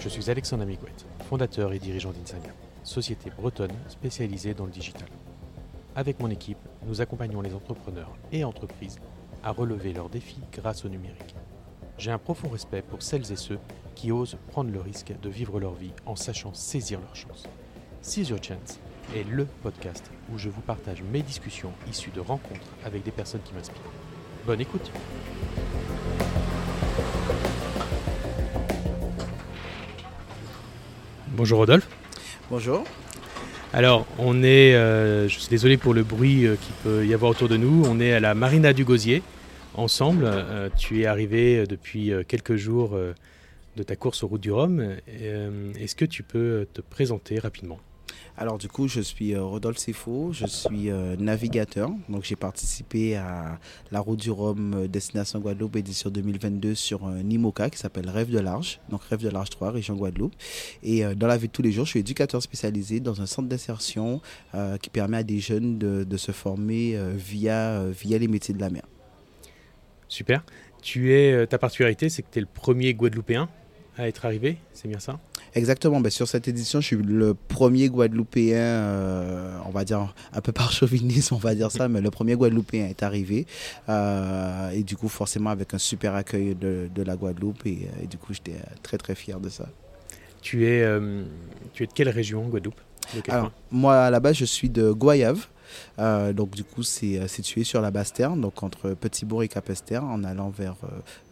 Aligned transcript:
Je 0.00 0.08
suis 0.08 0.30
Alexandre 0.30 0.62
Amigouet, 0.62 0.92
fondateur 1.28 1.72
et 1.72 1.78
dirigeant 1.78 2.12
d'Insignia, 2.12 2.50
société 2.82 3.30
bretonne 3.30 3.72
spécialisée 3.88 4.54
dans 4.54 4.66
le 4.66 4.70
digital. 4.70 5.08
Avec 5.96 6.20
mon 6.20 6.30
équipe, 6.30 6.58
nous 6.86 7.00
accompagnons 7.00 7.40
les 7.40 7.54
entrepreneurs 7.54 8.16
et 8.32 8.44
entreprises 8.44 8.98
à 9.42 9.50
relever 9.50 9.92
leurs 9.92 10.08
défis 10.08 10.40
grâce 10.52 10.84
au 10.84 10.88
numérique. 10.88 11.34
J'ai 11.98 12.10
un 12.10 12.18
profond 12.18 12.48
respect 12.48 12.82
pour 12.82 13.02
celles 13.02 13.30
et 13.32 13.36
ceux 13.36 13.58
qui 13.94 14.10
osent 14.10 14.36
prendre 14.48 14.70
le 14.70 14.80
risque 14.80 15.14
de 15.22 15.28
vivre 15.28 15.60
leur 15.60 15.74
vie 15.74 15.92
en 16.06 16.16
sachant 16.16 16.52
saisir 16.52 17.00
leur 17.00 17.14
chance. 17.14 17.44
Seize 18.02 18.28
Your 18.28 18.42
Chance 18.42 18.80
est 19.16 19.24
le 19.24 19.46
podcast 19.62 20.10
où 20.32 20.38
je 20.38 20.50
vous 20.50 20.60
partage 20.60 21.02
mes 21.02 21.22
discussions 21.22 21.72
issues 21.88 22.10
de 22.10 22.20
rencontres 22.20 22.68
avec 22.84 23.02
des 23.04 23.10
personnes 23.10 23.42
qui 23.42 23.54
m'inspirent. 23.54 23.80
Bonne 24.44 24.60
écoute 24.60 24.90
Bonjour 31.36 31.58
Rodolphe. 31.58 31.88
Bonjour. 32.48 32.84
Alors, 33.72 34.06
on 34.18 34.44
est, 34.44 34.76
euh, 34.76 35.28
je 35.28 35.36
suis 35.40 35.48
désolé 35.48 35.76
pour 35.76 35.92
le 35.92 36.04
bruit 36.04 36.46
euh, 36.46 36.54
qu'il 36.54 36.74
peut 36.84 37.04
y 37.04 37.12
avoir 37.12 37.32
autour 37.32 37.48
de 37.48 37.56
nous, 37.56 37.82
on 37.88 37.98
est 37.98 38.12
à 38.12 38.20
la 38.20 38.36
Marina 38.36 38.72
du 38.72 38.84
Gosier 38.84 39.20
ensemble. 39.74 40.26
Euh, 40.26 40.68
tu 40.78 41.00
es 41.00 41.06
arrivé 41.06 41.66
depuis 41.66 42.12
quelques 42.28 42.54
jours 42.54 42.96
de 43.76 43.82
ta 43.82 43.96
course 43.96 44.22
aux 44.22 44.28
routes 44.28 44.42
du 44.42 44.52
Rhum. 44.52 44.94
Est-ce 45.08 45.96
que 45.96 46.04
tu 46.04 46.22
peux 46.22 46.68
te 46.72 46.80
présenter 46.80 47.40
rapidement? 47.40 47.80
Alors 48.36 48.58
du 48.58 48.66
coup, 48.68 48.88
je 48.88 49.00
suis 49.00 49.32
euh, 49.32 49.44
Rodolphe 49.44 49.78
Sefo, 49.78 50.32
je 50.32 50.46
suis 50.46 50.90
euh, 50.90 51.14
navigateur. 51.16 51.90
Donc 52.08 52.24
j'ai 52.24 52.34
participé 52.34 53.14
à 53.14 53.60
la 53.92 54.00
route 54.00 54.18
du 54.18 54.32
Rhum 54.32 54.74
euh, 54.74 54.88
Destination 54.88 55.38
Guadeloupe 55.38 55.76
édition 55.76 56.10
2022 56.10 56.74
sur 56.74 57.06
un 57.06 57.20
IMOCA 57.30 57.70
qui 57.70 57.78
s'appelle 57.78 58.10
Rêve 58.10 58.30
de 58.30 58.40
large, 58.40 58.80
donc 58.88 59.04
Rêve 59.04 59.22
de 59.22 59.28
large 59.28 59.50
3, 59.50 59.70
région 59.70 59.94
Guadeloupe. 59.94 60.34
Et 60.82 61.04
dans 61.14 61.28
la 61.28 61.36
vie 61.36 61.46
de 61.46 61.52
tous 61.52 61.62
les 61.62 61.70
jours, 61.70 61.84
je 61.84 61.90
suis 61.90 62.00
éducateur 62.00 62.42
spécialisé 62.42 62.98
dans 62.98 63.20
un 63.20 63.26
centre 63.26 63.48
d'insertion 63.48 64.20
qui 64.80 64.90
permet 64.90 65.18
à 65.18 65.22
des 65.22 65.38
jeunes 65.38 65.78
de, 65.78 66.16
se 66.16 66.32
former 66.32 66.98
via, 67.14 67.84
via 67.88 68.18
les 68.18 68.28
métiers 68.28 68.54
de 68.54 68.60
la 68.60 68.70
mer. 68.70 68.82
Super. 70.08 70.44
Tu 70.82 71.12
es, 71.12 71.46
ta 71.46 71.58
particularité, 71.58 72.08
c'est 72.08 72.22
que 72.22 72.28
tu 72.30 72.38
es 72.38 72.42
le 72.42 72.48
premier 72.52 72.94
Guadeloupéen 72.94 73.48
à 73.96 74.08
être 74.08 74.24
arrivé, 74.24 74.58
c'est 74.72 74.88
bien 74.88 74.98
ça 74.98 75.18
Exactement, 75.54 76.00
ben, 76.00 76.10
sur 76.10 76.26
cette 76.26 76.48
édition, 76.48 76.80
je 76.80 76.86
suis 76.86 76.96
le 76.96 77.34
premier 77.34 77.88
Guadeloupéen, 77.88 78.56
euh, 78.56 79.56
on 79.66 79.70
va 79.70 79.84
dire 79.84 80.14
un 80.32 80.40
peu 80.40 80.52
par 80.52 80.72
chauvinisme, 80.78 81.34
on 81.34 81.38
va 81.38 81.54
dire 81.54 81.70
ça, 81.70 81.88
mais 81.88 82.00
le 82.00 82.10
premier 82.10 82.34
Guadeloupéen 82.34 82.86
est 82.86 83.02
arrivé. 83.02 83.46
Euh, 83.88 84.70
et 84.70 84.82
du 84.82 84.96
coup, 84.96 85.08
forcément, 85.08 85.50
avec 85.50 85.74
un 85.74 85.78
super 85.78 86.14
accueil 86.14 86.54
de, 86.54 87.02
la 87.02 87.16
Guadeloupe. 87.16 87.66
Et, 87.66 87.88
et 88.02 88.06
du 88.06 88.18
coup, 88.18 88.32
j'étais 88.32 88.56
très, 88.82 88.98
très 88.98 89.14
fier 89.14 89.38
de 89.38 89.48
ça. 89.48 89.68
Tu 90.42 90.66
es, 90.66 90.82
euh, 90.82 91.22
tu 91.72 91.84
es 91.84 91.86
de 91.86 91.92
quelle 91.92 92.08
région, 92.08 92.48
Guadeloupe? 92.48 92.80
Alors, 93.28 93.52
moi, 93.70 94.04
à 94.04 94.10
la 94.10 94.20
base, 94.20 94.36
je 94.36 94.44
suis 94.44 94.68
de 94.68 94.90
Goyave. 94.90 95.46
Euh, 95.98 96.32
donc 96.32 96.50
du 96.50 96.64
coup, 96.64 96.82
c'est 96.82 97.18
euh, 97.18 97.28
situé 97.28 97.64
sur 97.64 97.80
la 97.80 97.90
Basse-Terre, 97.90 98.36
donc 98.36 98.62
entre 98.62 98.90
Petit-Bourg 98.90 99.42
et 99.42 99.48
Capesterre, 99.48 100.04
en 100.04 100.24
allant 100.24 100.50
vers, 100.50 100.76
euh, 100.84 100.88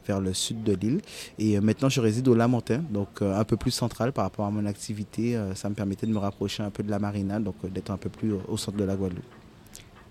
vers 0.06 0.20
le 0.20 0.32
sud 0.32 0.62
de 0.62 0.74
l'île. 0.74 1.00
Et 1.38 1.58
maintenant, 1.60 1.88
je 1.88 2.00
réside 2.00 2.28
au 2.28 2.34
Lamentin, 2.34 2.82
donc 2.90 3.22
un 3.22 3.44
peu 3.44 3.56
plus 3.56 3.70
central 3.70 4.12
par 4.12 4.24
rapport 4.24 4.46
à 4.46 4.50
mon 4.50 4.66
activité. 4.66 5.38
ça 5.54 5.68
me 5.68 5.74
permettait 5.74 6.06
de 6.06 6.12
me 6.12 6.18
rapprocher 6.18 6.62
un 6.62 6.70
peu 6.70 6.82
de 6.82 6.90
la 6.90 6.98
marina, 6.98 7.38
donc 7.38 7.54
d'être 7.70 7.90
un 7.90 7.96
peu 7.96 8.08
plus 8.08 8.32
au 8.48 8.56
centre 8.56 8.76
de 8.76 8.84
la 8.84 8.96
Guadeloupe. 8.96 9.24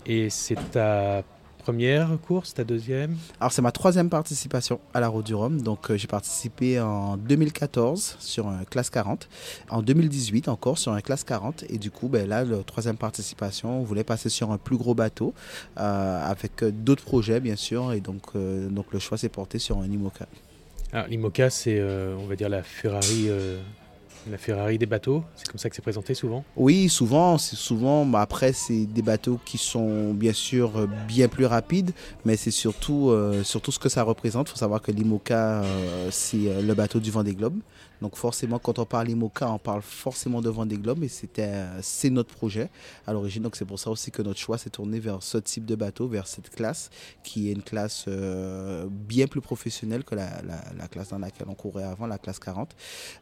Et 0.06 0.30
c'est 0.30 0.56
ta 0.70 1.22
première 1.62 2.08
course, 2.26 2.54
ta 2.54 2.64
deuxième? 2.64 3.16
Alors 3.40 3.52
c'est 3.52 3.62
ma 3.62 3.72
troisième 3.72 4.10
participation 4.10 4.80
à 4.94 5.00
la 5.00 5.08
Route 5.08 5.24
du 5.24 5.34
Rhum. 5.34 5.62
Donc 5.62 5.90
euh, 5.90 5.96
j'ai 5.96 6.08
participé 6.08 6.80
en 6.80 7.16
2014 7.16 8.16
sur 8.18 8.48
un 8.48 8.64
classe 8.64 8.90
40, 8.90 9.28
en 9.70 9.80
2018 9.82 10.48
encore 10.48 10.78
sur 10.78 10.92
un 10.92 11.00
classe 11.00 11.24
40 11.24 11.64
et 11.68 11.78
du 11.78 11.90
coup 11.90 12.08
ben, 12.08 12.28
là 12.28 12.44
la 12.44 12.58
troisième 12.64 12.96
participation, 12.96 13.80
on 13.80 13.84
voulait 13.84 14.04
passer 14.04 14.28
sur 14.28 14.50
un 14.50 14.58
plus 14.58 14.76
gros 14.76 14.94
bateau 14.94 15.34
euh, 15.78 16.30
avec 16.30 16.62
euh, 16.62 16.72
d'autres 16.72 17.04
projets 17.04 17.40
bien 17.40 17.56
sûr 17.56 17.92
et 17.92 18.00
donc, 18.00 18.36
donc 18.36 18.92
le 18.92 18.98
choix 18.98 19.16
s'est 19.16 19.28
porté 19.28 19.58
sur 19.58 19.78
un 19.78 19.86
IMOCA. 19.86 20.26
Alors 20.92 21.06
l'IMOCA 21.06 21.48
c'est 21.48 21.82
on 21.82 22.26
va 22.26 22.36
dire 22.36 22.48
la 22.48 22.62
Ferrari 22.62 23.28
la 24.30 24.38
Ferrari 24.38 24.78
des 24.78 24.86
bateaux, 24.86 25.24
c'est 25.36 25.48
comme 25.48 25.58
ça 25.58 25.68
que 25.68 25.76
c'est 25.76 25.82
présenté 25.82 26.14
souvent? 26.14 26.44
Oui, 26.56 26.88
souvent. 26.88 27.38
Souvent. 27.38 28.10
Après, 28.14 28.52
c'est 28.52 28.86
des 28.86 29.02
bateaux 29.02 29.38
qui 29.44 29.58
sont 29.58 30.14
bien 30.14 30.32
sûr 30.32 30.76
euh, 30.76 30.88
bien 31.08 31.28
plus 31.28 31.46
rapides, 31.46 31.92
mais 32.24 32.36
c'est 32.36 32.50
surtout, 32.50 33.10
euh, 33.10 33.42
surtout 33.42 33.72
ce 33.72 33.78
que 33.78 33.88
ça 33.88 34.02
représente. 34.02 34.48
Il 34.48 34.52
faut 34.52 34.58
savoir 34.58 34.80
que 34.80 34.92
l'IMOCA, 34.92 35.62
euh, 35.62 36.08
c'est 36.10 36.62
le 36.62 36.74
bateau 36.74 37.00
du 37.00 37.10
Vendée 37.10 37.34
Globe. 37.34 37.58
Donc 38.02 38.16
forcément, 38.16 38.58
quand 38.58 38.78
on 38.78 38.84
parle 38.84 39.08
IMOCA, 39.08 39.50
on 39.50 39.58
parle 39.58 39.80
forcément 39.82 40.42
de 40.42 40.50
Vendée 40.50 40.76
Globe 40.76 41.02
et 41.04 41.08
c'était, 41.08 41.52
c'est 41.80 42.10
notre 42.10 42.34
projet 42.34 42.68
à 43.06 43.12
l'origine. 43.12 43.42
Donc 43.42 43.56
c'est 43.56 43.64
pour 43.64 43.78
ça 43.78 43.90
aussi 43.90 44.10
que 44.10 44.20
notre 44.20 44.38
choix 44.38 44.58
s'est 44.58 44.70
tourné 44.70 45.00
vers 45.00 45.22
ce 45.22 45.38
type 45.38 45.64
de 45.64 45.74
bateau, 45.74 46.08
vers 46.08 46.26
cette 46.26 46.50
classe, 46.50 46.90
qui 47.22 47.48
est 47.48 47.52
une 47.52 47.62
classe 47.62 48.08
bien 48.90 49.26
plus 49.26 49.40
professionnelle 49.40 50.04
que 50.04 50.14
la, 50.14 50.42
la, 50.42 50.88
classe 50.88 51.10
dans 51.10 51.18
laquelle 51.18 51.46
on 51.48 51.54
courait 51.54 51.84
avant, 51.84 52.06
la 52.06 52.18
classe 52.18 52.38
40. 52.38 52.74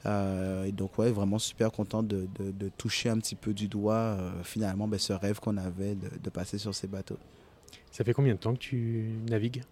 et 0.07 0.73
donc 0.73 0.99
ouais, 0.99 1.11
vraiment 1.11 1.39
super 1.39 1.71
content 1.71 2.03
de, 2.03 2.27
toucher 2.77 3.11
un 3.11 3.19
petit 3.19 3.35
peu 3.35 3.53
du 3.53 3.69
doigt 3.69 3.95
euh, 3.95 4.31
finalement 4.43 4.89
ben, 4.89 4.99
ce 4.99 5.13
rêve 5.13 5.41
qu'on 5.41 5.57
avait 5.57 5.95
de 5.95 6.31
passer 6.31 6.59
sur 6.59 6.75
ces 6.75 6.87
bateaux. 6.87 7.19
Ça 7.91 8.05
fait 8.05 8.13
combien 8.13 8.35
de 8.35 8.39
temps 8.39 8.55
que 8.55 8.59
tu 8.59 9.11
navigues? 9.29 9.63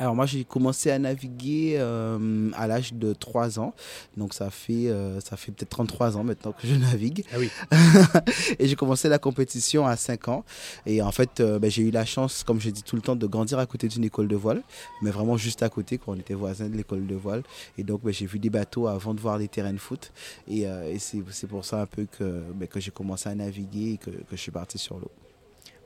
Alors 0.00 0.16
moi 0.16 0.24
j'ai 0.24 0.44
commencé 0.44 0.90
à 0.90 0.98
naviguer 0.98 1.74
euh, 1.76 2.50
à 2.54 2.66
l'âge 2.66 2.94
de 2.94 3.12
3 3.12 3.60
ans. 3.60 3.74
Donc 4.16 4.32
ça 4.32 4.48
fait, 4.48 4.88
euh, 4.88 5.20
ça 5.20 5.36
fait 5.36 5.52
peut-être 5.52 5.68
33 5.68 6.16
ans 6.16 6.24
maintenant 6.24 6.52
que 6.52 6.66
je 6.66 6.74
navigue. 6.74 7.24
Ah 7.32 7.36
oui. 7.38 7.50
et 8.58 8.66
j'ai 8.66 8.76
commencé 8.76 9.10
la 9.10 9.18
compétition 9.18 9.86
à 9.86 9.96
5 9.96 10.28
ans. 10.28 10.44
Et 10.86 11.02
en 11.02 11.12
fait 11.12 11.40
euh, 11.40 11.58
ben, 11.58 11.70
j'ai 11.70 11.82
eu 11.82 11.90
la 11.90 12.06
chance, 12.06 12.44
comme 12.44 12.60
je 12.60 12.70
dis 12.70 12.82
tout 12.82 12.96
le 12.96 13.02
temps, 13.02 13.14
de 13.14 13.26
grandir 13.26 13.58
à 13.58 13.66
côté 13.66 13.88
d'une 13.88 14.04
école 14.04 14.26
de 14.26 14.36
voile. 14.36 14.62
Mais 15.02 15.10
vraiment 15.10 15.36
juste 15.36 15.62
à 15.62 15.68
côté 15.68 15.98
quand 15.98 16.12
on 16.12 16.16
était 16.16 16.32
voisins 16.32 16.70
de 16.70 16.76
l'école 16.78 17.06
de 17.06 17.14
voile. 17.14 17.42
Et 17.76 17.84
donc 17.84 18.02
ben, 18.02 18.12
j'ai 18.12 18.26
vu 18.26 18.38
des 18.38 18.50
bateaux 18.50 18.86
avant 18.86 19.12
de 19.12 19.20
voir 19.20 19.38
des 19.38 19.48
terrains 19.48 19.74
de 19.74 19.78
foot. 19.78 20.12
Et, 20.48 20.64
c'est 20.98 21.46
pour 21.46 21.64
ça 21.64 21.82
un 21.82 21.86
peu 21.86 22.06
que, 22.06 22.42
ben, 22.54 22.66
que 22.66 22.80
j'ai 22.80 22.90
commencé 22.90 23.28
à 23.28 23.34
naviguer 23.34 23.92
et 23.92 23.96
que, 23.98 24.10
que 24.10 24.32
je 24.32 24.40
suis 24.40 24.50
parti 24.50 24.78
sur 24.78 24.98
l'eau. 24.98 25.10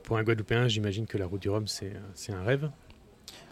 Pour 0.03 0.17
un 0.17 0.23
Guadeloupéen, 0.23 0.69
j'imagine 0.69 1.05
que 1.05 1.17
la 1.17 1.25
route 1.25 1.41
du 1.41 1.49
Rhum, 1.49 1.67
c'est 1.67 1.91
un 2.31 2.43
rêve 2.43 2.69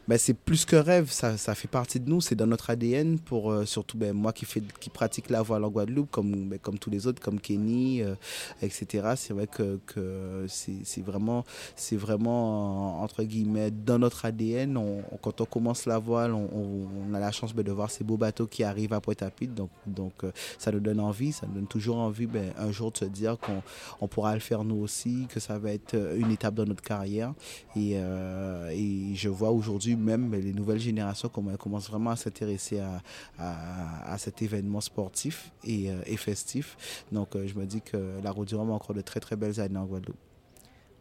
ben, 0.07 0.17
c'est 0.17 0.33
plus 0.33 0.65
que 0.65 0.75
rêve, 0.75 1.09
ça, 1.09 1.37
ça 1.37 1.55
fait 1.55 1.69
partie 1.69 1.99
de 1.99 2.09
nous, 2.09 2.19
c'est 2.19 2.35
dans 2.35 2.45
notre 2.45 2.69
ADN, 2.69 3.19
pour 3.19 3.51
euh, 3.51 3.65
surtout 3.65 3.97
ben, 3.97 4.11
moi 4.13 4.33
qui, 4.33 4.45
fait, 4.45 4.61
qui 4.79 4.89
pratique 4.89 5.29
la 5.29 5.41
voile 5.41 5.63
en 5.63 5.69
Guadeloupe, 5.69 6.11
comme, 6.11 6.49
ben, 6.49 6.59
comme 6.59 6.77
tous 6.77 6.89
les 6.89 7.07
autres, 7.07 7.21
comme 7.21 7.39
Kenny, 7.39 8.01
euh, 8.01 8.15
etc. 8.61 9.13
C'est 9.15 9.33
vrai 9.33 9.47
que, 9.47 9.79
que 9.85 10.45
c'est 10.49 11.01
vraiment, 11.01 11.45
vraiment, 11.93 13.01
entre 13.01 13.23
guillemets, 13.23 13.71
dans 13.71 13.97
notre 13.97 14.25
ADN. 14.25 14.75
On, 14.75 15.03
quand 15.21 15.39
on 15.39 15.45
commence 15.45 15.85
la 15.85 15.99
voile, 15.99 16.33
on, 16.33 16.49
on 17.09 17.13
a 17.13 17.19
la 17.19 17.31
chance 17.31 17.53
ben, 17.53 17.63
de 17.63 17.71
voir 17.71 17.89
ces 17.89 18.03
beaux 18.03 18.17
bateaux 18.17 18.47
qui 18.47 18.63
arrivent 18.63 18.93
à 18.93 18.99
Pointe-à-Pitre, 18.99 19.53
donc, 19.53 19.69
donc 19.87 20.13
euh, 20.25 20.31
ça 20.57 20.71
nous 20.73 20.81
donne 20.81 20.99
envie, 20.99 21.31
ça 21.31 21.47
nous 21.47 21.53
donne 21.53 21.67
toujours 21.67 21.97
envie 21.97 22.27
ben, 22.27 22.51
un 22.57 22.71
jour 22.71 22.91
de 22.91 22.97
se 22.97 23.05
dire 23.05 23.37
qu'on 23.39 23.61
on 24.01 24.07
pourra 24.07 24.33
le 24.33 24.41
faire 24.41 24.65
nous 24.65 24.81
aussi, 24.81 25.27
que 25.29 25.39
ça 25.39 25.57
va 25.57 25.71
être 25.71 25.95
une 26.17 26.31
étape 26.31 26.55
dans 26.55 26.65
notre 26.65 26.83
carrière. 26.83 27.33
Et, 27.77 27.93
et 27.93 29.15
je 29.15 29.29
vois 29.29 29.51
aujourd'hui 29.51 29.92
même 29.95 30.31
les 30.33 30.53
nouvelles 30.53 30.79
générations 30.79 31.29
commencent 31.29 31.89
vraiment 31.89 32.11
à 32.11 32.15
s'intéresser 32.15 32.81
à, 33.37 34.17
cet 34.17 34.41
événement 34.41 34.81
sportif 34.81 35.51
et, 35.63 35.89
euh, 35.89 36.01
festif. 36.17 37.03
Donc 37.11 37.35
euh, 37.35 37.47
je 37.47 37.55
me 37.55 37.65
dis 37.65 37.81
que 37.81 38.19
la 38.23 38.31
Route 38.31 38.47
du 38.47 38.55
Rhum 38.55 38.69
a 38.69 38.73
encore 38.73 38.95
de 38.95 39.01
très 39.01 39.19
très 39.19 39.35
belles 39.35 39.59
années 39.59 39.77
en 39.77 39.85
Guadeloupe. 39.85 40.17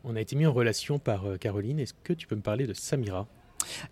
On 0.05 0.17
a 0.17 0.21
été 0.21 0.35
mis 0.35 0.47
en 0.47 0.53
relation 0.53 0.99
par 0.99 1.27
euh, 1.27 1.37
Caroline. 1.37 1.79
Est-ce 1.79 1.95
que 1.95 2.13
tu 2.13 2.27
peux 2.27 2.35
me 2.35 2.41
parler 2.41 2.67
de 2.67 2.73
Samira? 2.73 3.29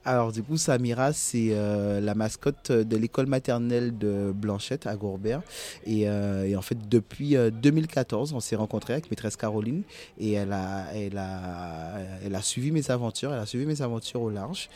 Alors 0.04 0.32
du 0.32 0.42
coup, 0.42 0.56
Samira, 0.56 1.12
c'est 1.12 1.48
euh, 1.50 2.00
la 2.00 2.14
mascotte 2.14 2.72
de 2.72 2.96
l'école 2.96 3.26
maternelle 3.26 3.96
de 3.96 4.32
Blanchette 4.34 4.86
à 4.86 4.96
Gourbert. 4.96 5.42
Et, 5.86 6.08
euh, 6.08 6.56
en 6.56 6.62
fait, 6.62 6.88
depuis 6.88 7.36
2014, 7.36 8.32
euh, 8.32 8.36
on 8.36 8.40
s'est 8.40 8.56
rencontrés 8.56 8.94
avec 8.94 9.10
maîtresse 9.10 9.36
Caroline 9.36 9.82
et 10.18 10.32
elle 10.32 10.52
a, 10.52 10.86
elle, 10.94 11.18
a, 11.18 11.98
elle 12.24 12.34
a 12.34 12.42
suivi 12.42 12.70
mes 12.70 12.90
aventures, 12.90 13.32
elle 13.32 13.40
a 13.40 13.46
suivi 13.46 13.66
mes 13.66 13.82
aventures 13.82 14.22
au 14.22 14.30
large. 14.30 14.68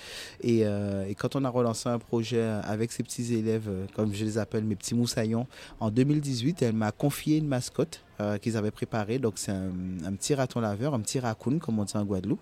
Et, 0.42 0.60
et 0.60 1.14
quand 1.16 1.36
on 1.36 1.44
a 1.44 1.48
relancé 1.48 1.88
un 1.88 1.98
projet 1.98 2.42
avec 2.42 2.92
ses 2.92 3.02
petits 3.02 3.34
élèves, 3.34 3.68
comme 3.94 4.14
je 4.14 4.24
les 4.24 4.38
appelle, 4.38 4.64
mes 4.64 4.76
petits 4.76 4.94
moussaillons, 4.94 5.46
en 5.80 5.90
2018, 5.90 6.62
elle 6.62 6.74
m'a 6.74 6.92
confié 6.92 7.38
une 7.38 7.48
mascotte 7.48 8.03
euh, 8.20 8.38
qu'ils 8.38 8.56
avaient 8.56 8.70
préparé. 8.70 9.18
Donc, 9.18 9.34
c'est 9.36 9.52
un, 9.52 10.12
petit 10.16 10.34
raton 10.34 10.60
laveur, 10.60 10.94
un 10.94 11.00
petit 11.00 11.18
raccoon, 11.18 11.58
comme 11.58 11.78
on 11.78 11.84
dit 11.84 11.96
en 11.96 12.04
Guadeloupe. 12.04 12.40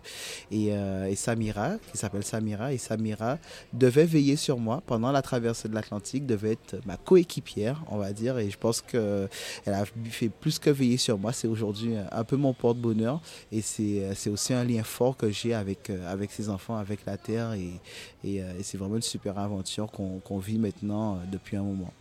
Et, 0.51 0.69
et 0.69 1.17
Samira, 1.17 1.73
qui 1.91 1.99
s'appelle 1.99 2.25
Samira, 2.25 2.73
et 2.73 2.79
Samira 2.79 3.39
devait 3.73 4.05
veiller 4.05 4.37
sur 4.37 4.59
moi 4.59 4.83
pendant 4.87 5.13
la 5.13 5.23
traversée 5.23 5.69
de 5.69 5.75
l'Atlantique, 5.75 6.27
devait 6.27 6.53
être 6.53 6.77
ma 6.87 6.97
coéquipière, 6.97 7.83
on 7.89 7.99
va 7.99 8.13
dire. 8.13 8.39
Et 8.39 8.51
je 8.51 8.59
pense 8.59 8.81
qu'elle 8.81 9.29
a 9.67 9.85
fait 10.11 10.29
plus 10.29 10.59
que 10.59 10.71
veiller 10.71 10.97
sur 10.97 11.19
moi. 11.19 11.33
C'est 11.33 11.49
aujourd'hui 11.49 11.95
un 12.11 12.25
peu 12.25 12.37
mon 12.37 12.53
porte-bonheur. 12.53 13.21
Et 13.51 13.63
c'est 13.63 14.31
aussi 14.31 14.53
un 14.53 14.65
lien 14.65 14.83
fort 14.83 15.17
que 15.17 15.31
j'ai 15.31 15.55
avec, 15.55 15.91
avec 16.09 16.31
ses 16.33 16.49
enfants, 16.49 16.77
avec 16.77 17.07
la 17.07 17.17
terre. 17.17 17.53
Et, 17.53 17.81
et, 18.25 18.43
c'est 18.63 18.79
vraiment 18.79 18.97
une 18.97 19.03
super 19.03 19.39
aventure 19.39 19.91
qu'on 19.91 20.39
vit 20.39 20.59
maintenant 20.59 21.19
depuis 21.31 21.57
un 21.57 21.63
moment. 21.63 21.93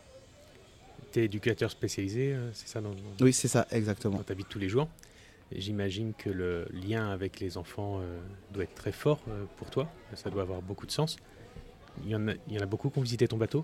Tu 1.11 1.19
es 1.19 1.25
éducateur 1.25 1.69
spécialisé, 1.69 2.33
euh, 2.33 2.51
c'est 2.53 2.67
ça 2.67 2.81
Oui, 3.19 3.33
c'est 3.33 3.47
ça, 3.47 3.67
exactement. 3.71 4.21
Tu 4.25 4.31
habites 4.31 4.49
tous 4.49 4.59
les 4.59 4.69
jours. 4.69 4.87
J'imagine 5.53 6.13
que 6.13 6.29
le 6.29 6.67
lien 6.71 7.09
avec 7.09 7.41
les 7.41 7.57
enfants 7.57 7.99
euh, 7.99 8.19
doit 8.53 8.63
être 8.63 8.75
très 8.75 8.93
fort 8.93 9.19
euh, 9.27 9.43
pour 9.57 9.69
toi. 9.69 9.91
Ça 10.15 10.29
doit 10.29 10.43
avoir 10.43 10.61
beaucoup 10.61 10.85
de 10.85 10.91
sens. 10.91 11.17
Il 12.05 12.11
y, 12.11 12.15
en 12.15 12.27
a, 12.27 12.65
beaucoup 12.65 12.89
qui 12.89 12.97
ont 12.97 13.01
visité 13.01 13.27
ton 13.27 13.37
bateau? 13.37 13.63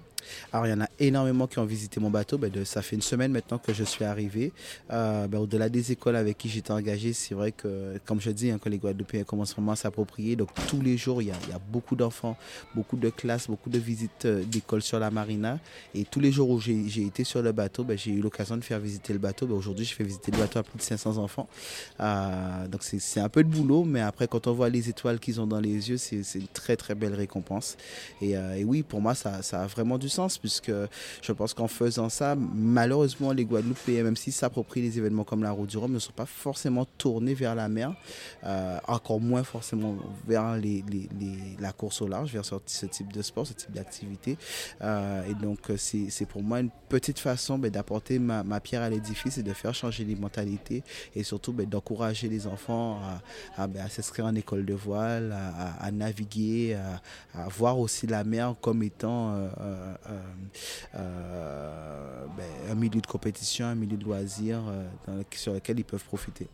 Alors, 0.51 0.67
il 0.67 0.69
y 0.69 0.73
en 0.73 0.81
a 0.81 0.87
énormément 0.99 1.47
qui 1.47 1.57
ont 1.59 1.65
visité 1.65 1.99
mon 1.99 2.09
bateau. 2.09 2.37
Ben, 2.37 2.51
ça 2.65 2.81
fait 2.81 2.95
une 2.95 3.01
semaine 3.01 3.31
maintenant 3.31 3.57
que 3.57 3.73
je 3.73 3.83
suis 3.83 4.05
arrivé. 4.05 4.53
Euh, 4.91 5.27
ben, 5.27 5.39
au-delà 5.39 5.69
des 5.69 5.91
écoles 5.91 6.15
avec 6.15 6.37
qui 6.37 6.49
j'étais 6.49 6.71
engagé, 6.71 7.13
c'est 7.13 7.33
vrai 7.33 7.51
que, 7.51 7.97
comme 8.05 8.21
je 8.21 8.29
dis, 8.29 8.51
hein, 8.51 8.59
les 8.65 8.77
Guadeloupéens 8.77 9.23
commencent 9.23 9.53
vraiment 9.53 9.71
à 9.71 9.75
s'approprier. 9.75 10.35
Donc, 10.35 10.49
tous 10.67 10.81
les 10.81 10.97
jours, 10.97 11.21
il 11.21 11.29
y 11.29 11.31
a, 11.31 11.59
beaucoup 11.71 11.95
d'enfants, 11.95 12.37
beaucoup 12.75 12.97
de 12.97 13.09
classes, 13.09 13.47
beaucoup 13.47 13.69
de 13.69 13.79
visites 13.79 14.25
euh, 14.25 14.43
d'écoles 14.43 14.81
sur 14.81 14.99
la 14.99 15.09
marina. 15.09 15.59
Et 15.95 16.03
tous 16.05 16.19
les 16.19 16.31
jours 16.31 16.49
où 16.49 16.59
j'ai 16.59 17.05
été 17.05 17.23
sur 17.23 17.41
le 17.41 17.51
bateau, 17.51 17.83
ben, 17.83 17.97
j'ai 17.97 18.11
eu 18.11 18.21
l'occasion 18.21 18.55
de 18.57 18.63
faire 18.63 18.79
visiter 18.79 19.13
le 19.13 19.19
bateau. 19.19 19.47
Aujourd'hui, 19.49 19.85
je 19.85 19.93
fais 19.93 20.03
visiter 20.03 20.31
le 20.31 20.37
bateau 20.37 20.59
à 20.59 20.63
plus 20.63 20.77
de 20.77 20.83
500 20.83 21.17
enfants. 21.17 21.47
Euh, 21.99 22.67
donc, 22.67 22.83
c'est 22.83 23.19
un 23.19 23.29
peu 23.29 23.43
de 23.43 23.49
boulot, 23.49 23.83
mais 23.83 24.01
après, 24.01 24.27
quand 24.27 24.45
on 24.47 24.53
voit 24.53 24.69
les 24.69 24.89
étoiles 24.89 25.19
qu'ils 25.19 25.41
ont 25.41 25.47
dans 25.47 25.59
les 25.59 25.89
yeux, 25.89 25.97
c'est 25.97 26.21
une 26.35 26.47
très, 26.47 26.75
très 26.75 26.93
belle 26.93 27.15
récompense. 27.15 27.77
Euh, 28.23 28.53
et, 28.53 28.63
oui, 28.63 28.83
pour 28.83 29.01
moi, 29.01 29.15
ça, 29.15 29.39
a 29.51 29.67
vraiment 29.67 29.97
du 29.97 30.09
sens, 30.09 30.37
puisque 30.37 30.71
je 31.21 31.31
pense 31.31 31.53
qu'en 31.53 31.67
faisant 31.67 32.09
ça, 32.09 32.35
malheureusement, 32.35 33.31
les 33.31 33.45
Guadeloupéens, 33.45 34.03
même 34.03 34.15
s'ils 34.15 34.33
s'approprient 34.33 34.81
les 34.81 34.97
événements 34.97 35.23
comme 35.23 35.43
la 35.43 35.51
route 35.51 35.69
du 35.69 35.77
Rhum, 35.77 35.91
ne 35.91 35.99
sont 35.99 36.11
pas 36.11 36.25
forcément 36.25 36.85
tournés 36.97 37.33
vers 37.33 37.55
la 37.55 37.69
mer, 37.69 37.93
euh, 38.43 38.77
encore 38.87 39.19
moins 39.19 39.43
forcément 39.43 39.95
vers 40.27 40.57
la 41.59 41.71
course 41.73 42.01
au 42.01 42.07
large, 42.07 42.33
vers 42.33 42.45
ce, 42.45 42.85
type 42.85 43.13
de 43.13 43.21
sport, 43.21 43.45
ce 43.45 43.53
type 43.53 43.71
d'activité. 43.71 44.37
Euh, 44.81 45.23
et 45.29 45.33
donc, 45.33 45.59
c'est 45.77 46.25
pour 46.27 46.41
moi 46.41 46.59
une 46.59 46.69
petite 46.89 47.19
façon 47.19 47.57
ben, 47.57 47.69
d'apporter 47.71 48.19
ma, 48.19 48.59
pierre 48.59 48.81
à 48.81 48.89
l'édifice 48.89 49.37
et 49.37 49.43
de 49.43 49.53
faire 49.53 49.73
changer 49.73 50.03
les 50.03 50.15
mentalités 50.15 50.83
et 51.15 51.23
surtout 51.23 51.53
ben, 51.53 51.67
d'encourager 51.67 52.27
les 52.27 52.47
enfants 52.47 52.99
à, 53.55 53.67
ben, 53.67 53.87
s'inscrire 53.87 54.25
en 54.25 54.35
école 54.35 54.65
de 54.65 54.73
voile, 54.73 55.31
à, 55.31 55.83
à 55.83 55.91
naviguer, 55.91 56.77
à, 57.33 57.47
voir 57.49 57.79
aussi 57.79 58.06
la 58.11 58.23
mer 58.23 58.55
comme 58.61 58.83
étant 58.83 59.33
euh, 59.33 59.47
euh, 59.61 59.95
euh, 60.95 62.25
ben, 62.37 62.71
un 62.71 62.75
milieu 62.75 63.01
de 63.01 63.07
compétition, 63.07 63.65
un 63.67 63.75
milieu 63.75 63.97
de 63.97 64.03
loisirs 64.03 64.63
sur 65.31 65.53
lequel 65.53 65.79
ils 65.79 65.85
peuvent 65.85 66.03
profiter. 66.03 66.47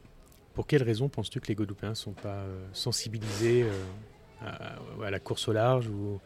Pour 0.54 0.68
quelles 0.68 0.84
raisons 0.84 1.10
penses-tu 1.10 1.40
que 1.40 1.48
les 1.48 1.56
Guadeloupéens 1.56 1.90
ne 1.90 1.96
sont 1.96 2.14
pas 2.14 2.44
sensibilisés 2.74 3.66
à, 4.42 5.10
la 5.10 5.20
course 5.20 5.48
au 5.48 5.54
large 5.54 5.88
ou, 5.88 6.20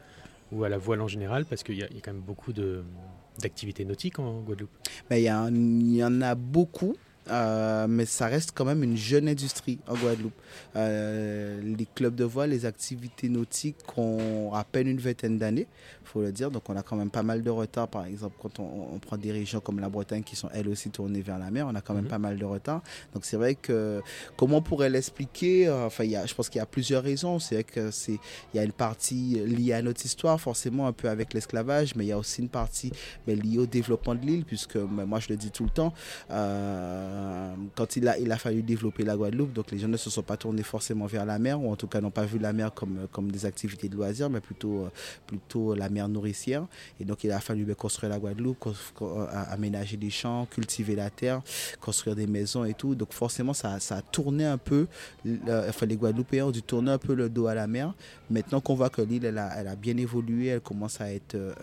ou 0.51 0.63
à 0.63 0.69
la 0.69 0.77
voile 0.77 1.01
en 1.01 1.07
général? 1.07 1.45
Parce 1.45 1.63
qu'il 1.63 1.77
y, 1.77 1.83
a 1.83 1.87
quand 1.87 2.11
même 2.11 2.21
beaucoup 2.21 2.51
d'activités 2.51 3.85
nautiques 3.85 4.19
en 4.19 4.41
Guadeloupe. 4.41 4.71
Ben, 5.09 5.15
il 5.17 5.95
y, 5.95 6.03
en 6.03 6.21
a 6.21 6.35
beaucoup. 6.35 6.95
Euh, 7.29 7.87
mais 7.87 8.05
ça 8.05 8.27
reste 8.27 8.51
quand 8.53 8.65
même 8.65 8.83
une 8.83 8.97
jeune 8.97 9.27
industrie 9.27 9.79
en 9.87 9.95
Guadeloupe. 9.95 10.33
Euh, 10.75 11.61
les 11.61 11.85
clubs 11.85 12.15
de 12.15 12.23
voile, 12.23 12.51
les 12.51 12.65
activités 12.65 13.29
nautiques 13.29 13.77
ont 13.97 14.51
à 14.53 14.63
peine 14.63 14.87
une 14.87 14.99
vingtaine 14.99 15.37
d'années, 15.37 15.67
il 16.01 16.07
faut 16.07 16.21
le 16.21 16.31
dire. 16.31 16.51
Donc 16.51 16.69
on 16.69 16.75
a 16.75 16.83
quand 16.83 16.95
même 16.95 17.09
pas 17.09 17.23
mal 17.23 17.43
de 17.43 17.49
retard. 17.49 17.87
Par 17.87 18.05
exemple, 18.05 18.35
quand 18.41 18.59
on, 18.59 18.97
prend 18.99 19.17
des 19.17 19.31
régions 19.31 19.59
comme 19.59 19.79
la 19.79 19.89
Bretagne 19.89 20.23
qui 20.23 20.35
sont 20.35 20.49
elles 20.53 20.67
aussi 20.67 20.89
tournées 20.89 21.21
vers 21.21 21.39
la 21.39 21.51
mer, 21.51 21.67
on 21.69 21.75
a 21.75 21.81
quand 21.81 21.93
même 21.93 22.05
mhm. 22.05 22.09
pas 22.09 22.19
mal 22.19 22.37
de 22.37 22.45
retard. 22.45 22.81
Donc 23.13 23.25
c'est 23.25 23.37
vrai 23.37 23.55
que 23.55 24.01
comment 24.35 24.57
on 24.57 24.61
pourrait 24.61 24.89
l'expliquer? 24.89 25.69
Enfin, 25.69 26.03
y 26.03 26.15
a, 26.15 26.25
je 26.25 26.33
pense 26.33 26.49
qu'il 26.49 26.59
y 26.59 26.61
a 26.61 26.65
plusieurs 26.65 27.03
raisons. 27.03 27.39
C'est 27.39 27.55
vrai 27.55 27.63
que 27.63 27.91
c'est 27.91 28.19
il 28.53 28.57
y 28.57 28.59
a 28.59 28.63
une 28.63 28.71
partie 28.71 29.39
liée 29.45 29.73
à 29.73 29.81
notre 29.81 30.05
histoire, 30.05 30.39
forcément 30.39 30.87
un 30.87 30.93
peu 30.93 31.09
avec 31.09 31.33
l'esclavage, 31.33 31.95
mais 31.95 32.05
il 32.05 32.07
y 32.07 32.11
a 32.11 32.17
aussi 32.17 32.41
une 32.41 32.49
partie 32.49 32.91
mais, 33.27 33.35
liée 33.35 33.59
au 33.59 33.65
développement 33.65 34.15
de 34.15 34.25
l'île, 34.25 34.45
puisque 34.45 34.77
moi 34.77 35.19
je 35.19 35.29
le 35.29 35.37
dis 35.37 35.51
tout 35.51 35.63
le 35.63 35.69
temps. 35.69 35.93
Euh, 36.31 37.16
euh, 37.17 37.55
quand 37.75 37.95
il 37.95 38.07
a, 38.07 38.37
fallu 38.37 38.61
développer 38.61 39.03
la 39.03 39.15
Guadeloupe, 39.15 39.53
donc 39.53 39.71
les 39.71 39.79
gens 39.79 39.87
ne 39.87 39.97
se 39.97 40.09
sont 40.09 40.21
pas 40.21 40.37
tournés 40.37 40.63
forcément 40.63 41.07
vers 41.07 41.25
la 41.25 41.39
mer, 41.39 41.61
ou 41.61 41.71
en 41.71 41.75
tout 41.75 41.87
cas 41.87 41.99
n'ont 41.99 42.11
pas 42.11 42.25
vu 42.25 42.37
la 42.37 42.53
mer 42.53 42.73
comme, 42.73 43.07
comme 43.11 43.31
des 43.31 43.45
activités 43.45 43.89
de 43.89 43.95
loisirs, 43.95 44.29
mais 44.29 44.39
plutôt, 44.39 44.85
euh, 44.85 44.89
plutôt 45.25 45.73
la 45.73 45.89
mer 45.89 46.07
nourricière. 46.09 46.65
Et 46.99 47.05
donc 47.05 47.23
il 47.23 47.31
a 47.31 47.39
fallu 47.39 47.63
ben, 47.65 47.75
construire 47.75 48.11
la 48.11 48.19
Guadeloupe, 48.19 48.67
aménager 49.49 49.97
des 49.97 50.09
champs, 50.09 50.45
cultiver 50.45 50.95
la 50.95 51.09
terre, 51.09 51.41
construire 51.81 52.15
des 52.15 52.27
maisons 52.27 52.65
et 52.65 52.73
tout. 52.73 52.93
Donc 52.93 53.13
forcément, 53.13 53.53
ça, 53.53 53.77
a 53.89 54.01
tourné 54.01 54.45
un 54.45 54.57
peu, 54.57 54.87
enfin 55.47 55.85
les 55.85 55.95
Guadeloupéens 55.95 56.45
ont 56.45 56.51
dû 56.51 56.61
tourner 56.61 56.91
un 56.91 56.97
peu 56.97 57.15
le 57.15 57.29
dos 57.29 57.47
à 57.47 57.55
la 57.55 57.67
mer. 57.67 57.93
Maintenant 58.29 58.59
qu'on 58.59 58.75
voit 58.75 58.89
que 58.89 59.01
l'île, 59.01 59.25
elle 59.25 59.37
a, 59.37 59.75
bien 59.75 59.97
évolué, 59.97 60.47
elle 60.47 60.61
commence 60.61 60.99
à 61.01 61.11
être 61.13 61.35
euh, 61.35 61.53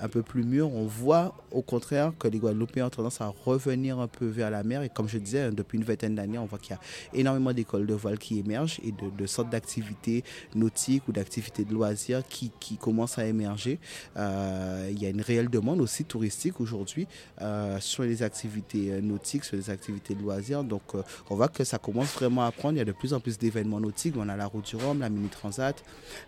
un 0.00 0.08
peu 0.08 0.22
plus 0.22 0.44
mûre, 0.44 0.72
on 0.72 0.86
voit 0.86 1.34
au 1.50 1.62
contraire 1.62 2.12
que 2.18 2.28
les 2.28 2.38
Guadeloupéens 2.38 2.86
ont 2.86 2.90
tendance 2.90 3.20
à 3.20 3.32
revenir 3.44 3.98
un 3.98 4.08
peu 4.08 4.26
vers 4.26 4.50
la 4.50 4.62
mer. 4.62 4.82
Je 5.08 5.18
disais, 5.18 5.40
hein, 5.40 5.52
depuis 5.52 5.78
une 5.78 5.84
vingtaine 5.84 6.14
d'années, 6.14 6.38
on 6.38 6.46
voit 6.46 6.58
qu'il 6.58 6.72
y 6.72 6.74
a 6.74 7.18
énormément 7.18 7.52
d'écoles 7.52 7.86
de 7.86 7.94
voile 7.94 8.18
qui 8.18 8.38
émergent 8.38 8.80
et 8.84 8.92
de, 8.92 9.26
sortes 9.26 9.50
d'activités 9.50 10.24
nautiques 10.54 11.06
ou 11.08 11.12
d'activités 11.12 11.64
de 11.64 11.72
loisirs 11.72 12.22
qui, 12.28 12.50
qui, 12.60 12.76
commencent 12.76 13.18
à 13.18 13.26
émerger. 13.26 13.78
Euh, 14.16 14.88
il 14.90 15.00
y 15.00 15.06
a 15.06 15.08
une 15.08 15.20
réelle 15.20 15.48
demande 15.48 15.80
aussi 15.80 16.04
touristique 16.04 16.60
aujourd'hui 16.60 17.06
euh, 17.40 17.78
sur 17.80 18.02
les 18.02 18.22
activités 18.22 19.00
nautiques, 19.00 19.44
sur 19.44 19.56
les 19.56 19.70
activités 19.70 20.14
de 20.14 20.22
loisirs. 20.22 20.64
Donc 20.64 20.82
on 21.30 21.34
voit 21.34 21.48
que 21.48 21.64
ça 21.64 21.78
commence 21.78 22.12
vraiment 22.14 22.44
à 22.44 22.52
prendre. 22.52 22.74
Il 22.74 22.78
y 22.78 22.82
a 22.82 22.84
de 22.84 22.92
plus 22.92 23.14
en 23.14 23.20
plus 23.20 23.38
d'événements 23.38 23.80
nautiques. 23.80 24.14
On 24.16 24.28
a 24.28 24.36
la 24.36 24.46
route 24.46 24.66
du 24.66 24.76
Rhum, 24.76 25.00
la 25.00 25.08
mini 25.08 25.28
transat. 25.28 25.82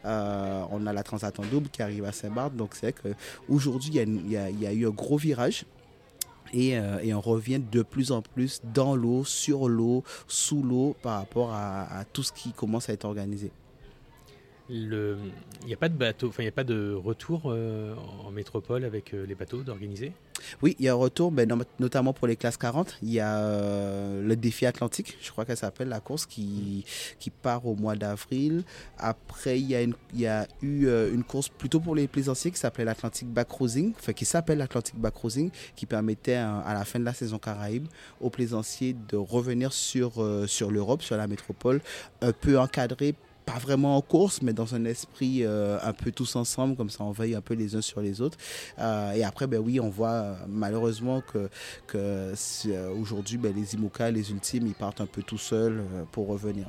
Euh, 0.04 0.64
on 0.70 0.86
a 0.86 0.92
la 0.92 1.02
Transat 1.02 1.38
en 1.38 1.44
double 1.44 1.68
qui 1.68 1.82
arrive 1.82 2.04
à 2.04 2.12
Saint-Barth. 2.12 2.54
Donc 2.56 2.74
c'est 2.74 2.90
vrai 2.90 3.14
qu'aujourd'hui, 3.48 3.90
il 3.94 4.30
y, 4.30 4.66
a 4.66 4.72
eu 4.72 4.86
un 4.86 4.90
gros 4.90 5.16
virage. 5.16 5.64
Euh, 6.54 6.98
et, 7.00 7.14
on 7.14 7.20
revient 7.20 7.60
de 7.60 7.82
plus 7.82 8.12
en 8.12 8.22
plus 8.22 8.60
dans 8.72 8.96
l'eau, 8.96 9.24
sur 9.24 9.68
l'eau, 9.68 10.04
sous 10.28 10.62
l'eau 10.62 10.96
par 11.02 11.18
rapport 11.18 11.52
à, 11.52 12.04
tout 12.12 12.22
ce 12.22 12.32
qui 12.32 12.52
commence 12.52 12.88
à 12.88 12.92
être 12.92 13.04
organisé. 13.04 13.50
Il 14.68 15.16
n'y 15.66 15.74
a 15.74 15.76
pas 15.76 15.88
de 15.88 15.96
bateau, 15.96 16.28
enfin 16.28 16.42
il 16.42 16.46
n'y 16.46 16.50
a 16.50 16.52
pas 16.52 16.64
de 16.64 16.94
retour 16.94 17.42
euh, 17.46 17.94
en 18.24 18.30
métropole 18.30 18.84
avec 18.84 19.12
les 19.12 19.34
bateaux 19.34 19.62
d'organiser? 19.62 20.12
Oui, 20.62 20.76
il 20.78 20.84
y 20.84 20.88
a 20.88 20.92
un 20.92 20.96
retour, 20.96 21.30
ben, 21.30 21.48
notamment 21.78 22.12
pour 22.12 22.26
les 22.26 22.36
classes 22.36 22.56
40. 22.56 22.98
Il 23.02 23.10
y 23.10 23.20
a 23.20 23.38
euh, 23.38 24.22
le 24.22 24.36
défi 24.36 24.66
atlantique, 24.66 25.16
je 25.20 25.30
crois 25.30 25.44
qu'elle 25.44 25.56
s'appelle 25.56 25.88
la 25.88 26.00
course, 26.00 26.26
qui, 26.26 26.84
qui 27.18 27.30
part 27.30 27.66
au 27.66 27.74
mois 27.74 27.96
d'avril. 27.96 28.64
Après, 28.98 29.60
il 29.60 29.68
y, 29.68 30.26
a 30.26 30.46
eu 30.62 30.86
euh, 30.86 31.12
une 31.12 31.24
course 31.24 31.48
plutôt 31.48 31.80
pour 31.80 31.94
les 31.94 32.08
plaisanciers 32.08 32.50
qui 32.50 32.58
s'appelait 32.58 32.84
l'Atlantic 32.84 33.28
Back 33.28 33.48
Cruising, 33.48 33.92
enfin 33.98 34.12
qui 34.12 34.24
s'appelle 34.24 34.58
l'Atlantic 34.58 34.96
Back 34.96 35.14
Cruising, 35.14 35.50
qui 35.76 35.86
permettait 35.86 36.34
à 36.34 36.72
la 36.74 36.84
fin 36.84 36.98
de 36.98 37.04
la 37.04 37.14
saison 37.14 37.38
Caraïbe 37.38 37.86
aux 38.20 38.30
plaisanciers 38.30 38.96
de 39.08 39.16
revenir 39.16 39.72
sur, 39.72 40.22
euh, 40.22 40.46
sur 40.46 40.70
l'Europe, 40.70 41.02
sur 41.02 41.16
la 41.16 41.26
métropole, 41.26 41.80
un 42.20 42.32
peu 42.32 42.58
encadré 42.58 43.14
pas 43.44 43.58
vraiment 43.58 43.96
en 43.96 44.00
course, 44.00 44.42
mais 44.42 44.52
dans 44.52 44.74
un 44.74 44.84
esprit 44.84 45.40
euh, 45.42 45.78
un 45.82 45.92
peu 45.92 46.10
tous 46.10 46.36
ensemble, 46.36 46.76
comme 46.76 46.90
ça 46.90 47.04
on 47.04 47.12
veille 47.12 47.34
un 47.34 47.40
peu 47.40 47.54
les 47.54 47.76
uns 47.76 47.82
sur 47.82 48.00
les 48.00 48.20
autres. 48.20 48.38
Euh, 48.78 49.12
et 49.12 49.24
après, 49.24 49.46
ben 49.46 49.58
oui, 49.58 49.80
on 49.80 49.90
voit 49.90 50.12
euh, 50.12 50.34
malheureusement 50.48 51.20
que, 51.20 51.48
que 51.86 52.32
aujourd'hui, 53.00 53.38
ben, 53.38 53.54
les 53.54 53.74
IMOCA, 53.74 54.10
les 54.10 54.30
ultimes, 54.30 54.66
ils 54.66 54.74
partent 54.74 55.00
un 55.00 55.06
peu 55.06 55.22
tout 55.22 55.38
seuls 55.38 55.82
pour 56.12 56.28
revenir. 56.28 56.66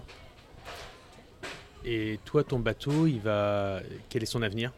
Et 1.86 2.20
toi, 2.25 2.44
ton 2.44 2.60
bateau, 2.60 3.06
il 3.06 3.20
va. 3.20 3.80
Quel 4.10 4.24
est 4.24 4.25
son 4.27 4.42
avenir? 4.42 4.74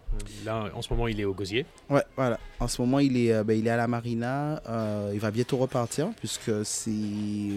Là, 0.45 0.65
en 0.73 0.81
ce 0.81 0.91
moment, 0.93 1.07
il 1.07 1.19
est 1.21 1.25
au 1.25 1.33
Gosier. 1.33 1.65
Ouais, 1.89 2.03
voilà. 2.15 2.37
En 2.59 2.67
ce 2.67 2.81
moment, 2.81 2.99
il 2.99 3.15
est, 3.15 3.43
ben, 3.43 3.57
il 3.57 3.65
est 3.65 3.69
à 3.69 3.77
la 3.77 3.87
marina. 3.87 4.61
il 5.13 5.19
va 5.19 5.31
bientôt 5.31 5.57
repartir, 5.57 6.09
puisque 6.19 6.65
c'est. 6.65 6.91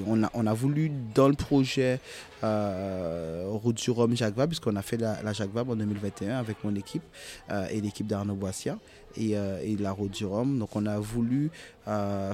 On 0.07 0.47
a, 0.47 0.55
voulu 0.55 0.93
dans 1.15 1.29
le 1.29 1.35
projet 1.35 2.01
euh, 2.43 3.45
route 3.49 3.77
du 3.77 3.91
Rhum 3.91 4.17
Jacques 4.17 4.35
puisqu'on 4.47 4.77
a 4.77 4.83
fait 4.83 4.97
la, 4.97 5.23
la 5.23 5.33
en 5.33 5.77
2021 5.77 6.39
avec 6.39 6.65
mon 6.65 6.75
équipe 6.75 7.03
euh, 7.51 7.67
et 7.71 7.81
l'équipe 7.81 8.07
d'Arnaud 8.07 8.35
Boissia. 8.35 8.79
Et, 9.17 9.37
euh, 9.37 9.61
et, 9.63 9.77
la 9.77 9.93
route 9.93 10.11
du 10.13 10.25
Rhum. 10.25 10.59
Donc 10.59 10.77
on 10.77 10.87
a 10.87 10.99
voulu 10.99 11.51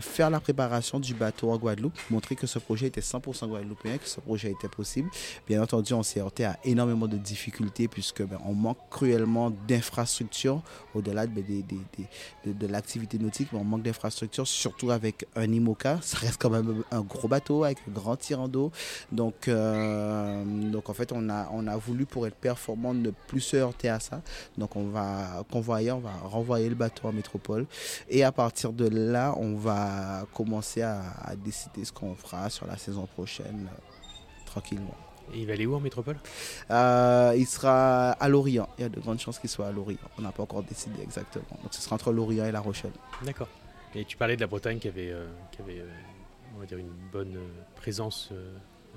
faire 0.03 0.29
la 0.29 0.39
préparation 0.39 1.01
du 1.01 1.15
bateau 1.15 1.51
en 1.51 1.57
Guadeloupe, 1.57 1.95
montrer 2.11 2.37
que 2.37 2.47
ce 2.47 2.59
projet 2.59 2.89
était 2.89 3.01
100% 3.01 3.49
guadeloupéen, 3.49 3.97
que 3.97 4.07
ce 4.07 4.21
projet 4.21 4.51
était 4.51 4.69
possible. 4.69 5.09
Bien 5.47 5.63
entendu, 5.63 5.95
on 5.95 6.03
s'est 6.03 6.21
heurté 6.21 6.45
à 6.45 6.59
énormément 6.65 7.09
de 7.09 7.17
difficultés 7.17 7.89
puisque 7.89 8.23
ben, 8.23 8.39
on 8.45 8.53
manque 8.53 8.77
cruellement 8.91 9.51
d'infrastructures 9.67 10.61
au-delà 10.95 11.27
de, 11.27 11.43
de, 12.53 12.67
l'activité 12.67 13.19
nautique, 13.19 13.49
mais 13.53 13.59
on 13.59 13.65
manque 13.65 13.83
d'infrastructures, 13.83 14.47
surtout 14.47 14.91
avec 14.91 15.27
un 15.35 15.51
IMOCA. 15.51 16.01
Ça 16.03 16.19
reste 16.19 16.41
quand 16.41 16.51
même 16.51 16.83
un 16.91 17.01
gros 17.01 17.29
bateau 17.29 17.65
avec 17.65 17.79
un 17.89 17.93
grand 17.93 18.17
tirant 18.17 18.49
d'eau. 18.49 18.73
Donc, 19.13 19.49
euh, 19.49 20.45
donc 20.71 20.89
en 20.89 20.95
fait, 20.95 21.13
on 21.13 21.29
a, 21.29 21.49
on 21.53 21.67
a 21.67 21.77
voulu 21.77 22.07
pour 22.07 22.27
être 22.27 22.37
performant 22.37 22.95
ne 22.95 23.11
plus 23.11 23.41
se 23.41 23.57
heurter 23.57 23.89
à 23.89 24.01
ça. 24.01 24.23
Donc 24.59 24.77
on 24.77 24.89
va 24.89 25.45
convoyer, 25.51 25.93
on 25.93 26.01
va 26.01 26.13
renvoyer 26.25 26.66
le 26.69 26.75
bateau 26.75 27.09
en 27.09 27.13
métropole. 27.13 27.67
Et 28.09 28.25
à 28.25 28.33
partir 28.33 28.73
de 28.73 28.89
là, 28.89 29.35
on 29.39 29.55
va 29.55 30.27
commencer 30.35 30.83
à, 30.83 31.03
décider 31.45 31.85
ce 31.85 31.93
qu'on 31.93 32.15
fera 32.15 32.51
sur 32.51 32.67
la 32.67 32.77
saison 32.77 33.07
prochaine, 33.07 33.69
euh, 33.71 34.45
tranquillement. 34.47 34.95
Et 35.35 35.41
il 35.41 35.47
va 35.47 35.55
aller 35.55 35.67
où 35.67 35.75
en 35.75 35.81
métropole? 35.81 36.19
Euh, 36.71 37.35
Il 37.37 37.47
sera 37.47 38.13
à 38.13 38.29
Lorient. 38.29 38.69
Il 38.79 38.83
y 38.83 38.85
a 38.85 38.89
de 38.89 39.01
grandes 39.01 39.19
chances 39.19 39.39
qu'il 39.39 39.51
soit 39.51 39.67
à 39.67 39.73
Lorient. 39.73 39.99
On 40.19 40.23
n'a 40.23 40.31
pas 40.31 40.43
encore 40.43 40.63
décidé 40.63 41.03
exactement. 41.03 41.59
Donc 41.63 41.75
ce 41.75 41.81
sera 41.81 41.97
entre 41.97 42.13
Lorient 42.13 42.45
et 42.45 42.53
La 42.53 42.61
Rochelle. 42.61 42.93
D'accord. 43.23 43.49
Et 43.95 44.05
tu 44.05 44.17
parlais 44.17 44.37
de 44.37 44.41
la 44.41 44.47
Bretagne 44.47 44.79
qui 44.79 44.89
avait, 44.89 45.11
euh, 45.11 45.27
qui 45.51 45.63
avait 45.63 45.83
on 46.55 46.61
va 46.61 46.67
dire 46.67 46.79
une 46.79 46.93
bonne 47.13 47.39
présence 47.75 48.33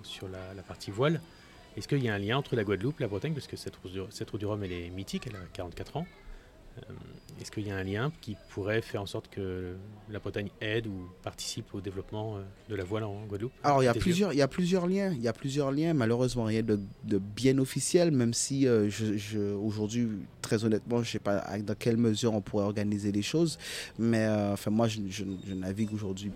sur 0.03 0.29
la, 0.29 0.53
la, 0.55 0.61
partie 0.61 0.91
voile. 0.91 1.19
Est-ce 1.77 1.87
qu'il 1.87 2.03
y 2.03 2.09
a 2.09 2.13
un 2.13 2.19
lien 2.19 2.37
entre 2.37 2.55
la 2.55 2.63
Guadeloupe 2.63 2.99
et 2.99 3.03
la 3.03 3.07
Bretagne? 3.07 3.33
Parce 3.33 3.47
que 3.47 3.55
cette 3.55 3.75
cette 4.09 4.29
route 4.29 4.39
du 4.39 4.45
Rhum, 4.45 4.63
elle 4.63 4.71
est 4.71 4.89
mythique, 4.89 5.27
elle 5.27 5.35
a 5.35 5.45
44 5.53 5.97
ans. 5.97 6.05
Euh, 6.89 6.93
est-ce 7.41 7.51
qu'il 7.51 7.65
y 7.67 7.71
a 7.71 7.77
un 7.77 7.83
lien 7.83 8.11
qui 8.21 8.35
pourrait 8.49 8.81
faire 8.81 9.01
en 9.01 9.05
sorte 9.05 9.29
que 9.29 9.75
la 10.09 10.19
Bretagne 10.19 10.49
aide 10.59 10.87
ou 10.87 11.09
participe 11.23 11.73
au 11.73 11.81
développement 11.81 12.37
euh, 12.37 12.41
de 12.69 12.75
la 12.75 12.83
voile 12.83 13.05
en 13.05 13.25
Guadeloupe 13.25 13.53
Alors 13.63 13.81
il 13.81 13.85
y 13.85 13.89
a 13.89 13.93
plusieurs, 13.93 14.33
il 14.33 14.39
y 14.39 14.41
a 14.41 14.47
plusieurs 14.47 14.87
liens, 14.87 15.11
il 15.13 15.21
y 15.21 15.27
a 15.27 15.33
plusieurs 15.33 15.71
liens. 15.71 15.93
Malheureusement 15.93 16.43
rien 16.43 16.63
de, 16.63 16.79
bien 17.17 17.57
officiel, 17.57 18.11
même 18.11 18.33
si 18.33 18.67
euh, 18.67 18.89
je, 18.89 19.39
aujourd'hui, 19.53 20.09
très 20.41 20.65
honnêtement, 20.65 21.01
je 21.01 21.11
sais 21.11 21.19
pas 21.19 21.57
dans 21.59 21.75
quelle 21.75 21.97
mesure 21.97 22.33
on 22.33 22.41
pourrait 22.41 22.65
organiser 22.65 23.11
les 23.11 23.21
choses, 23.21 23.57
mais 23.97 24.27
enfin 24.27 24.71
moi 24.71 24.87
je, 24.87 24.99
je 25.09 25.53
navigue 25.53 25.93
aujourd'hui 25.93 26.31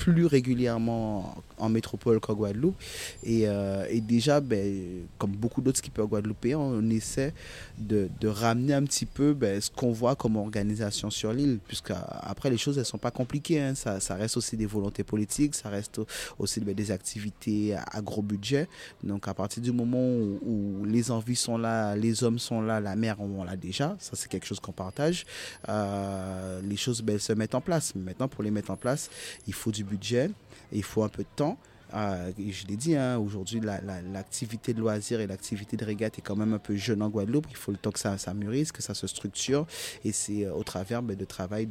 plus 0.00 0.24
régulièrement 0.24 1.36
en 1.58 1.68
métropole 1.68 2.20
qu'en 2.20 2.32
Guadeloupe. 2.32 2.74
Et, 3.22 3.42
euh, 3.44 3.84
et 3.90 4.00
déjà, 4.00 4.40
ben, 4.40 5.04
comme 5.18 5.32
beaucoup 5.32 5.60
d'autres 5.60 5.76
skippers 5.76 6.06
guadeloupéens, 6.06 6.58
on 6.58 6.88
essaie 6.88 7.34
de, 7.78 8.08
ramener 8.24 8.72
un 8.72 8.84
petit 8.84 9.04
peu 9.04 9.34
ben, 9.34 9.60
ce 9.60 9.70
qu'on 9.70 9.92
voit 9.92 10.16
comme 10.16 10.36
organisation 10.36 11.10
sur 11.10 11.34
l'île, 11.34 11.58
puisque 11.66 11.92
après 11.92 12.48
les 12.48 12.56
choses, 12.56 12.78
elles 12.78 12.86
sont 12.86 12.96
pas 12.96 13.10
compliquées. 13.10 13.60
Hein. 13.60 13.74
Ça, 13.74 14.14
reste 14.14 14.38
aussi 14.38 14.56
des 14.56 14.64
volontés 14.64 15.04
politiques, 15.04 15.54
ça 15.54 15.68
reste 15.68 16.00
aussi 16.38 16.60
ben, 16.60 16.74
des 16.74 16.90
activités 16.92 17.74
à, 17.74 18.00
gros 18.00 18.22
budget. 18.22 18.68
Donc 19.04 19.28
à 19.28 19.34
partir 19.34 19.62
du 19.62 19.72
moment 19.72 20.00
où, 20.00 20.86
les 20.86 21.10
envies 21.10 21.36
sont 21.36 21.58
là, 21.58 21.94
les 21.94 22.24
hommes 22.24 22.38
sont 22.38 22.62
là, 22.62 22.80
la 22.80 22.96
mer, 22.96 23.16
on 23.20 23.44
l'a 23.44 23.56
déjà. 23.56 23.96
Ça, 23.98 24.12
c'est 24.14 24.30
quelque 24.30 24.46
chose 24.46 24.60
qu'on 24.60 24.72
partage. 24.72 25.26
Euh, 25.68 26.60
les 26.62 26.76
choses 26.76 27.02
ben, 27.02 27.18
se 27.18 27.34
mettent 27.34 27.54
en 27.54 27.60
place. 27.60 27.94
Maintenant, 27.94 28.28
pour 28.28 28.42
les 28.42 28.50
mettre 28.50 28.70
en 28.70 28.76
place, 28.76 29.10
il 29.46 29.52
faut 29.52 29.70
du 29.70 29.84
budget, 29.90 30.30
il 30.72 30.82
faut 30.82 31.02
un 31.02 31.08
peu 31.08 31.22
de 31.22 31.28
temps. 31.36 31.58
Euh, 31.94 32.32
je 32.38 32.66
l'ai 32.66 32.76
dit, 32.76 32.96
hein, 32.96 33.18
aujourd'hui, 33.18 33.60
l'activité 33.60 34.74
de 34.74 34.80
loisir 34.80 35.20
et 35.20 35.26
l'activité 35.26 35.76
de 35.76 35.84
régate 35.84 36.18
est 36.18 36.22
quand 36.22 36.36
même 36.36 36.52
un 36.52 36.58
peu 36.58 36.76
jeune 36.76 37.02
en 37.02 37.08
Guadeloupe. 37.08 37.46
Il 37.50 37.56
faut 37.56 37.72
le 37.72 37.78
temps 37.78 37.90
que 37.90 37.98
ça, 37.98 38.18
ça 38.18 38.34
mûrisse, 38.34 38.72
que 38.72 38.82
ça 38.82 38.94
se 38.94 39.06
structure. 39.06 39.66
Et 40.04 40.12
c'est 40.12 40.46
euh, 40.46 40.54
au 40.54 40.62
travers 40.62 41.02
ben, 41.02 41.16
de 41.16 41.24
travail 41.24 41.68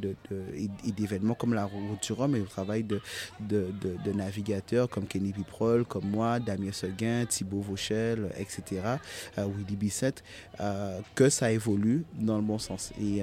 et, 0.54 0.92
d'événements 0.92 1.34
comme 1.34 1.54
la 1.54 1.64
Route 1.64 2.02
du 2.02 2.12
Rhum 2.12 2.36
et 2.36 2.40
au 2.40 2.46
travail 2.46 2.84
de, 2.84 3.00
navigateurs 4.14 4.88
comme 4.88 5.06
Kenny 5.06 5.32
Piprol, 5.32 5.84
comme 5.84 6.08
moi, 6.08 6.40
Damien 6.40 6.72
Seguin, 6.72 7.24
Thibaut 7.26 7.60
Vauchel, 7.60 8.30
etc., 8.38 8.82
euh, 9.38 9.46
Willy 9.46 9.76
Bissett, 9.76 10.22
que 11.14 11.28
ça 11.28 11.50
évolue 11.52 12.04
dans 12.14 12.36
le 12.36 12.42
bon 12.42 12.58
sens. 12.58 12.92
Et, 13.00 13.22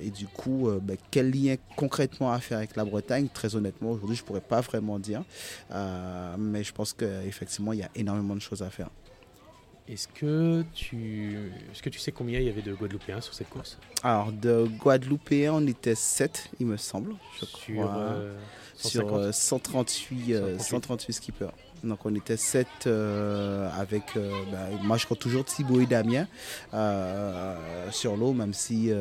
et 0.00 0.10
du 0.10 0.26
coup, 0.26 0.68
ben, 0.82 0.96
quel 1.10 1.30
lien 1.30 1.56
concrètement 1.76 2.32
à 2.32 2.38
faire 2.40 2.58
avec 2.58 2.76
la 2.76 2.84
Bretagne? 2.84 3.28
Très 3.32 3.56
honnêtement, 3.56 3.90
aujourd'hui, 3.90 4.16
je 4.16 4.22
ne 4.22 4.26
pourrais 4.26 4.40
pas 4.40 4.60
vraiment 4.60 4.98
dire. 4.98 5.24
Euh, 5.72 6.11
mais 6.38 6.64
je 6.64 6.72
pense 6.72 6.92
qu'effectivement, 6.92 7.72
il 7.72 7.80
y 7.80 7.82
a 7.82 7.90
énormément 7.94 8.34
de 8.34 8.40
choses 8.40 8.62
à 8.62 8.70
faire. 8.70 8.90
Est-ce 9.88 10.06
que, 10.06 10.64
tu... 10.74 11.50
Est 11.72 11.82
que 11.82 11.90
tu 11.90 11.98
sais 11.98 12.12
combien 12.12 12.38
il 12.38 12.46
y 12.46 12.48
avait 12.48 12.62
de 12.62 12.72
Guadeloupéens 12.72 13.20
sur 13.20 13.34
cette 13.34 13.50
course? 13.50 13.78
Alors, 14.04 14.30
de 14.30 14.68
Guadeloupéens, 14.78 15.54
on 15.54 15.66
était 15.66 15.96
7, 15.96 16.50
il 16.60 16.66
me 16.66 16.76
semble. 16.76 17.14
Je 17.40 17.46
sur, 17.46 19.06
crois, 19.06 19.32
sur 19.32 19.34
138, 19.34 20.34
euh, 20.34 20.58
138. 20.58 21.10
Euh, 21.10 21.12
skippers. 21.12 21.50
Donc, 21.82 22.06
on 22.06 22.14
était 22.14 22.36
7 22.36 22.86
avec. 22.86 24.04
Bah, 24.14 24.68
moi, 24.82 24.98
je 24.98 25.04
crois 25.04 25.16
toujours 25.16 25.44
Thibaut 25.44 25.80
et 25.80 25.86
Damien 25.86 26.28
sur 27.90 28.16
l'eau, 28.16 28.32
même 28.32 28.54
si 28.54 28.92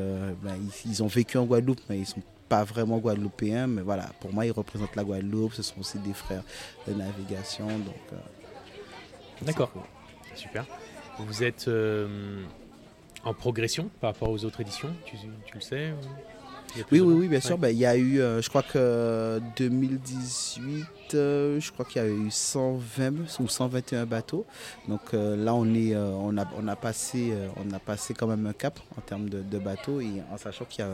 bah, 0.41 0.53
ils, 0.57 0.91
ils, 0.91 1.03
ont 1.03 1.07
vécu 1.07 1.37
en 1.37 1.45
Guadeloupe, 1.45 1.81
mais 1.89 1.99
ils 1.99 2.07
sont 2.07 2.23
pas 2.51 2.65
vraiment 2.65 2.97
guadeloupéens, 2.97 3.67
mais 3.67 3.81
voilà, 3.81 4.07
pour 4.19 4.33
moi, 4.33 4.45
ils 4.45 4.51
représentent 4.51 4.97
la 4.97 5.05
Guadeloupe. 5.05 5.53
Ce 5.53 5.63
sont 5.63 5.79
aussi 5.79 5.97
des 5.99 6.11
frères 6.11 6.43
de 6.85 6.93
navigation. 6.93 7.65
Donc, 7.65 8.03
euh, 8.11 8.17
D'accord, 9.43 9.71
super. 10.35 10.65
Vous 11.17 11.43
êtes 11.43 11.69
euh, 11.69 12.43
en 13.23 13.33
progression 13.33 13.89
par 14.01 14.11
rapport 14.11 14.29
aux 14.29 14.43
autres 14.43 14.59
éditions, 14.59 14.93
tu, 15.05 15.15
tu 15.45 15.53
le 15.55 15.61
sais 15.61 15.93
oui, 16.91 16.99
oui, 16.99 17.13
oui, 17.13 17.27
bien 17.27 17.39
sûr. 17.39 17.57
Ben, 17.57 17.69
il 17.69 17.77
y 17.77 17.85
a 17.85 17.95
eu, 17.95 18.19
euh, 18.19 18.41
je 18.41 18.49
crois 18.49 18.63
que 18.63 19.41
2018, 19.57 20.85
euh, 21.13 21.59
je 21.59 21.71
crois 21.71 21.85
qu'il 21.85 22.01
y 22.01 22.05
a 22.05 22.07
eu 22.07 22.29
120 22.29 23.39
ou 23.39 23.47
121 23.47 24.05
bateaux. 24.05 24.45
Donc 24.87 25.01
euh, 25.13 25.35
là, 25.35 25.53
on, 25.53 25.73
est, 25.73 25.95
on, 25.95 26.37
a, 26.37 26.45
on, 26.57 26.67
a 26.67 26.75
passé, 26.75 27.33
on 27.57 27.71
a 27.73 27.79
passé 27.79 28.13
quand 28.13 28.27
même 28.27 28.45
un 28.45 28.53
cap 28.53 28.79
en 28.97 29.01
termes 29.01 29.29
de, 29.29 29.59
bateaux, 29.59 30.01
et 30.01 30.21
en 30.31 30.37
sachant 30.37 30.65
qu'il 30.65 30.85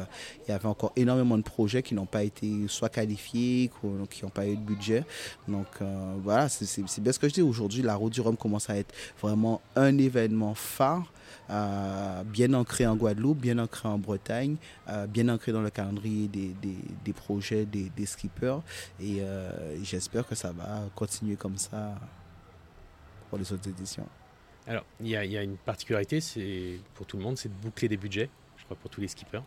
y, 0.48 0.52
avait 0.52 0.66
encore 0.66 0.92
énormément 0.96 1.38
de 1.38 1.44
projets 1.44 1.84
qui 1.84 1.94
n'ont 1.94 2.06
pas 2.06 2.24
été 2.24 2.52
soit 2.68 2.90
qualifiés, 2.90 3.70
qui 4.10 4.24
n'ont 4.24 4.30
pas 4.30 4.48
eu 4.48 4.56
de 4.56 4.62
budget. 4.62 5.04
Donc 5.48 5.68
voilà, 6.24 6.50
c'est 6.50 7.02
bien 7.02 7.12
ce 7.12 7.20
que 7.20 7.30
je 7.30 7.34
dis. 7.34 7.42
Aujourd'hui, 7.42 7.82
la 7.82 7.96
route 7.96 8.14
du 8.14 8.22
Rhum 8.22 8.36
commence 8.36 8.70
à 8.70 8.78
être 8.78 8.94
vraiment 9.22 9.62
un 9.76 9.98
événement 9.98 10.56
phare 10.56 11.12
euh, 11.50 12.24
bien 12.26 12.54
ancré 12.54 12.86
en 12.86 12.96
Guadeloupe, 12.96 13.38
bien 13.40 13.58
ancré 13.60 13.88
en 13.88 13.98
Bretagne, 13.98 14.58
euh, 14.90 15.08
bien 15.08 15.30
ancré 15.30 15.52
dans 15.54 15.62
le 15.62 15.67
calendrier 15.72 16.28
des, 16.28 16.54
des, 17.04 17.14
projets 17.14 17.66
des, 17.66 17.90
des, 17.90 18.06
skippers. 18.06 18.62
Et 19.00 19.22
euh, 19.22 19.84
j'espère 19.84 20.28
que 20.28 20.36
ça 20.36 20.52
va 20.52 20.90
continuer 20.96 21.36
comme 21.36 21.58
ça 21.58 21.96
pour 23.30 23.38
les 23.38 23.52
autres 23.52 23.70
éditions. 23.70 24.08
Alors, 24.66 24.86
il 25.00 25.08
y, 25.08 25.12
y, 25.12 25.38
a 25.38 25.44
une 25.44 25.58
particularité, 25.58 26.20
c'est 26.20 26.80
pour 26.96 27.06
tout 27.06 27.18
le 27.18 27.24
monde, 27.24 27.38
c'est 27.38 27.50
de 27.50 27.62
boucler 27.62 27.88
des 27.88 27.98
budgets, 27.98 28.30
je 28.58 28.66
crois, 28.66 28.76
pour 28.76 28.90
tous 28.90 29.00
les 29.00 29.08
skippers. 29.08 29.44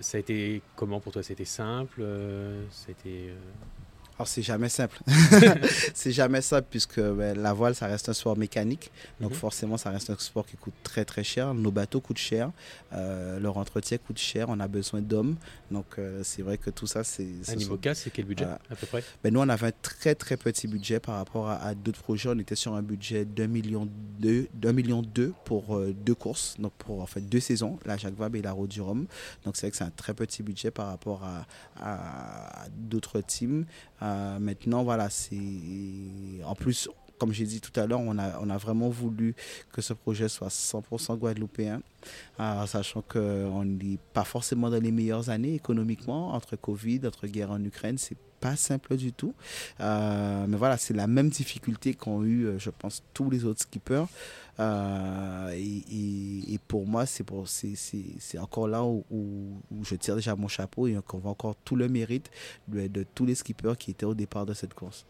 ça 0.00 0.18
a 0.18 0.20
été 0.20 0.62
comment 0.76 1.00
pour 1.00 1.12
toi? 1.12 1.22
C'était 1.22 1.44
simple 1.44 2.04
C'était 2.70 3.32
alors, 4.18 4.28
c'est 4.28 4.42
jamais 4.42 4.70
simple. 4.70 4.98
c'est 5.94 6.12
jamais 6.12 6.40
simple 6.40 6.66
puisque 6.70 7.00
ben, 7.00 7.38
la 7.38 7.52
voile, 7.52 7.74
ça 7.74 7.86
reste 7.86 8.08
un 8.08 8.14
sport 8.14 8.36
mécanique. 8.38 8.90
Donc, 9.20 9.32
mhm. 9.32 9.36
forcément, 9.36 9.76
ça 9.76 9.90
reste 9.90 10.08
un 10.08 10.16
sport 10.16 10.46
qui 10.46 10.56
coûte 10.56 10.72
très, 10.82 11.04
très 11.04 11.22
cher. 11.22 11.52
Nos 11.52 11.70
bateaux 11.70 12.00
coûtent 12.00 12.16
cher. 12.16 12.50
Euh, 12.94 13.38
leur 13.38 13.58
entretien 13.58 13.98
coûte 13.98 14.16
cher. 14.18 14.46
On 14.48 14.58
a 14.58 14.68
besoin 14.68 15.02
d'hommes. 15.02 15.36
Donc, 15.70 15.84
euh, 15.98 16.22
c'est 16.24 16.40
vrai 16.40 16.56
que 16.56 16.70
tout 16.70 16.86
ça, 16.86 17.04
c'est. 17.04 17.28
Un 17.48 17.56
niveau 17.56 17.76
cas, 17.76 17.94
c'est 17.94 18.08
quel 18.08 18.24
budget 18.24 18.46
à 18.46 18.74
peu 18.80 18.86
près? 18.86 19.04
Ben, 19.22 19.34
Nous, 19.34 19.40
on 19.40 19.48
avait 19.50 19.66
un 19.66 19.72
très, 19.82 20.14
très 20.14 20.38
petit 20.38 20.66
budget 20.66 20.98
par 20.98 21.16
rapport 21.16 21.50
à, 21.50 21.74
d'autres 21.74 22.02
projets. 22.02 22.30
On 22.30 22.38
était 22.38 22.56
sur 22.56 22.74
un 22.74 22.82
budget 22.82 23.26
d'un 23.26 23.48
million 23.48 23.86
deux, 24.18 24.48
d'un 24.54 24.72
million 24.72 25.02
deux 25.02 25.34
pour 25.44 25.76
euh, 25.76 25.92
deux 25.92 26.14
courses. 26.14 26.54
Donc, 26.58 26.72
pour 26.78 27.02
en 27.02 27.06
fait 27.06 27.20
deux 27.20 27.40
saisons, 27.40 27.78
la 27.84 27.98
Jacques 27.98 28.16
Vabre 28.16 28.36
et 28.36 28.42
la 28.42 28.52
Route 28.52 28.70
du 28.70 28.80
Rhum. 28.80 29.06
Donc, 29.44 29.56
c'est 29.56 29.66
vrai 29.66 29.72
que 29.72 29.76
c'est 29.76 29.84
un 29.84 29.90
très 29.90 30.14
petit 30.14 30.42
budget 30.42 30.70
par 30.70 30.86
rapport 30.86 31.22
à, 31.22 31.44
à 31.78 32.66
d'autres 32.70 33.20
teams. 33.20 33.66
Euh, 34.06 34.38
maintenant, 34.38 34.84
voilà, 34.84 35.10
c'est. 35.10 35.36
En 36.44 36.54
plus, 36.54 36.88
comme 37.18 37.32
j'ai 37.32 37.44
dit 37.44 37.60
tout 37.60 37.78
à 37.78 37.86
l'heure, 37.86 38.00
on 38.00 38.18
a, 38.18 38.58
vraiment 38.58 38.88
voulu 38.88 39.34
que 39.72 39.80
ce 39.80 39.92
projet 39.92 40.28
soit 40.28 40.48
100% 40.48 41.16
guadeloupéen, 41.16 41.80
euh, 42.40 42.66
sachant 42.66 43.02
qu'on 43.02 43.64
n'est 43.64 43.98
pas 44.12 44.24
forcément 44.24 44.70
dans 44.70 44.82
les 44.82 44.92
meilleures 44.92 45.30
années 45.30 45.54
économiquement, 45.54 46.34
entre 46.34 46.56
Covid, 46.56 47.00
entre 47.06 47.26
guerre 47.26 47.50
en 47.50 47.62
Ukraine, 47.64 47.96
c'est 47.96 48.18
pas 48.38 48.54
simple 48.54 48.96
du 48.96 49.14
tout. 49.14 49.34
Euh, 49.80 50.44
mais 50.46 50.58
voilà, 50.58 50.76
c'est 50.76 50.92
la 50.94 51.06
même 51.06 51.30
difficulté 51.30 51.94
qu'ont 51.94 52.22
eu, 52.22 52.50
je 52.58 52.70
pense, 52.70 53.02
tous 53.14 53.30
les 53.30 53.46
autres 53.46 53.62
skippers. 53.62 54.04
Et, 54.58 56.58
pour 56.68 56.86
moi, 56.86 57.04
c'est 57.06 58.38
encore 58.38 58.68
là 58.68 58.84
où, 58.84 59.04
je 59.82 59.94
tire 59.96 60.16
déjà 60.16 60.36
mon 60.36 60.48
chapeau 60.48 60.86
et 60.86 60.96
qu'on 61.06 61.18
voit 61.18 61.30
encore 61.30 61.56
tout 61.64 61.76
le 61.76 61.88
mérite 61.88 62.30
de 62.68 63.04
tous 63.14 63.26
les 63.26 63.34
skippers 63.34 63.76
qui 63.78 63.90
étaient 63.90 64.06
au 64.06 64.14
départ 64.14 64.46
de 64.46 64.54
cette 64.54 64.74
course. 64.74 65.04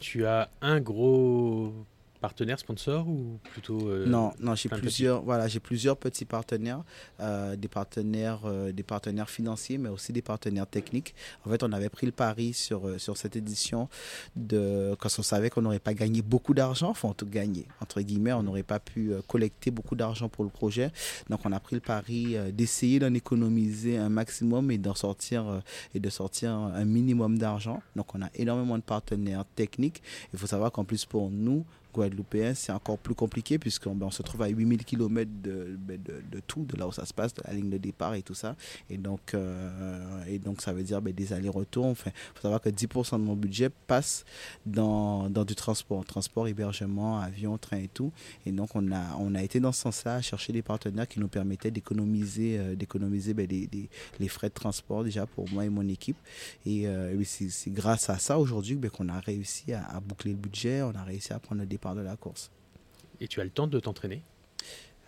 Tu 0.00 0.24
as 0.24 0.48
un 0.62 0.80
gros 0.80 1.74
partenaire, 2.20 2.58
sponsor 2.58 3.08
ou 3.08 3.38
plutôt 3.52 3.88
euh, 3.88 4.06
Non, 4.06 4.32
non, 4.38 4.54
j'ai 4.54 4.68
plusieurs, 4.68 5.22
voilà, 5.22 5.48
j'ai 5.48 5.60
plusieurs 5.60 5.96
petits 5.96 6.24
partenaires, 6.24 6.82
euh, 7.20 7.56
des 7.56 7.68
partenaires, 7.68 8.40
euh, 8.44 8.72
des 8.72 8.82
partenaires 8.82 9.30
financiers, 9.30 9.78
mais 9.78 9.88
aussi 9.88 10.12
des 10.12 10.22
partenaires 10.22 10.66
techniques. 10.66 11.14
En 11.44 11.50
fait, 11.50 11.62
on 11.62 11.72
avait 11.72 11.88
pris 11.88 12.06
le 12.06 12.12
pari 12.12 12.52
sur 12.52 13.00
sur 13.00 13.16
cette 13.16 13.36
édition 13.36 13.88
de 14.36 14.94
quand 14.98 15.08
on 15.18 15.22
savait 15.22 15.50
qu'on 15.50 15.62
n'aurait 15.62 15.78
pas 15.78 15.94
gagné 15.94 16.22
beaucoup 16.22 16.54
d'argent, 16.54 16.90
enfin 16.90 17.12
tout 17.16 17.26
gagné 17.26 17.66
entre 17.80 18.00
guillemets, 18.02 18.32
on 18.32 18.42
n'aurait 18.42 18.62
pas 18.62 18.78
pu 18.78 19.12
collecter 19.26 19.70
beaucoup 19.70 19.96
d'argent 19.96 20.28
pour 20.28 20.44
le 20.44 20.50
projet. 20.50 20.92
Donc, 21.28 21.40
on 21.44 21.52
a 21.52 21.60
pris 21.60 21.76
le 21.76 21.80
pari 21.80 22.36
d'essayer 22.52 22.98
d'en 22.98 23.14
économiser 23.14 23.96
un 23.96 24.08
maximum 24.08 24.70
et 24.70 24.78
d'en 24.78 24.94
sortir 24.94 25.62
et 25.94 26.00
de 26.00 26.10
sortir 26.10 26.52
un 26.52 26.84
minimum 26.84 27.38
d'argent. 27.38 27.82
Donc, 27.96 28.14
on 28.14 28.22
a 28.22 28.28
énormément 28.34 28.76
de 28.76 28.82
partenaires 28.82 29.44
techniques. 29.56 30.02
Il 30.32 30.38
faut 30.38 30.46
savoir 30.46 30.70
qu'en 30.72 30.84
plus 30.84 31.04
pour 31.06 31.30
nous 31.30 31.64
guadeloupéen, 31.92 32.54
c'est 32.54 32.72
encore 32.72 32.98
plus 32.98 33.14
compliqué 33.14 33.58
puisqu'on 33.58 33.94
ben, 33.94 34.06
on 34.06 34.10
se 34.10 34.22
trouve 34.22 34.42
à 34.42 34.48
8000 34.48 34.84
km 34.84 35.30
ben, 35.30 36.00
de, 36.02 36.22
de, 36.30 36.40
tout, 36.46 36.64
de 36.64 36.76
là 36.76 36.86
où 36.86 36.92
ça 36.92 37.06
se 37.06 37.14
passe, 37.14 37.34
de 37.34 37.42
la 37.46 37.54
ligne 37.54 37.70
de 37.70 37.78
départ 37.78 38.14
et 38.14 38.22
tout 38.22 38.34
ça. 38.34 38.56
Et 38.88 38.96
donc, 38.96 39.34
euh, 39.34 40.24
et 40.26 40.38
donc 40.38 40.60
ça 40.60 40.72
veut 40.72 40.82
dire 40.82 41.02
ben, 41.02 41.12
des 41.12 41.32
allers-retours. 41.32 41.86
Enfin, 41.86 42.10
il 42.14 42.36
faut 42.36 42.42
savoir 42.42 42.60
que 42.60 42.68
10% 42.68 43.18
de 43.18 43.24
mon 43.24 43.36
budget 43.36 43.70
passe 43.86 44.24
dans, 44.66 45.28
dans, 45.30 45.44
du 45.44 45.54
transport, 45.54 46.04
transport, 46.04 46.48
hébergement, 46.48 47.18
avion, 47.18 47.58
train 47.58 47.78
et 47.78 47.88
tout. 47.88 48.12
Et 48.46 48.52
donc, 48.52 48.74
on 48.74 48.92
a, 48.92 49.16
on 49.18 49.34
a 49.34 49.42
été 49.42 49.60
dans 49.60 49.72
ce 49.72 49.82
sens-là 49.82 50.16
à 50.16 50.22
chercher 50.22 50.52
des 50.52 50.62
partenaires 50.62 51.08
qui 51.08 51.20
nous 51.20 51.28
permettaient 51.28 51.70
d'économiser 51.70 52.58
euh, 52.58 52.74
les, 54.18 54.28
frais 54.28 54.48
de 54.48 54.54
transport 54.54 55.04
déjà 55.04 55.26
pour 55.26 55.48
moi 55.50 55.64
et 55.64 55.68
mon 55.68 55.88
équipe. 55.88 56.16
Et, 56.66 56.86
euh, 56.86 57.22
c'est 57.24 57.70
grâce 57.70 58.10
à 58.10 58.18
ça 58.18 58.38
aujourd'hui 58.38 58.78
qu'on 58.92 59.08
a 59.08 59.20
réussi 59.20 59.72
à, 59.72 59.84
à, 59.84 60.00
boucler 60.00 60.32
le 60.32 60.36
budget, 60.36 60.82
on 60.82 60.94
a 60.94 61.04
réussi 61.04 61.32
à 61.32 61.38
prendre 61.38 61.64
des 61.64 61.78
de 61.94 62.00
la 62.00 62.16
course. 62.16 62.50
Et 63.20 63.28
tu 63.28 63.40
as 63.40 63.44
le 63.44 63.50
temps 63.50 63.66
de 63.66 63.80
t'entraîner? 63.80 64.22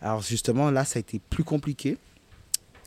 Alors 0.01 0.23
justement, 0.23 0.71
là, 0.71 0.85
ça 0.85 0.99
a 0.99 1.01
été 1.01 1.19
plus 1.19 1.45
compliqué. 1.45 1.99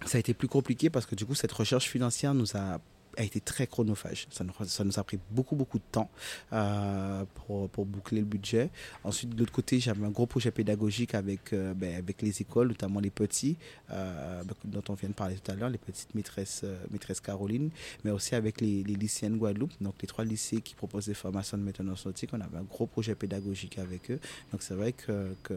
Ça 0.06 0.18
a 0.18 0.20
été 0.20 0.34
plus 0.34 0.48
compliqué 0.48 0.90
parce 0.90 1.06
que 1.06 1.16
du 1.16 1.26
coup, 1.26 1.36
cette 1.36 1.52
recherche 1.52 1.88
financière 1.88 2.34
nous 2.34 2.58
a 2.58 2.80
a 3.18 3.24
été 3.24 3.40
très 3.40 3.68
chronophage. 3.68 4.28
Ça 4.32 4.84
nous, 4.84 5.00
a 5.00 5.04
pris 5.04 5.20
beaucoup, 5.32 5.56
beaucoup 5.56 5.78
de 5.78 5.84
temps 5.92 6.10
euh, 6.54 7.24
pour, 7.36 7.70
pour, 7.70 7.86
boucler 7.86 8.20
le 8.20 8.26
budget. 8.26 8.70
Ensuite, 9.04 9.30
de 9.30 9.40
l'autre 9.40 9.52
côté, 9.52 9.80
j'avais 9.80 10.06
un 10.06 10.10
gros 10.10 10.26
projet 10.26 10.52
pédagogique 10.52 11.16
avec, 11.16 11.54
euh, 11.54 11.74
ben, 11.74 11.96
avec 11.96 12.22
les 12.22 12.42
écoles, 12.42 12.70
notamment 12.70 13.00
les 13.00 13.10
petits, 13.10 13.58
euh, 13.92 14.44
ben, 14.44 14.56
dont 14.66 14.84
on 14.90 14.94
vient 14.94 15.10
de 15.10 15.14
parler 15.14 15.36
tout 15.36 15.52
à 15.52 15.56
l'heure, 15.56 15.70
les 15.70 15.78
petites 15.78 16.14
maîtresses, 16.16 16.66
maîtresses 16.92 17.22
Caroline, 17.22 17.70
mais 18.04 18.12
aussi 18.12 18.36
avec 18.36 18.62
les, 18.62 18.84
les 18.84 18.96
lycéennes 18.96 19.38
Guadeloupe, 19.38 19.72
donc 19.82 19.96
les 20.02 20.08
trois 20.08 20.26
lycées 20.26 20.62
qui 20.62 20.76
proposent 20.76 21.08
des 21.08 21.14
formations 21.14 21.58
de 21.58 21.64
maintenance 21.64 22.06
nautique. 22.06 22.32
On 22.34 22.42
avait 22.42 22.58
un 22.58 22.64
gros 22.64 22.88
projet 22.88 23.16
pédagogique 23.16 23.78
avec 23.78 24.12
eux. 24.12 24.20
Donc, 24.52 24.62
c'est 24.62 24.76
vrai 24.76 24.94
que, 24.94 25.36
que, 25.44 25.54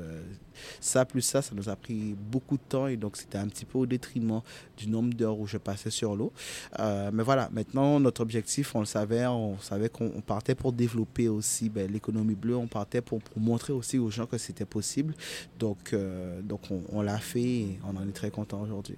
ça, 0.80 1.04
plus 1.04 1.22
ça, 1.22 1.42
ça 1.42 1.54
nous 1.54 1.68
a 1.68 1.76
pris 1.76 2.14
beaucoup 2.18 2.56
de 2.56 2.62
temps 2.68 2.86
et 2.86 2.96
donc 2.96 3.16
c'était 3.16 3.38
un 3.38 3.48
petit 3.48 3.64
peu 3.64 3.78
au 3.78 3.86
détriment 3.86 4.42
du 4.76 4.88
nombre 4.88 5.14
d'heures 5.14 5.38
où 5.38 5.46
je 5.46 5.58
passais 5.58 5.90
sur 5.90 6.16
l'eau. 6.16 6.32
mais 6.78 7.22
voilà, 7.22 7.47
maintenant, 7.50 8.00
notre 8.00 8.20
objectif, 8.20 8.74
on 8.74 8.80
le 8.80 8.86
savait, 8.86 9.26
on 9.26 9.58
savait 9.58 9.88
qu'on 9.88 10.20
partait 10.20 10.54
pour 10.54 10.72
développer 10.72 11.28
aussi 11.28 11.68
ben, 11.68 11.90
l'économie 11.90 12.34
bleue, 12.34 12.56
on 12.56 12.66
partait 12.66 13.00
pour, 13.00 13.20
montrer 13.36 13.72
aussi 13.72 13.98
aux 13.98 14.10
gens 14.10 14.26
que 14.26 14.38
c'était 14.38 14.64
possible. 14.64 15.14
Donc, 15.58 15.92
euh, 15.92 16.40
donc 16.42 16.62
on, 16.92 17.02
l'a 17.02 17.18
fait 17.18 17.40
et 17.40 17.78
on 17.84 17.96
en 17.96 18.08
est 18.08 18.12
très 18.12 18.30
content 18.30 18.60
aujourd'hui. 18.60 18.96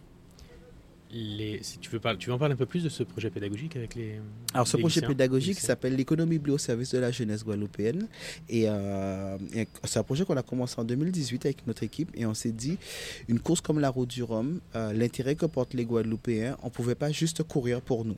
Les, 1.12 1.60
si 1.62 1.78
tu 1.78 1.90
veux, 1.90 1.98
parler, 1.98 2.18
tu 2.18 2.28
veux 2.28 2.34
en 2.34 2.38
parler 2.38 2.54
un 2.54 2.56
peu 2.56 2.66
plus 2.66 2.84
de 2.84 2.88
ce 2.88 3.02
projet 3.02 3.30
pédagogique 3.30 3.74
avec 3.74 3.96
les. 3.96 4.20
Alors, 4.54 4.68
ce 4.68 4.76
projet 4.76 5.00
pédagogique 5.00 5.58
s'appelle 5.58 5.96
l'économie 5.96 6.38
bleue 6.38 6.52
au 6.52 6.58
service 6.58 6.92
de 6.92 6.98
la 6.98 7.10
jeunesse 7.10 7.44
guadeloupéenne. 7.44 8.06
Et, 8.48 8.68
euh, 8.68 9.36
c'est 9.84 9.98
un 9.98 10.04
projet 10.04 10.24
qu'on 10.24 10.36
a 10.36 10.44
commencé 10.44 10.76
en 10.78 10.84
2018 10.84 11.46
avec 11.46 11.66
notre 11.66 11.82
équipe. 11.82 12.10
Et 12.14 12.26
on 12.26 12.34
s'est 12.34 12.52
dit, 12.52 12.78
une 13.26 13.40
course 13.40 13.60
comme 13.60 13.80
la 13.80 13.90
route 13.90 14.08
du 14.08 14.22
Rhum, 14.22 14.60
euh, 14.76 14.92
l'intérêt 14.92 15.34
que 15.34 15.46
portent 15.46 15.74
les 15.74 15.84
Guadeloupéens, 15.84 16.56
on 16.62 16.66
ne 16.66 16.70
pouvait 16.70 16.94
pas 16.94 17.10
juste 17.10 17.42
courir 17.42 17.80
pour 17.80 18.04
nous 18.04 18.16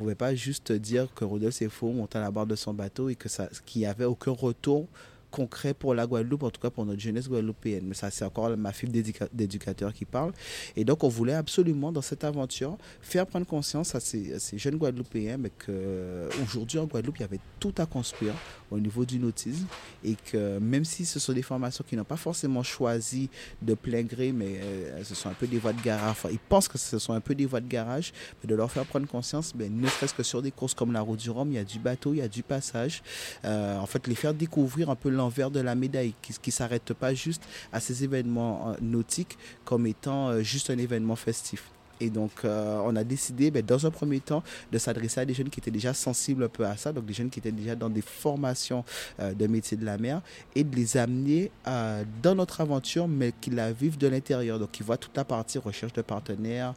pouvait 0.00 0.14
pas 0.14 0.34
juste 0.34 0.72
dire 0.72 1.12
que 1.14 1.26
Rodolphe 1.26 1.68
faux 1.68 1.92
montait 1.92 2.16
à 2.16 2.22
la 2.22 2.30
barre 2.30 2.46
de 2.46 2.56
son 2.56 2.72
bateau 2.72 3.10
et 3.10 3.16
que 3.16 3.28
ça, 3.28 3.50
qu'il 3.66 3.80
n'y 3.80 3.86
avait 3.86 4.06
aucun 4.06 4.30
retour 4.30 4.88
concret 5.30 5.74
pour 5.74 5.94
la 5.94 6.06
Guadeloupe, 6.06 6.42
en 6.42 6.50
tout 6.50 6.60
cas 6.60 6.70
pour 6.70 6.84
notre 6.84 7.00
jeunesse 7.00 7.28
guadeloupéenne. 7.28 7.84
Mais 7.86 7.94
ça, 7.94 8.10
c'est 8.10 8.24
encore 8.24 8.56
ma 8.56 8.72
fibre 8.72 8.92
d'éducateur 9.32 9.92
qui 9.92 10.04
parle. 10.04 10.32
Et 10.76 10.84
donc, 10.84 11.04
on 11.04 11.08
voulait 11.08 11.34
absolument, 11.34 11.92
dans 11.92 12.02
cette 12.02 12.24
aventure, 12.24 12.76
faire 13.00 13.26
prendre 13.26 13.46
conscience 13.46 13.94
à 13.94 14.00
ces, 14.00 14.38
jeunes 14.58 14.76
Guadeloupéens 14.76 15.38
qu'aujourd'hui, 15.64 16.78
en 16.78 16.86
Guadeloupe, 16.86 17.18
il 17.18 17.22
y 17.22 17.24
avait 17.24 17.40
tout 17.58 17.74
à 17.78 17.86
construire 17.86 18.34
au 18.70 18.78
niveau 18.78 19.04
du 19.04 19.18
nautisme 19.18 19.66
et 20.04 20.14
que 20.14 20.58
même 20.58 20.84
si 20.84 21.04
ce 21.04 21.18
sont 21.18 21.32
des 21.32 21.42
formations 21.42 21.84
qui 21.86 21.96
n'ont 21.96 22.04
pas 22.04 22.16
forcément 22.16 22.62
choisi 22.62 23.28
de 23.62 23.74
plein 23.74 24.02
gré, 24.02 24.32
mais 24.32 24.60
euh, 24.62 25.04
ce 25.04 25.14
sont 25.14 25.28
un 25.28 25.34
peu 25.34 25.46
des 25.46 25.58
voies 25.58 25.72
de 25.72 25.82
garage, 25.82 26.10
enfin, 26.10 26.28
ils 26.30 26.38
pensent 26.38 26.68
que 26.68 26.78
ce 26.78 26.98
sont 26.98 27.12
un 27.12 27.20
peu 27.20 27.34
des 27.34 27.46
voies 27.46 27.60
de 27.60 27.68
garage, 27.68 28.12
mais 28.42 28.48
de 28.48 28.54
leur 28.54 28.70
faire 28.70 28.84
prendre 28.84 29.06
conscience, 29.06 29.52
ben, 29.54 29.70
ne 29.74 29.88
serait-ce 29.88 30.14
que 30.14 30.22
sur 30.22 30.42
des 30.42 30.50
courses 30.50 30.74
comme 30.74 30.92
la 30.92 31.00
route 31.00 31.18
du 31.18 31.30
Rhum, 31.30 31.50
il 31.50 31.54
y 31.54 31.58
a 31.58 31.64
du 31.64 31.78
bateau, 31.78 32.14
il 32.14 32.18
y 32.18 32.22
a 32.22 32.28
du 32.28 32.42
passage. 32.42 33.02
Euh, 33.44 33.78
en 33.78 33.86
fait, 33.86 34.06
les 34.06 34.14
faire 34.14 34.34
découvrir 34.34 34.90
un 34.90 34.96
peu 34.96 35.10
l'envers 35.20 35.50
de 35.50 35.60
la 35.60 35.74
médaille, 35.74 36.14
qui 36.22 36.32
ne 36.46 36.52
s'arrête 36.52 36.92
pas 36.94 37.12
juste 37.14 37.42
à 37.72 37.80
ces 37.80 38.04
événements 38.04 38.70
euh, 38.70 38.74
nautiques 38.80 39.36
comme 39.64 39.86
étant 39.86 40.28
euh, 40.28 40.42
juste 40.42 40.70
un 40.70 40.78
événement 40.78 41.16
festif. 41.16 41.62
Et 42.00 42.08
donc, 42.08 42.30
euh, 42.44 42.80
on 42.84 42.96
a 42.96 43.04
décidé, 43.04 43.50
ben, 43.50 43.62
dans 43.62 43.86
un 43.86 43.90
premier 43.90 44.20
temps, 44.20 44.42
de 44.72 44.78
s'adresser 44.78 45.20
à 45.20 45.24
des 45.24 45.34
jeunes 45.34 45.50
qui 45.50 45.60
étaient 45.60 45.70
déjà 45.70 45.92
sensibles 45.92 46.44
un 46.44 46.48
peu 46.48 46.64
à 46.64 46.76
ça, 46.76 46.92
donc 46.92 47.04
des 47.04 47.12
jeunes 47.12 47.28
qui 47.28 47.38
étaient 47.38 47.52
déjà 47.52 47.76
dans 47.76 47.90
des 47.90 48.00
formations 48.00 48.84
euh, 49.20 49.34
de 49.34 49.46
métier 49.46 49.76
de 49.76 49.84
la 49.84 49.98
mer, 49.98 50.22
et 50.54 50.64
de 50.64 50.74
les 50.74 50.96
amener 50.96 51.50
euh, 51.66 52.04
dans 52.22 52.34
notre 52.34 52.62
aventure, 52.62 53.06
mais 53.06 53.32
qui 53.38 53.50
la 53.50 53.72
vivent 53.72 53.98
de 53.98 54.08
l'intérieur. 54.08 54.58
Donc, 54.58 54.80
ils 54.80 54.82
voient 54.82 54.96
toute 54.96 55.16
la 55.16 55.24
partie 55.24 55.58
recherche 55.58 55.92
de 55.92 56.02
partenaires, 56.02 56.74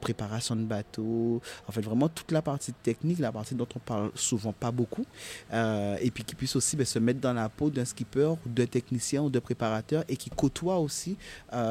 préparation 0.00 0.56
de 0.56 0.62
bateaux, 0.62 1.40
en 1.68 1.72
fait, 1.72 1.80
vraiment 1.80 2.08
toute 2.08 2.32
la 2.32 2.42
partie 2.42 2.72
technique, 2.72 3.18
la 3.18 3.30
partie 3.30 3.54
dont 3.54 3.68
on 3.76 3.78
parle 3.78 4.10
souvent 4.14 4.52
pas 4.52 4.70
beaucoup, 4.70 5.04
et 5.52 6.10
puis 6.10 6.24
qui 6.24 6.34
puissent 6.34 6.56
aussi 6.56 6.76
ben, 6.76 6.84
se 6.84 6.98
mettre 6.98 7.20
dans 7.20 7.32
la 7.32 7.48
peau 7.48 7.70
d'un 7.70 7.84
skipper, 7.84 8.34
d'un 8.46 8.66
technicien 8.66 9.22
ou 9.22 9.30
de 9.30 9.38
préparateur, 9.38 10.04
et 10.08 10.16
qui 10.16 10.30
côtoient 10.30 10.78
aussi 10.78 11.16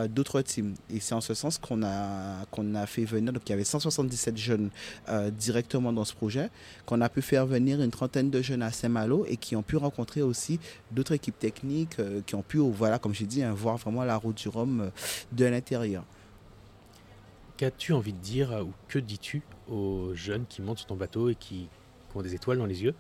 d'autres 0.10 0.42
teams. 0.42 0.76
Et 0.90 1.00
c'est 1.00 1.16
en 1.16 1.22
ce 1.22 1.34
sens 1.34 1.58
qu'on 1.58 1.84
a 1.84 2.46
a 2.78 2.86
fait 2.86 3.06
venir, 3.06 3.34
donc 3.34 3.44
il 3.46 3.52
y 3.52 3.54
avait 3.54 3.64
177 3.64 4.38
jeunes 4.38 4.70
euh, 5.10 5.30
directement 5.30 5.92
dans 5.94 6.06
ce 6.06 6.14
projet, 6.14 6.50
qu'on 6.86 7.02
a 7.02 7.10
pu 7.10 7.22
faire 7.22 7.46
venir 7.46 7.82
une 7.82 7.92
trentaine 7.92 8.30
de 8.30 8.42
jeunes 8.42 8.62
à 8.62 8.72
Saint-Malo 8.72 9.26
et 9.28 9.38
qui 9.38 9.56
ont 9.56 9.64
pu 9.64 9.78
rencontrer 9.78 10.22
aussi 10.22 10.60
d'autres 10.92 11.14
équipes 11.14 11.38
techniques 11.38 12.00
euh, 12.00 12.22
qui 12.26 12.36
ont 12.36 12.42
pu, 12.42 12.58
voilà, 12.58 13.00
comme 13.00 13.14
j'ai 13.14 13.26
dit, 13.26 13.44
hein, 13.44 13.54
voir 13.54 13.78
vraiment 13.78 14.04
la 14.04 14.18
route 14.18 14.38
du 14.38 14.50
Rhum 14.50 14.82
euh, 14.82 14.90
de 15.32 15.46
l'intérieur. 15.46 16.04
Qu'as-tu 17.58 17.94
envie 17.94 18.14
de 18.14 18.20
dire 18.20 18.52
ou 18.64 18.72
que 18.88 19.00
dis-tu 19.00 19.42
aux 19.68 20.12
jeunes 20.14 20.46
qui 20.48 20.62
montent 20.62 20.78
sur 20.78 20.88
ton 20.88 20.96
bateau 20.96 21.30
et 21.30 21.36
qui, 21.36 21.68
ont 22.16 22.22
des 22.24 22.34
étoiles 22.34 22.58
dans 22.58 22.66
les 22.66 22.82
yeux, 22.82 22.96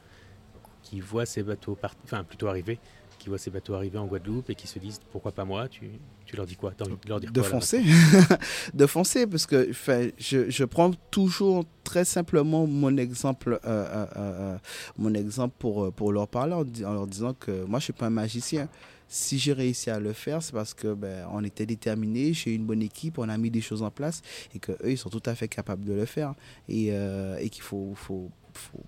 qui 0.83 0.99
voient 0.99 1.25
ces 1.25 1.41
bateaux, 1.41 1.75
enfin 2.03 2.23
plutôt 2.23 2.47
arriver 2.47 2.79
qui 3.27 3.29
voient 3.29 3.37
ces 3.37 3.51
bateaux 3.51 3.73
arriver 3.73 3.97
en 3.97 4.05
Guadeloupe 4.05 4.49
et 4.49 4.55
qui 4.55 4.67
se 4.67 4.79
disent 4.79 5.01
pourquoi 5.11 5.33
pas 5.33 5.43
moi? 5.43 5.67
Tu, 5.67 5.89
tu 6.25 6.37
leur 6.37 6.45
dis 6.45 6.55
quoi? 6.55 6.71
De, 6.71 6.85
leur 7.09 7.19
dire 7.19 7.29
de 7.29 7.41
foncer. 7.41 7.83
De 8.73 8.85
foncer 8.85 9.27
parce 9.27 9.45
que 9.45 9.69
je, 10.17 10.49
je, 10.49 10.63
prends 10.63 10.91
toujours 11.11 11.65
très 11.83 12.05
simplement 12.05 12.65
mon 12.65 12.95
exemple 12.95 13.59
euh, 13.65 13.85
euh, 13.85 14.05
euh, 14.15 14.57
mon 14.97 15.13
exemple 15.13 15.55
pour, 15.59 15.91
pour 15.91 16.13
leur 16.13 16.29
parler 16.29 16.53
en, 16.53 16.93
leur 16.93 17.05
disant 17.05 17.33
que 17.33 17.65
moi 17.65 17.79
je 17.79 17.85
suis 17.85 17.93
pas 17.93 18.05
un 18.05 18.11
magicien. 18.11 18.69
Si 19.09 19.39
j'ai 19.39 19.53
réussi 19.53 19.89
à 19.89 19.99
le 19.99 20.13
faire, 20.13 20.41
c'est 20.41 20.53
parce 20.53 20.73
que 20.73 20.93
ben, 20.93 21.27
on 21.31 21.43
était 21.43 21.65
déterminés, 21.65 22.33
j'ai 22.33 22.53
une 22.53 22.65
bonne 22.65 22.81
équipe, 22.81 23.19
on 23.19 23.27
a 23.27 23.37
mis 23.37 23.51
des 23.51 23.61
choses 23.61 23.81
en 23.81 23.91
place 23.91 24.21
et 24.55 24.59
que 24.59 24.71
eux 24.71 24.91
ils 24.91 24.97
sont 24.97 25.09
tout 25.09 25.23
à 25.25 25.35
fait 25.35 25.49
capables 25.49 25.83
de 25.83 25.93
le 25.93 26.05
faire. 26.05 26.33
Et, 26.69 26.87
et 26.87 27.49
qu'il 27.49 27.63
faut, 27.63 27.93
faut, 27.95 28.29
faut 28.53 28.83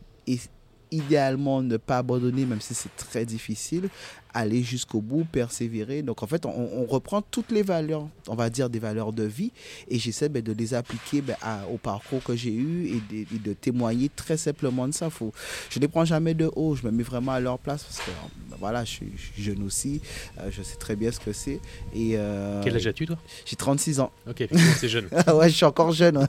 idéalement 0.92 1.62
ne 1.62 1.78
pas 1.78 2.00
abandonner, 2.00 2.46
même 2.46 2.62
si 2.62 2.74
c'est 2.74 2.96
très 2.96 3.26
difficile, 3.26 3.90
aller 4.34 4.64
jusqu'au 4.64 5.02
bout, 5.02 5.26
persévérer. 5.26 6.02
Donc 6.02 6.24
en 6.24 6.28
fait, 6.28 6.46
on, 6.46 6.86
reprend 6.86 7.22
toutes 7.22 7.52
les 7.52 7.62
valeurs, 7.62 8.08
on 8.28 8.36
va 8.36 8.50
dire 8.50 8.70
des 8.70 8.80
valeurs 8.80 9.14
de 9.14 9.24
vie, 9.24 9.52
et 9.90 10.00
j'essaie 10.00 10.30
ben, 10.30 10.42
de 10.42 10.54
les 10.54 10.74
appliquer 10.74 11.22
ben, 11.22 11.36
au 11.72 11.78
parcours 11.78 12.24
que 12.24 12.36
j'ai 12.36 12.54
eu 12.54 13.02
et 13.12 13.26
de, 13.40 13.54
témoigner 13.54 14.10
très 14.10 14.38
simplement 14.38 14.88
de 14.88 14.94
ça. 14.94 15.10
Faut, 15.10 15.34
je 15.70 15.80
ne 15.80 15.82
les 15.82 15.88
prends 15.88 16.06
jamais 16.06 16.34
de 16.34 16.50
haut, 16.56 16.76
je 16.76 16.86
me 16.86 16.92
mets 16.92 17.04
vraiment 17.04 17.34
à 17.34 17.40
leur 17.40 17.60
place 17.60 17.84
parce 17.84 18.00
que 18.00 18.12
ben, 18.50 18.58
voilà, 18.60 18.86
je 18.86 18.92
suis, 18.92 19.12
jeune 19.38 19.64
aussi, 19.64 20.02
euh, 20.40 20.50
je 20.52 20.62
sais 20.64 20.78
très 20.78 20.96
bien 20.96 21.12
ce 21.12 21.20
que 21.20 21.34
c'est. 21.34 21.60
Et, 21.94 22.14
euh, 22.16 22.62
Quel 22.64 22.76
âge 22.76 22.88
as-tu 22.88 23.06
toi? 23.06 23.18
J'ai 23.46 23.56
36 23.56 24.00
ans. 24.00 24.12
Ok, 24.28 24.48
c'est 24.78 24.90
jeune. 24.90 25.08
ouais, 25.34 25.50
je 25.50 25.56
suis 25.56 25.66
encore 25.66 25.92
jeune. 25.92 26.28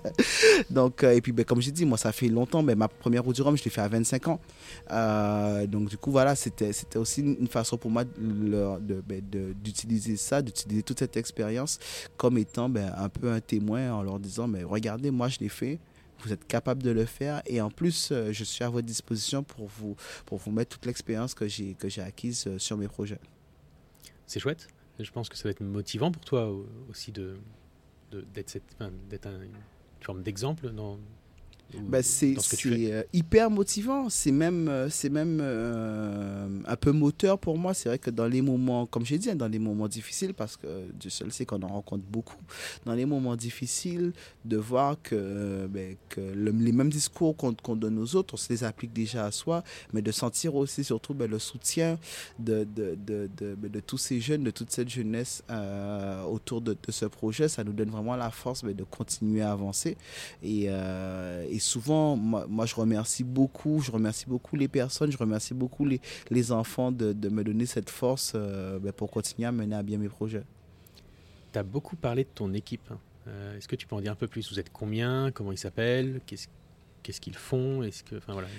Donc, 0.71 1.05
euh, 1.05 1.13
et 1.13 1.21
puis 1.21 1.33
comme 1.45 1.61
j'ai 1.61 1.73
dit, 1.73 1.85
moi 1.85 1.99
ça 1.99 2.13
fait 2.13 2.29
longtemps, 2.29 2.63
mais 2.63 2.75
ma 2.75 2.89
première 2.89 3.25
route 3.25 3.37
du 3.37 3.43
Rhum, 3.43 3.57
je 3.57 3.65
l'ai 3.65 3.71
fait 3.71 3.81
à 3.81 3.89
25 3.89 4.29
ans. 4.29 4.41
donc 5.69 5.89
du 5.89 5.97
coup, 5.97 6.11
voilà, 6.11 6.35
c'était 6.35 6.73
aussi 6.97 7.21
une 7.21 7.49
façon 7.49 7.77
pour 7.77 7.90
moi 7.91 8.05
ben, 8.05 9.23
d'utiliser 9.63 10.17
ça, 10.17 10.43
d'utiliser 10.43 10.83
toute 10.83 10.99
cette 10.99 11.17
expérience 11.17 11.79
comme 12.17 12.39
étant 12.39 12.69
ben, 12.69 12.93
un 12.97 13.09
peu 13.09 13.31
un 13.31 13.41
témoin 13.41 13.93
en 13.93 14.03
leur 14.03 14.19
disant, 14.19 14.47
mais 14.47 14.63
regardez, 14.63 15.11
moi 15.11 15.29
je 15.29 15.39
l'ai 15.41 15.49
fait, 15.49 15.79
vous 16.23 16.33
êtes 16.33 16.47
capable 16.47 16.83
de 16.83 16.91
le 16.91 17.05
faire 17.05 17.43
et 17.47 17.61
en 17.61 17.71
plus 17.71 18.11
euh, 18.13 18.33
je 18.33 18.45
suis 18.45 18.65
à 18.65 18.69
votre 18.69 18.87
disposition 18.87 19.43
pour 19.43 19.67
vous 19.67 19.97
pour 20.27 20.39
vous 20.39 20.51
mettre 20.51 20.77
toute 20.77 20.87
l'expérience 20.87 21.35
que 21.35 21.49
j'ai 21.49 21.75
que 21.75 21.89
j'ai 21.89 22.03
acquise 22.03 22.47
euh, 22.47 22.59
sur 22.59 22.77
mes 22.77 22.89
projets. 22.89 23.21
C'est 24.27 24.41
chouette. 24.41 24.69
Je 24.99 25.11
pense 25.11 25.29
que 25.29 25.37
ça 25.37 25.45
va 25.45 25.51
être 25.51 25.63
motivant 25.63 26.13
pour 26.13 26.25
toi 26.25 26.55
aussi 26.91 27.11
d'être 27.11 28.61
une 28.81 29.51
forme 30.03 30.23
d'exemple 30.23 30.71
bah, 31.79 32.03
c'est 32.03 32.35
euh, 32.67 33.03
hyper 33.13 33.51
motivant. 33.51 34.09
C'est 34.09 34.33
même, 34.33 34.69
euh, 34.69 34.89
c'est 34.91 35.09
même 35.09 35.39
euh, 35.41 36.49
un 36.67 36.77
peu 36.77 36.93
moteur 36.93 37.39
pour 37.39 37.59
moi. 37.59 37.75
C'est 37.75 37.89
vrai 37.89 37.99
que 37.99 38.11
dans 38.11 38.27
les 38.27 38.43
moments, 38.43 38.87
comme 38.87 39.05
j'ai 39.05 39.19
dit, 39.19 39.31
hein, 39.31 39.37
dans 39.37 39.49
les 39.49 39.59
moments 39.59 39.89
difficiles, 39.89 40.35
parce 40.35 40.57
que 40.57 40.67
Dieu 40.99 41.11
seul 41.11 41.33
sait 41.33 41.45
qu'on 41.45 41.63
en 41.63 41.69
rencontre 41.69 42.05
beaucoup, 42.05 42.41
dans 42.85 42.95
les 42.95 43.07
moments 43.07 43.37
difficiles, 43.37 44.13
de 44.45 44.57
voir 44.57 44.97
que, 45.03 45.67
ben, 45.69 45.97
que 46.09 46.21
les 46.21 46.73
mêmes 46.73 46.91
discours 46.91 47.37
qu'on 47.37 47.77
donne 47.77 47.99
aux 47.99 48.17
autres, 48.17 48.35
on 48.35 48.37
se 48.37 48.53
les 48.53 48.65
applique 48.65 48.93
déjà 48.93 49.27
à 49.27 49.31
soi, 49.31 49.63
mais 49.93 50.03
de 50.03 50.13
sentir 50.13 50.55
aussi 50.55 50.83
surtout 50.83 51.15
ben, 51.15 51.31
le 51.31 51.39
soutien 51.39 51.99
de, 52.39 52.65
de, 52.65 52.97
de, 53.07 53.31
de, 53.37 53.55
ben, 53.55 53.71
de 53.71 53.81
tous 53.81 53.99
ces 53.99 54.21
jeunes, 54.21 54.43
de 54.45 54.51
toute 54.51 54.71
cette 54.71 54.89
jeunesse 54.89 55.43
autour 56.29 56.61
de, 56.61 56.77
ce 56.89 57.07
projet, 57.07 57.49
ça 57.49 57.63
nous 57.63 57.73
donne 57.73 57.91
vraiment 57.91 58.17
la 58.17 58.31
force 58.31 58.65
de 58.65 58.85
continuer 58.85 59.43
à 59.43 59.53
avancer. 59.53 59.97
Et, 60.43 60.65
et 60.65 61.60
souvent, 61.61 62.17
moi, 62.17 62.67
je 62.67 62.75
remercie 62.75 63.25
beaucoup, 63.25 63.81
je 63.81 63.91
remercie 63.91 64.27
beaucoup 64.27 64.57
les 64.57 64.69
personnes, 64.69 65.13
je 65.13 65.19
remercie 65.19 65.55
beaucoup 65.55 65.85
les, 65.85 66.01
les 66.31 66.53
enfants 66.53 66.91
de, 66.91 67.13
de, 67.13 67.29
me 67.29 67.45
donner 67.45 67.67
cette 67.67 67.91
force 67.91 68.33
euh, 68.35 68.79
ben, 68.79 68.93
pour 68.93 69.11
continuer 69.11 69.47
à 69.47 69.53
mener 69.53 69.77
à 69.77 69.83
bien 69.83 69.99
mes 69.99 70.09
projets. 70.09 70.43
Tu 71.53 71.59
as 71.59 71.63
beaucoup 71.63 71.97
parlé 71.97 72.25
de 72.25 72.31
ton 72.35 72.53
équipe. 72.53 72.91
Hein. 72.91 72.99
Euh, 73.29 73.57
est-ce 73.57 73.69
que 73.69 73.77
tu 73.77 73.87
peux 73.87 73.95
en 73.95 74.01
dire 74.01 74.13
un 74.13 74.17
peu 74.17 74.29
plus? 74.29 74.51
Vous 74.51 74.59
êtes 74.59 74.73
combien? 74.73 75.31
Comment 75.33 75.53
ils 75.53 75.59
s'appellent? 75.59 76.21
Qu'est-ce 77.03 77.21
qu'ils 77.21 77.37
font. 77.37 77.83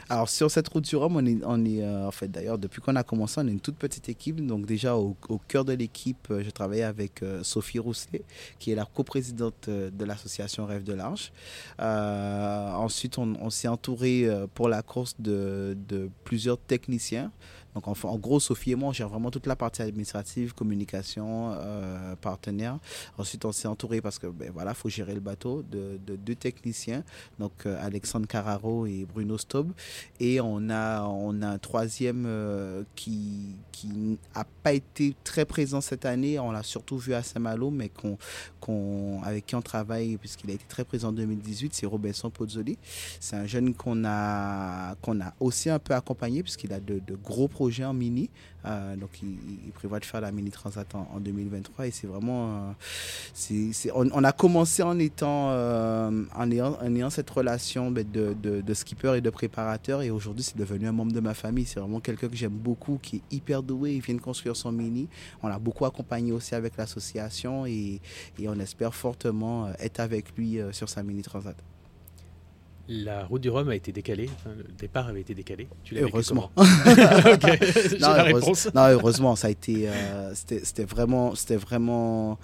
Alors 0.10 0.30
sur 0.30 0.50
cette 0.52 0.68
route 0.68 0.84
du 0.84 0.96
Rhum, 0.96 1.16
on 1.18 1.66
est, 1.66 1.84
euh, 1.84 2.08
en 2.08 2.12
fait 2.12 2.28
d'ailleurs 2.28 2.58
depuis 2.58 2.82
qu'on 2.82 2.96
a 2.96 3.04
commencé, 3.04 3.40
on 3.40 3.48
est 3.48 3.52
une 3.52 3.60
toute 3.60 3.78
petite 3.78 4.10
équipe. 4.10 4.46
Donc 4.46 4.66
déjà 4.66 4.96
au, 4.96 5.16
cœur 5.48 5.66
de 5.66 5.74
l'équipe, 5.74 6.28
euh, 6.30 6.44
je 6.44 6.50
travaillais 6.50 6.84
avec 6.84 7.24
euh, 7.24 7.44
Sophie 7.44 7.80
Rousselet, 7.80 8.24
qui 8.60 8.72
est 8.72 8.76
la 8.76 8.86
coprésidente 8.86 9.70
de 9.70 10.06
l'association 10.06 10.66
Rêve 10.66 10.84
de 10.84 10.94
l'Arche. 10.94 11.32
ensuite, 11.80 13.18
on, 13.18 13.50
s'est 13.50 13.68
entouré 13.68 14.28
pour 14.54 14.70
la 14.70 14.82
course 14.82 15.16
de 15.20 16.10
plusieurs 16.24 16.58
techniciens. 16.58 17.32
Donc 17.76 17.88
en, 17.88 18.18
gros, 18.18 18.40
Sophie 18.40 18.72
et 18.72 18.76
moi, 18.76 18.90
on 18.90 18.94
gère 18.94 19.08
vraiment 19.08 19.32
toute 19.32 19.48
la 19.48 19.56
partie 19.56 19.82
administrative, 19.82 20.54
communication, 20.54 21.54
euh, 21.56 22.16
partenaire. 22.18 22.78
Ensuite, 23.18 23.46
on 23.46 23.52
s'est 23.52 23.68
entouré 23.68 24.02
parce 24.02 24.20
que 24.20 24.28
ben, 24.28 24.52
voilà, 24.54 24.74
faut 24.74 24.90
gérer 24.90 25.14
le 25.14 25.22
bateau 25.22 25.64
de, 25.64 25.98
deux 25.98 26.36
techniciens, 26.36 27.04
donc 27.40 27.54
euh, 27.66 27.78
Alexandre 27.82 28.28
Carraro 28.28 28.86
et 28.86 29.06
Bruno 29.12 29.38
Staub. 29.38 29.72
Et 30.20 30.42
on 30.42 30.70
a 30.70 31.04
on 31.04 31.42
a 31.42 31.48
un 31.48 31.58
troisième 31.58 32.26
euh, 32.28 32.84
qui 32.96 33.56
qui 33.72 33.88
n'a 34.36 34.46
pas 34.64 34.74
été 34.74 35.16
très 35.24 35.46
présent 35.46 35.82
cette 35.82 36.06
année. 36.06 36.40
On 36.40 36.52
l'a 36.52 36.64
surtout 36.64 36.98
vu 36.98 37.14
à 37.14 37.24
Saint-Malo, 37.24 37.72
mais 37.72 37.90
qu'on 37.90 39.22
avec 39.24 39.46
qui 39.46 39.56
on 39.56 39.62
travaille 39.62 40.18
puisqu'il 40.18 40.52
a 40.52 40.54
été 40.54 40.66
très 40.68 40.84
présent 40.84 41.10
en 41.10 41.14
2018, 41.14 41.74
c'est 41.74 41.86
Robinson 41.86 42.30
Pozzoli. 42.30 42.78
C'est 43.20 43.38
un 43.38 43.46
jeune 43.46 43.74
qu'on 43.74 44.04
a 44.06 44.96
qu'on 45.02 45.22
a 45.22 45.34
aussi 45.40 45.70
un 45.70 45.80
peu 45.80 45.94
accompagné 45.94 46.44
puisqu'il 46.44 46.74
a 46.74 46.80
de, 46.80 47.00
de 47.00 47.16
gros 47.16 47.48
projets 47.48 47.61
projet 47.62 47.86
en 47.86 47.94
mini. 47.94 48.28
Euh, 48.66 48.96
donc, 48.96 49.10
il, 49.22 49.72
prévoit 49.72 50.00
de 50.00 50.06
faire 50.06 50.22
la 50.22 50.32
mini 50.32 50.50
transat 50.50 50.88
en, 50.96 51.20
2023 51.20 51.86
et 51.88 51.92
c'est 51.92 52.08
vraiment. 52.08 52.74
Euh, 53.52 53.92
on, 53.94 54.24
a 54.24 54.32
commencé 54.32 54.82
en 54.82 54.98
étant 54.98 55.52
euh, 55.52 56.24
en, 56.36 56.52
ayant, 56.52 57.10
cette 57.12 57.30
relation 57.30 57.92
ben, 57.92 58.04
de, 58.12 58.74
skipper 58.74 59.14
et 59.18 59.22
de 59.22 59.30
préparateur 59.30 60.02
et 60.02 60.10
aujourd'hui 60.10 60.44
c'est 60.44 60.58
devenu 60.58 60.88
un 60.88 60.92
membre 60.92 61.12
de 61.12 61.20
ma 61.20 61.36
famille. 61.36 61.66
C'est 61.66 61.80
vraiment 61.80 62.00
quelqu'un 62.00 62.30
que 62.30 62.36
j'aime 62.36 62.58
beaucoup, 62.70 62.98
qui 63.00 63.18
est 63.18 63.36
hyper 63.36 63.62
doué. 63.62 63.94
Il 63.94 64.02
vient 64.02 64.16
de 64.16 64.22
construire 64.22 64.56
son 64.56 64.72
mini. 64.72 65.08
On 65.44 65.48
l'a 65.48 65.60
beaucoup 65.60 65.86
accompagné 65.86 66.32
aussi 66.32 66.56
avec 66.56 66.78
l'association 66.78 67.68
et, 67.68 68.02
on 68.48 68.60
espère 68.60 68.96
fortement 68.96 69.72
être 69.80 70.00
avec 70.00 70.36
lui 70.36 70.60
sur 70.72 70.90
sa 70.90 71.04
mini 71.04 71.22
transat. 71.22 71.56
La 72.88 73.26
route 73.26 73.42
du 73.42 73.50
Rhum 73.50 73.70
a 73.70 73.76
été 73.76 73.92
décalée, 73.92 74.30
le 74.46 74.74
départ 74.78 75.08
avait 75.08 75.22
été 75.22 75.34
décalé. 75.34 75.68
Tu 75.84 75.98
heureusement. 76.00 76.52
non, 78.00 78.88
heureusement, 78.90 79.36
ça 79.36 79.48
a 79.48 79.50
été, 79.50 79.88
euh, 79.88 80.34
c'était 80.36 80.84
vraiment, 80.84 81.36
c'était 81.36 81.56
vraiment, 81.56 82.38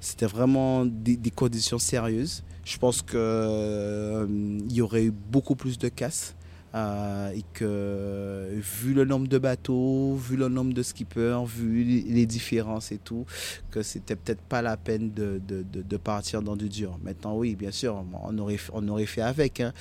c'était 0.00 0.26
vraiment 0.26 0.84
des, 0.86 1.30
conditions 1.30 1.78
sérieuses. 1.78 2.44
Je 2.64 2.78
pense 2.78 3.02
que 3.02 3.16
euh, 3.16 4.26
il 4.28 4.72
y 4.72 4.82
aurait 4.82 5.04
eu 5.04 5.10
beaucoup 5.10 5.56
plus 5.56 5.78
de 5.78 5.88
casse. 5.88 6.34
Euh, 6.72 7.32
et 7.32 7.42
que 7.52 8.48
vu 8.54 8.94
le 8.94 9.04
nombre 9.04 9.26
de 9.26 9.38
bateaux, 9.38 10.14
vu 10.14 10.36
le 10.36 10.48
nombre 10.48 10.72
de 10.72 10.84
skippers, 10.84 11.44
vu 11.44 11.82
les 11.82 12.26
différences 12.26 12.92
et 12.92 12.98
tout, 12.98 13.26
que 13.72 13.82
c'était 13.82 14.14
peut-être 14.14 14.42
pas 14.42 14.62
la 14.62 14.76
peine 14.76 15.10
de, 15.10 15.40
de, 15.44 15.64
de, 15.64 15.96
partir 15.96 16.42
dans 16.42 16.54
du 16.54 16.68
dur. 16.68 16.96
Maintenant, 17.02 17.36
oui, 17.36 17.56
bien 17.56 17.72
sûr, 17.72 18.04
on 18.22 18.38
aurait, 18.38 18.58
on 18.72 18.86
aurait 18.86 19.06
fait 19.06 19.20
avec, 19.20 19.58
hein. 19.58 19.72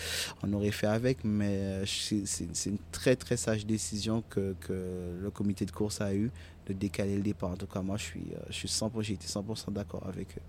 on 0.41 0.52
aurait 0.54 0.71
fait 0.71 0.88
avec, 0.88 1.23
mais 1.23 1.84
c'est 1.86 2.69
une 2.69 2.80
très 2.91 3.15
très 3.15 3.38
sage 3.38 3.67
décision 3.67 4.23
que, 4.28 4.56
que 4.60 5.19
le 5.21 5.30
comité 5.30 5.65
de 5.65 5.71
course 5.71 6.02
a 6.02 6.15
eu 6.15 6.32
de 6.65 6.73
décaler 6.73 7.15
le 7.15 7.21
départ. 7.21 7.52
En 7.52 7.58
tout 7.58 7.67
cas, 7.67 7.82
moi, 7.82 7.97
je 7.97 8.04
suis, 8.04 8.25
euh, 8.34 8.39
je 8.49 8.56
suis 8.56 8.67
100%, 8.67 9.02
j'ai 9.02 9.13
été 9.13 9.28
100% 9.28 9.73
d'accord 9.73 10.08
avec 10.08 10.38
eux. 10.38 10.41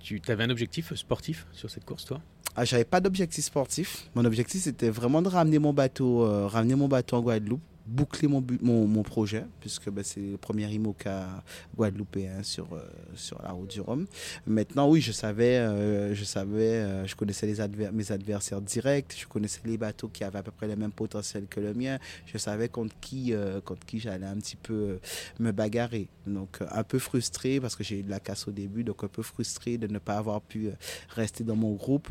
Tu 0.00 0.20
avais 0.28 0.44
un 0.44 0.50
objectif 0.50 0.94
sportif 0.94 1.46
sur 1.52 1.70
cette 1.70 1.84
course, 1.84 2.04
toi? 2.04 2.20
Ah, 2.56 2.64
J'avais 2.64 2.84
pas 2.84 3.00
d'objectif 3.00 3.44
sportif. 3.44 4.08
Mon 4.14 4.24
objectif, 4.24 4.62
c'était 4.62 4.88
vraiment 4.88 5.20
de 5.20 5.28
ramener 5.28 5.58
mon 5.58 5.72
bateau, 5.72 6.24
euh, 6.24 6.46
ramener 6.46 6.74
mon 6.74 6.88
bateau 6.88 7.16
en 7.16 7.20
Guadeloupe 7.20 7.60
boucler 7.86 8.26
mon, 8.26 8.44
mon, 8.62 8.86
mon 8.86 9.02
projet, 9.04 9.44
puisque 9.60 9.90
ben, 9.90 10.02
c'est 10.02 10.20
le 10.20 10.36
premier 10.36 10.68
IMOCA 10.72 11.44
guadeloupéen 11.76 12.42
sur, 12.42 12.72
euh, 12.72 12.80
sur 13.14 13.40
la 13.42 13.52
route 13.52 13.70
du 13.70 13.80
Rhum. 13.80 14.06
Maintenant, 14.44 14.88
oui, 14.88 15.00
je 15.00 15.12
savais, 15.12 15.58
euh, 15.58 16.12
je, 16.12 16.24
savais 16.24 17.06
je 17.06 17.14
connaissais 17.14 17.46
les 17.46 17.56
mes 17.92 18.10
adversaires 18.10 18.60
directs, 18.60 19.14
je 19.16 19.26
connaissais 19.26 19.60
les 19.64 19.78
bateaux 19.78 20.08
qui 20.08 20.24
avaient 20.24 20.40
à 20.40 20.42
peu 20.42 20.50
près 20.50 20.66
le 20.66 20.74
même 20.74 20.90
potentiel 20.90 21.46
que 21.46 21.60
le 21.60 21.74
mien, 21.74 21.98
je 22.26 22.38
savais 22.38 22.68
contre 22.68 22.94
qui, 23.00 23.32
contre 23.64 23.86
qui 23.86 24.00
j'allais 24.00 24.26
un 24.26 24.36
petit 24.38 24.56
peu 24.56 24.98
me 25.38 25.52
bagarrer. 25.52 26.08
Donc, 26.26 26.58
un 26.68 26.82
peu 26.82 26.98
frustré 26.98 27.60
parce 27.60 27.76
que 27.76 27.84
j'ai 27.84 28.00
eu 28.00 28.02
de 28.02 28.10
la 28.10 28.18
casse 28.18 28.48
au 28.48 28.50
début, 28.50 28.82
donc 28.82 29.04
un 29.04 29.08
peu 29.08 29.22
frustré 29.22 29.78
de 29.78 29.86
ne 29.86 29.98
pas 29.98 30.16
avoir 30.16 30.40
pu 30.40 30.70
rester 31.10 31.44
dans 31.44 31.56
mon 31.56 31.74
groupe. 31.74 32.08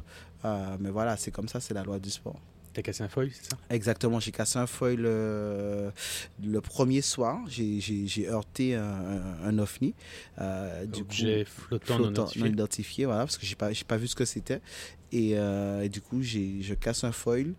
Mais 0.80 0.90
voilà, 0.90 1.18
c'est 1.18 1.32
comme 1.32 1.48
ça, 1.48 1.60
c'est 1.60 1.74
la 1.74 1.84
loi 1.84 2.00
du 2.00 2.10
sport. 2.10 2.40
T'as 2.76 2.82
cassé 2.82 3.04
un 3.04 3.08
foil, 3.08 3.30
c'est 3.32 3.52
ça? 3.52 3.58
Exactement, 3.70 4.20
j'ai 4.20 4.32
cassé 4.32 4.60
un 4.60 4.68
foil 4.68 4.98
le, 5.00 5.92
premier 6.62 7.02
soir. 7.02 7.40
J'ai 7.48 8.28
heurté 8.28 8.76
un, 8.76 9.38
un, 9.46 9.60
ovni. 9.60 9.94
Euh, 10.42 10.86
du 10.86 11.02
Objet 11.02 11.46
flottant, 11.46 12.00
non 12.00 12.28
identifié. 12.34 13.06
voilà, 13.06 13.22
parce 13.22 13.38
que 13.38 13.46
j'ai 13.46 13.56
pas, 13.56 13.70
pas 13.88 13.96
vu 13.96 14.08
ce 14.10 14.16
que 14.16 14.26
c'était. 14.26 14.60
Et, 15.14 15.38
euh, 15.38 15.88
du 15.88 16.02
coup, 16.02 16.22
je 16.22 16.74
casse 16.74 17.06
un 17.06 17.14
foil. 17.14 17.54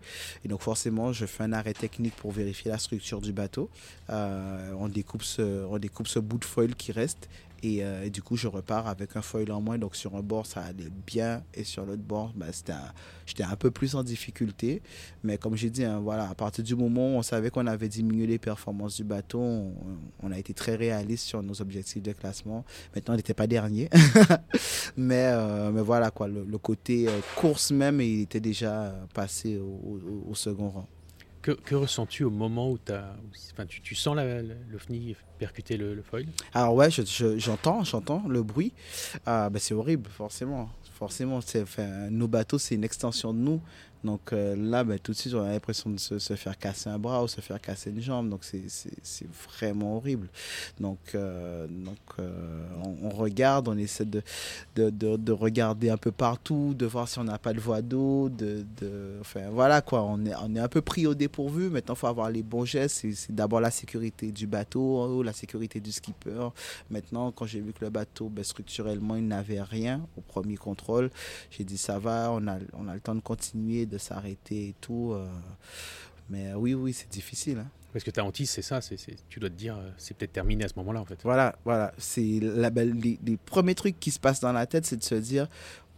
Et 0.45 0.47
donc, 0.47 0.61
forcément, 0.61 1.11
je 1.11 1.25
fais 1.25 1.43
un 1.43 1.53
arrêt 1.53 1.73
technique 1.73 2.15
pour 2.15 2.31
vérifier 2.31 2.69
la 2.69 2.77
structure 2.77 3.19
du 3.19 3.33
bateau. 3.33 3.71
Euh, 4.11 4.71
on, 4.77 4.87
découpe 4.87 5.23
ce, 5.23 5.65
on 5.65 5.79
découpe 5.79 6.07
ce 6.07 6.19
bout 6.19 6.37
de 6.37 6.45
foil 6.45 6.75
qui 6.75 6.91
reste. 6.91 7.27
Euh, 7.65 8.03
et, 8.03 8.09
du 8.09 8.21
coup, 8.21 8.35
je 8.35 8.47
repars 8.47 8.87
avec 8.87 9.15
un 9.15 9.21
foil 9.21 9.51
en 9.51 9.61
moins. 9.61 9.77
Donc, 9.77 9.95
sur 9.95 10.15
un 10.15 10.21
bord, 10.21 10.45
ça 10.45 10.61
allait 10.61 10.89
bien. 11.05 11.43
Et 11.53 11.63
sur 11.63 11.85
l'autre 11.85 12.01
bord, 12.01 12.33
ben, 12.35 12.51
j'étais 13.25 13.43
un, 13.43 13.55
peu 13.55 13.71
plus 13.71 13.95
en 13.95 14.03
difficulté. 14.03 14.81
Mais 15.23 15.37
comme 15.37 15.55
j'ai 15.55 15.69
dit, 15.69 15.83
hein, 15.83 15.99
voilà, 15.99 16.29
à 16.29 16.35
partir 16.35 16.63
du 16.63 16.75
moment 16.75 17.15
où 17.15 17.17
on 17.17 17.21
savait 17.21 17.49
qu'on 17.49 17.67
avait 17.67 17.89
diminué 17.89 18.27
les 18.27 18.37
performances 18.37 18.95
du 18.97 19.03
bateau, 19.03 19.39
on, 19.39 20.31
a 20.31 20.37
été 20.37 20.53
très 20.53 20.75
réaliste 20.75 21.25
sur 21.25 21.41
nos 21.41 21.61
objectifs 21.61 22.03
de 22.03 22.11
classement. 22.11 22.65
Maintenant, 22.95 23.13
on 23.13 23.17
n'était 23.17 23.33
pas 23.33 23.47
dernier. 23.47 23.89
mais, 24.97 25.31
euh, 25.33 25.71
mais 25.71 25.81
voilà, 25.81 26.11
quoi, 26.11 26.27
le, 26.27 26.57
côté 26.57 27.07
euh, 27.07 27.19
course 27.35 27.71
même, 27.71 28.01
il 28.01 28.21
était 28.21 28.39
déjà 28.39 28.93
passé 29.13 29.57
au 29.57 30.35
second 30.35 30.69
rang. 30.69 30.87
Que, 31.55 31.75
ressens-tu 31.75 32.25
au 32.25 32.29
moment 32.29 32.71
où 32.71 32.77
as, 32.89 33.15
enfin, 33.53 33.65
tu, 33.65 33.81
tu, 33.81 33.95
sens 33.95 34.17
l'OVNI 34.17 35.15
percuter 35.39 35.77
le, 35.77 36.01
foil? 36.01 36.25
Alors 36.53 36.73
ouais, 36.73 36.89
j'entends, 37.37 37.83
j'entends 37.83 38.23
le 38.27 38.43
bruit. 38.43 38.73
Ben 39.25 39.51
c'est 39.57 39.73
horrible, 39.73 40.09
forcément. 40.09 40.69
Forcément, 40.97 41.39
nos 42.09 42.27
bateaux, 42.27 42.57
c'est 42.57 42.75
une 42.75 42.83
extension 42.83 43.33
de 43.33 43.39
nous. 43.39 43.61
Donc 44.07 44.31
euh, 44.31 44.55
là, 44.55 44.85
ben, 44.85 44.97
tout 44.97 45.11
de 45.11 45.17
suite, 45.17 45.33
on 45.33 45.43
a 45.43 45.51
l'impression 45.51 45.89
de 45.89 45.97
se, 45.97 46.35
faire 46.35 46.57
casser 46.57 46.89
un 46.89 46.97
bras 46.97 47.23
ou 47.23 47.27
se 47.27 47.41
faire 47.41 47.59
casser 47.59 47.89
une 47.89 48.01
jambe. 48.01 48.29
Donc 48.29 48.43
c'est 48.43 49.27
vraiment 49.59 49.97
horrible. 49.97 50.29
Donc, 50.79 50.99
euh, 51.13 51.67
euh, 52.19 52.65
on, 53.03 53.09
regarde, 53.09 53.67
on 53.67 53.77
essaie 53.77 54.05
de 54.05 54.23
de, 54.75 54.89
de, 54.89 55.31
regarder 55.31 55.89
un 55.89 55.97
peu 55.97 56.11
partout, 56.11 56.73
de 56.73 56.85
voir 56.85 57.07
si 57.07 57.19
on 57.19 57.25
n'a 57.25 57.37
pas 57.37 57.53
de 57.53 57.59
voie 57.59 57.81
d'eau. 57.81 58.29
De, 58.29 58.65
enfin 59.19 59.49
voilà 59.51 59.81
quoi, 59.81 60.03
on 60.03 60.25
est, 60.25 60.59
un 60.59 60.67
peu 60.69 60.81
pris 60.81 61.05
au 61.05 61.13
dépourvu. 61.13 61.69
Maintenant, 61.69 61.95
il 61.95 61.97
faut 61.97 62.07
avoir 62.07 62.29
les 62.29 62.43
bons 62.43 62.65
gestes. 62.65 63.05
C'est 63.13 63.35
d'abord 63.35 63.59
la 63.59 63.71
sécurité 63.71 64.31
du 64.31 64.47
bateau, 64.47 65.21
la 65.21 65.33
sécurité 65.33 65.79
du 65.81 65.91
skipper. 65.91 66.49
Maintenant, 66.89 67.31
quand 67.31 67.45
j'ai 67.45 67.59
vu 67.59 67.73
que 67.73 67.83
le 67.83 67.89
bateau, 67.89 68.29
ben, 68.29 68.43
structurellement, 68.43 69.17
il 69.17 69.27
n'avait 69.27 69.61
rien 69.61 70.07
au 70.17 70.21
premier 70.21 70.55
contrôle, 70.55 71.09
j'ai 71.51 71.65
dit 71.65 71.77
ça 71.77 71.99
va, 71.99 72.31
on 72.31 72.47
a, 72.47 72.57
le 72.93 72.99
temps 73.01 73.15
de 73.15 73.21
continuer 73.21 73.85
s'arrêter 73.97 74.69
et 74.69 74.75
tout. 74.79 75.11
Euh. 75.13 75.27
Mais 76.29 76.53
oui, 76.53 76.73
oui, 76.73 76.93
c'est 76.93 77.09
difficile. 77.09 77.59
Hein. 77.59 77.69
Parce 77.93 78.03
que 78.03 78.11
ta 78.11 78.23
hantise, 78.23 78.49
c'est 78.49 78.61
ça, 78.61 78.81
c'est, 78.81 78.97
tu 79.29 79.39
dois 79.39 79.49
te 79.49 79.55
dire, 79.55 79.77
c'est 79.97 80.15
peut-être 80.15 80.33
terminé 80.33 80.65
à 80.65 80.67
ce 80.67 80.73
moment-là, 80.77 80.99
en 80.99 81.05
fait. 81.05 81.19
Voilà, 81.23 81.55
voilà. 81.63 81.93
C'est 81.97 82.39
la, 82.41 82.69
les, 82.69 83.17
les, 83.23 83.37
premiers 83.37 83.75
trucs 83.75 83.99
qui 83.99 84.11
se 84.11 84.19
passent 84.19 84.41
dans 84.41 84.51
la 84.51 84.65
tête, 84.67 84.85
c'est 84.85 84.97
de 84.97 85.03
se 85.03 85.15
dire, 85.15 85.47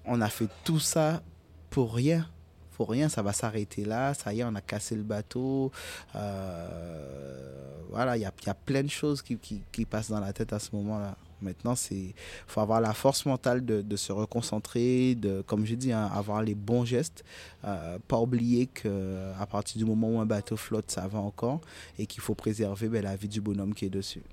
on 0.05 0.21
a 0.21 0.29
fait 0.29 0.47
tout 0.63 0.79
ça 0.79 1.21
pour 1.69 1.93
rien. 1.93 2.29
Pour 2.71 2.89
rien, 2.91 3.09
ça 3.09 3.21
va 3.21 3.33
s'arrêter 3.33 3.83
là. 3.83 4.13
Ça 4.13 4.33
y 4.33 4.39
est, 4.39 4.43
on 4.43 4.55
a 4.55 4.61
cassé 4.61 4.95
le 4.95 5.03
bateau. 5.03 5.71
Euh, 6.15 7.79
voilà, 7.89 8.15
il 8.15 8.21
y 8.21 8.25
a, 8.25 8.31
y 8.45 8.49
a, 8.49 8.53
plein 8.53 8.83
de 8.83 8.89
choses 8.89 9.21
qui, 9.21 9.37
qui, 9.37 9.61
qui 9.71 9.85
passent 9.85 10.09
dans 10.09 10.19
la 10.19 10.31
tête 10.31 10.53
à 10.53 10.59
ce 10.59 10.73
moment-là. 10.75 11.17
Maintenant, 11.41 11.75
il 11.91 12.13
faut 12.47 12.61
avoir 12.61 12.81
la 12.81 12.93
force 12.93 13.25
mentale 13.25 13.65
de, 13.65 13.81
de 13.81 13.95
se 13.95 14.11
reconcentrer, 14.11 15.15
de, 15.15 15.41
comme 15.41 15.65
j'ai 15.65 15.75
dit, 15.75 15.91
hein, 15.91 16.09
avoir 16.13 16.41
les 16.41 16.55
bons 16.55 16.85
gestes. 16.85 17.23
Euh, 17.65 17.97
pas 18.07 18.19
oublier 18.19 18.67
qu'à 18.67 19.45
partir 19.49 19.77
du 19.77 19.85
moment 19.85 20.09
où 20.09 20.19
un 20.19 20.25
bateau 20.25 20.57
flotte, 20.57 20.91
ça 20.91 21.07
va 21.07 21.19
encore 21.19 21.61
et 21.97 22.05
qu'il 22.05 22.21
faut 22.21 22.35
préserver 22.35 22.87
ben, 22.87 23.03
la 23.03 23.15
vie 23.15 23.27
du 23.27 23.41
bonhomme 23.41 23.73
qui 23.73 23.85
est 23.85 23.89
dessus. 23.89 24.23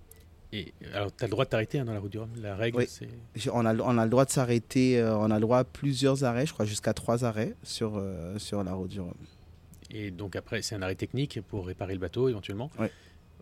Et 0.53 0.73
alors, 0.95 1.15
tu 1.15 1.25
as 1.25 1.27
le 1.27 1.33
droit 1.33 1.45
de 1.45 1.51
t'arrêter 1.51 1.79
hein, 1.79 1.85
dans 1.85 1.93
la 1.93 1.99
route 1.99 2.13
du 2.13 2.19
Rhum 2.19 2.31
La 2.41 2.57
règle, 2.57 2.79
oui. 2.79 2.87
c'est. 2.89 3.09
On 3.53 3.67
a, 3.67 3.75
on 3.75 3.99
a 3.99 4.05
le 4.05 4.11
droit 4.11 4.25
de 4.25 4.31
s'arrêter, 4.31 4.99
euh, 4.99 5.17
on 5.19 5.31
a 5.31 5.35
le 5.35 5.41
droit 5.41 5.59
à 5.59 5.65
plusieurs 5.65 6.25
arrêts, 6.25 6.47
je 6.47 6.53
crois 6.53 6.65
jusqu'à 6.65 6.95
trois 6.95 7.25
arrêts 7.25 7.55
sur, 7.63 7.97
euh, 7.97 8.39
sur 8.39 8.63
la 8.63 8.73
route 8.73 8.91
du 8.91 9.01
Rhum. 9.01 9.15
Et 9.91 10.11
donc, 10.11 10.37
après, 10.37 10.63
c'est 10.63 10.75
un 10.75 10.83
arrêt 10.83 10.95
technique 10.95 11.41
pour 11.43 11.67
réparer 11.67 11.95
le 11.95 12.01
bateau 12.01 12.29
éventuellement 12.29 12.71
oui. 12.79 12.87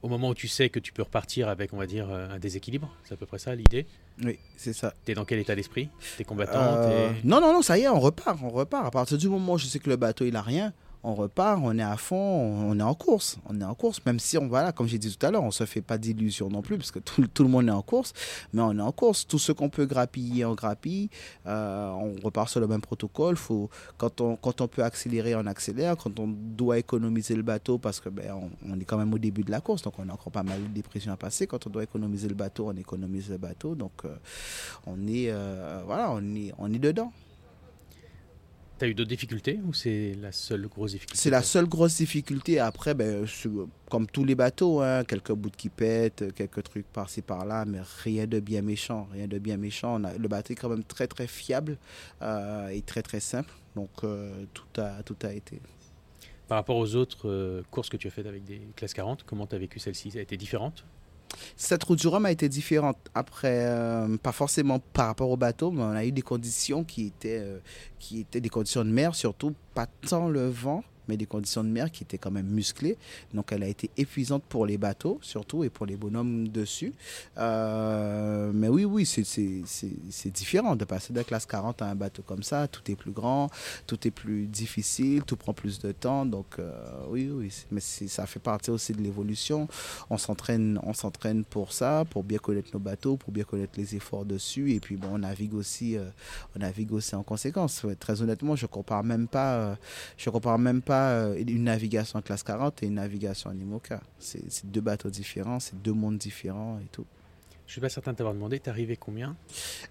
Au 0.04 0.08
moment 0.08 0.28
où 0.28 0.34
tu 0.34 0.48
sais 0.48 0.68
que 0.68 0.78
tu 0.78 0.92
peux 0.92 1.00
repartir 1.00 1.48
avec, 1.48 1.72
on 1.72 1.78
va 1.78 1.86
dire, 1.86 2.10
un 2.10 2.38
déséquilibre, 2.38 2.94
c'est 3.04 3.14
à 3.14 3.16
peu 3.16 3.24
près 3.24 3.38
ça 3.38 3.54
l'idée 3.54 3.86
Oui, 4.22 4.38
c'est 4.54 4.74
ça. 4.74 4.92
Tu 5.06 5.12
es 5.12 5.14
dans 5.14 5.24
quel 5.24 5.38
état 5.38 5.54
d'esprit? 5.54 5.88
Tu 6.16 6.20
es 6.20 6.26
combattant? 6.26 6.60
Euh. 6.76 7.10
Non, 7.24 7.40
non, 7.40 7.54
non, 7.54 7.62
ça 7.62 7.78
y 7.78 7.84
est, 7.84 7.88
on 7.88 7.98
repart, 7.98 8.38
on 8.42 8.50
repart. 8.50 8.86
À 8.86 8.90
partir 8.90 9.16
du 9.16 9.30
moment 9.30 9.54
où 9.54 9.58
je 9.58 9.64
sais 9.64 9.78
que 9.78 9.88
le 9.88 9.96
bateau, 9.96 10.26
il 10.26 10.36
a 10.36 10.42
rien, 10.42 10.74
on 11.04 11.14
repart, 11.14 11.60
on 11.62 11.78
est 11.78 11.82
à 11.82 11.98
fond, 11.98 12.16
on 12.16 12.78
est 12.80 12.82
en 12.82 12.94
course. 12.94 13.36
On 13.46 13.60
est 13.60 13.64
en 13.64 13.74
course, 13.74 14.00
même 14.06 14.18
si, 14.18 14.38
on, 14.38 14.48
voilà, 14.48 14.72
comme 14.72 14.88
j'ai 14.88 14.96
dit 14.96 15.14
tout 15.14 15.26
à 15.26 15.30
l'heure, 15.30 15.42
on 15.42 15.48
ne 15.48 15.52
se 15.52 15.66
fait 15.66 15.82
pas 15.82 15.98
d'illusions 15.98 16.48
non 16.48 16.62
plus, 16.62 16.78
parce 16.78 16.90
que 16.90 16.98
tout, 16.98 17.42
le 17.42 17.48
monde 17.48 17.68
est 17.68 17.72
en 17.72 17.82
course, 17.82 18.14
mais 18.54 18.62
on 18.62 18.76
est 18.78 18.82
en 18.82 18.90
course. 18.90 19.26
Tout 19.26 19.38
ce 19.38 19.52
qu'on 19.52 19.68
peut 19.68 19.84
grappiller, 19.84 20.46
on 20.46 20.54
grappille. 20.54 21.10
Euh, 21.46 21.90
on 21.90 22.14
repart 22.24 22.48
sur 22.48 22.60
le 22.60 22.66
même 22.66 22.80
protocole. 22.80 23.36
Faut, 23.36 23.68
quand, 23.98 24.22
on, 24.22 24.36
quand 24.36 24.62
on 24.62 24.66
peut 24.66 24.82
accélérer, 24.82 25.34
on 25.34 25.46
accélère. 25.46 25.96
Quand 25.98 26.18
on 26.18 26.26
doit 26.26 26.78
économiser 26.78 27.36
le 27.36 27.42
bateau, 27.42 27.76
parce 27.76 28.00
que 28.00 28.08
ben, 28.08 28.32
on, 28.66 28.80
est 28.80 28.84
quand 28.84 28.96
même 28.96 29.12
au 29.12 29.18
début 29.18 29.44
de 29.44 29.50
la 29.50 29.60
course, 29.60 29.82
donc 29.82 29.94
on 29.98 30.08
a 30.08 30.12
encore 30.12 30.32
pas 30.32 30.42
mal 30.42 30.72
de 30.72 30.80
pressions 30.80 31.12
à 31.12 31.18
passer. 31.18 31.46
Quand 31.46 31.66
on 31.66 31.70
doit 31.70 31.82
économiser 31.82 32.28
le 32.28 32.34
bateau, 32.34 32.68
on 32.68 32.76
économise 32.76 33.28
le 33.28 33.36
bateau. 33.36 33.74
Donc 33.74 33.92
euh, 34.06 34.16
on, 34.86 35.06
est, 35.06 35.28
euh, 35.28 35.82
voilà, 35.84 36.10
on, 36.12 36.34
est, 36.34 36.54
on 36.56 36.72
est 36.72 36.78
dedans. 36.78 37.12
Tu 38.78 38.84
as 38.84 38.88
eu 38.88 38.94
d'autres 38.94 39.08
difficultés 39.08 39.60
ou 39.64 39.72
c'est 39.72 40.14
la 40.20 40.32
seule 40.32 40.66
grosse 40.66 40.92
difficulté 40.92 41.20
C'est 41.20 41.30
la 41.30 41.42
seule 41.42 41.66
grosse 41.66 41.96
difficulté. 41.96 42.58
Après, 42.58 42.94
ben, 42.94 43.24
comme 43.88 44.06
tous 44.08 44.24
les 44.24 44.34
bateaux, 44.34 44.80
hein, 44.80 45.04
quelques 45.04 45.32
bouts 45.32 45.50
qui 45.56 45.68
pètent, 45.68 46.34
quelques 46.34 46.64
trucs 46.64 46.86
par-ci 46.92 47.22
par-là, 47.22 47.64
mais 47.66 47.78
rien 48.02 48.26
de 48.26 48.40
bien 48.40 48.62
méchant. 48.62 49.08
Rien 49.12 49.28
de 49.28 49.38
bien 49.38 49.56
méchant. 49.56 50.00
On 50.00 50.04
a, 50.04 50.18
le 50.18 50.26
bateau 50.26 50.54
est 50.54 50.56
quand 50.56 50.68
même 50.68 50.82
très 50.82 51.06
très 51.06 51.28
fiable 51.28 51.78
euh, 52.22 52.68
et 52.68 52.82
très 52.82 53.02
très 53.02 53.20
simple. 53.20 53.52
Donc 53.76 53.90
euh, 54.02 54.44
tout, 54.52 54.80
a, 54.80 55.02
tout 55.04 55.16
a 55.22 55.32
été. 55.32 55.60
Par 56.48 56.58
rapport 56.58 56.76
aux 56.76 56.96
autres 56.96 57.28
euh, 57.28 57.62
courses 57.70 57.88
que 57.88 57.96
tu 57.96 58.08
as 58.08 58.10
faites 58.10 58.26
avec 58.26 58.44
des 58.44 58.60
classes 58.74 58.92
40, 58.92 59.22
comment 59.24 59.46
tu 59.46 59.54
as 59.54 59.58
vécu 59.58 59.78
celle-ci? 59.78 60.10
Ça 60.10 60.18
a 60.18 60.22
été 60.22 60.36
différente? 60.36 60.84
Cette 61.56 61.84
route 61.84 61.98
du 61.98 62.08
Rhum 62.08 62.26
a 62.26 62.30
été 62.30 62.48
différente. 62.48 62.96
Après, 63.14 63.66
euh, 63.66 64.16
pas 64.16 64.32
forcément 64.32 64.80
par 64.92 65.06
rapport 65.06 65.30
au 65.30 65.36
bateau, 65.36 65.70
mais 65.70 65.82
on 65.82 65.90
a 65.90 66.04
eu 66.04 66.12
des 66.12 66.22
conditions 66.22 66.84
qui 66.84 67.06
étaient, 67.06 67.40
euh, 67.40 67.58
qui 67.98 68.20
étaient 68.20 68.40
des 68.40 68.48
conditions 68.48 68.84
de 68.84 68.90
mer, 68.90 69.14
surtout 69.14 69.54
pas 69.74 69.86
tant 69.86 70.28
le 70.28 70.48
vent, 70.48 70.84
mais 71.08 71.16
des 71.16 71.26
conditions 71.26 71.64
de 71.64 71.68
mer 71.68 71.90
qui 71.90 72.04
étaient 72.04 72.18
quand 72.18 72.30
même 72.30 72.46
musclées. 72.46 72.96
Donc 73.32 73.52
elle 73.52 73.62
a 73.62 73.68
été 73.68 73.90
épuisante 73.96 74.44
pour 74.48 74.66
les 74.66 74.78
bateaux, 74.78 75.18
surtout, 75.22 75.64
et 75.64 75.70
pour 75.70 75.86
les 75.86 75.96
bonhommes 75.96 76.48
dessus. 76.48 76.92
Euh, 77.38 78.50
mais 78.54 78.68
oui, 78.68 78.84
oui, 78.84 79.06
c'est 79.06 80.30
différent 80.30 80.76
de 80.76 80.84
passer 80.84 81.12
de 81.12 81.18
la 81.18 81.24
classe 81.24 81.46
40 81.46 81.82
à 81.82 81.86
un 81.86 81.94
bateau 81.94 82.22
comme 82.22 82.42
ça. 82.42 82.68
Tout 82.68 82.90
est 82.90 82.96
plus 82.96 83.12
grand, 83.12 83.50
tout 83.86 84.06
est 84.06 84.10
plus 84.10 84.46
difficile, 84.46 85.22
tout 85.22 85.36
prend 85.36 85.52
plus 85.52 85.78
de 85.78 85.92
temps. 85.92 86.26
Donc 86.26 86.58
euh, 86.58 86.72
oui, 87.08 87.30
oui, 87.32 87.52
mais 87.70 87.80
ça 87.80 88.26
fait 88.26 88.40
partie 88.40 88.70
aussi 88.70 88.92
de 88.92 89.02
l'évolution. 89.02 89.68
On 90.10 90.18
s'entraîne 90.18 91.44
pour 91.48 91.72
ça, 91.72 92.04
pour 92.08 92.24
bien 92.24 92.38
connaître 92.38 92.70
nos 92.72 92.80
bateaux, 92.80 93.16
pour 93.16 93.32
bien 93.32 93.44
connaître 93.44 93.74
les 93.76 93.96
efforts 93.96 94.24
dessus. 94.24 94.72
Et 94.72 94.80
puis 94.80 94.96
bon, 94.96 95.08
on 95.12 95.18
navigue 95.18 95.54
aussi, 95.54 95.96
euh, 95.96 96.04
on 96.56 96.60
navigue 96.60 96.92
aussi 96.92 97.14
en 97.14 97.22
conséquence. 97.22 97.84
Très 98.00 98.22
honnêtement, 98.22 98.56
je 98.56 98.66
compare 98.66 99.04
même 99.04 99.28
pas, 99.28 99.76
je 100.16 100.30
compare 100.30 100.58
même 100.58 100.82
pas 100.82 100.93
une 101.36 101.64
navigation 101.64 102.18
en 102.18 102.22
classe 102.22 102.42
40 102.42 102.82
et 102.82 102.86
une 102.86 102.94
navigation 102.94 103.50
en 103.50 103.54
IMOCA. 103.58 104.00
C'est 104.18 104.66
deux 104.66 104.80
bateaux 104.80 105.10
différents, 105.10 105.60
c'est 105.60 105.80
deux 105.80 105.92
mondes 105.92 106.18
différents 106.18 106.78
et 106.82 106.88
tout. 106.90 107.06
Je 107.66 107.72
suis 107.72 107.80
pas 107.80 107.88
certain 107.88 108.12
de 108.12 108.18
t'avoir 108.18 108.34
demandé, 108.34 108.60
t'es 108.60 108.68
arrivé 108.68 108.96
combien? 108.96 109.36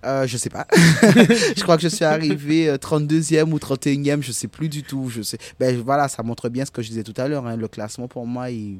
Euh, 0.05 0.27
Je 0.27 0.37
sais 0.37 0.49
pas. 0.49 0.67
je 0.71 1.63
crois 1.63 1.75
que 1.75 1.81
je 1.81 1.87
suis 1.87 2.05
arrivé 2.05 2.71
32e 2.75 3.51
ou 3.51 3.57
31e, 3.57 4.21
je 4.21 4.31
sais 4.31 4.47
plus 4.47 4.69
du 4.69 4.83
tout. 4.83 5.09
Je 5.09 5.23
sais. 5.23 5.39
Ben 5.59 5.75
voilà, 5.81 6.07
ça 6.07 6.21
montre 6.21 6.49
bien 6.49 6.65
ce 6.65 6.71
que 6.71 6.83
je 6.83 6.89
disais 6.89 7.03
tout 7.03 7.15
à 7.17 7.27
l'heure. 7.27 7.47
Hein. 7.47 7.57
Le 7.57 7.67
classement 7.67 8.07
pour 8.07 8.27
moi, 8.27 8.51
il, 8.51 8.79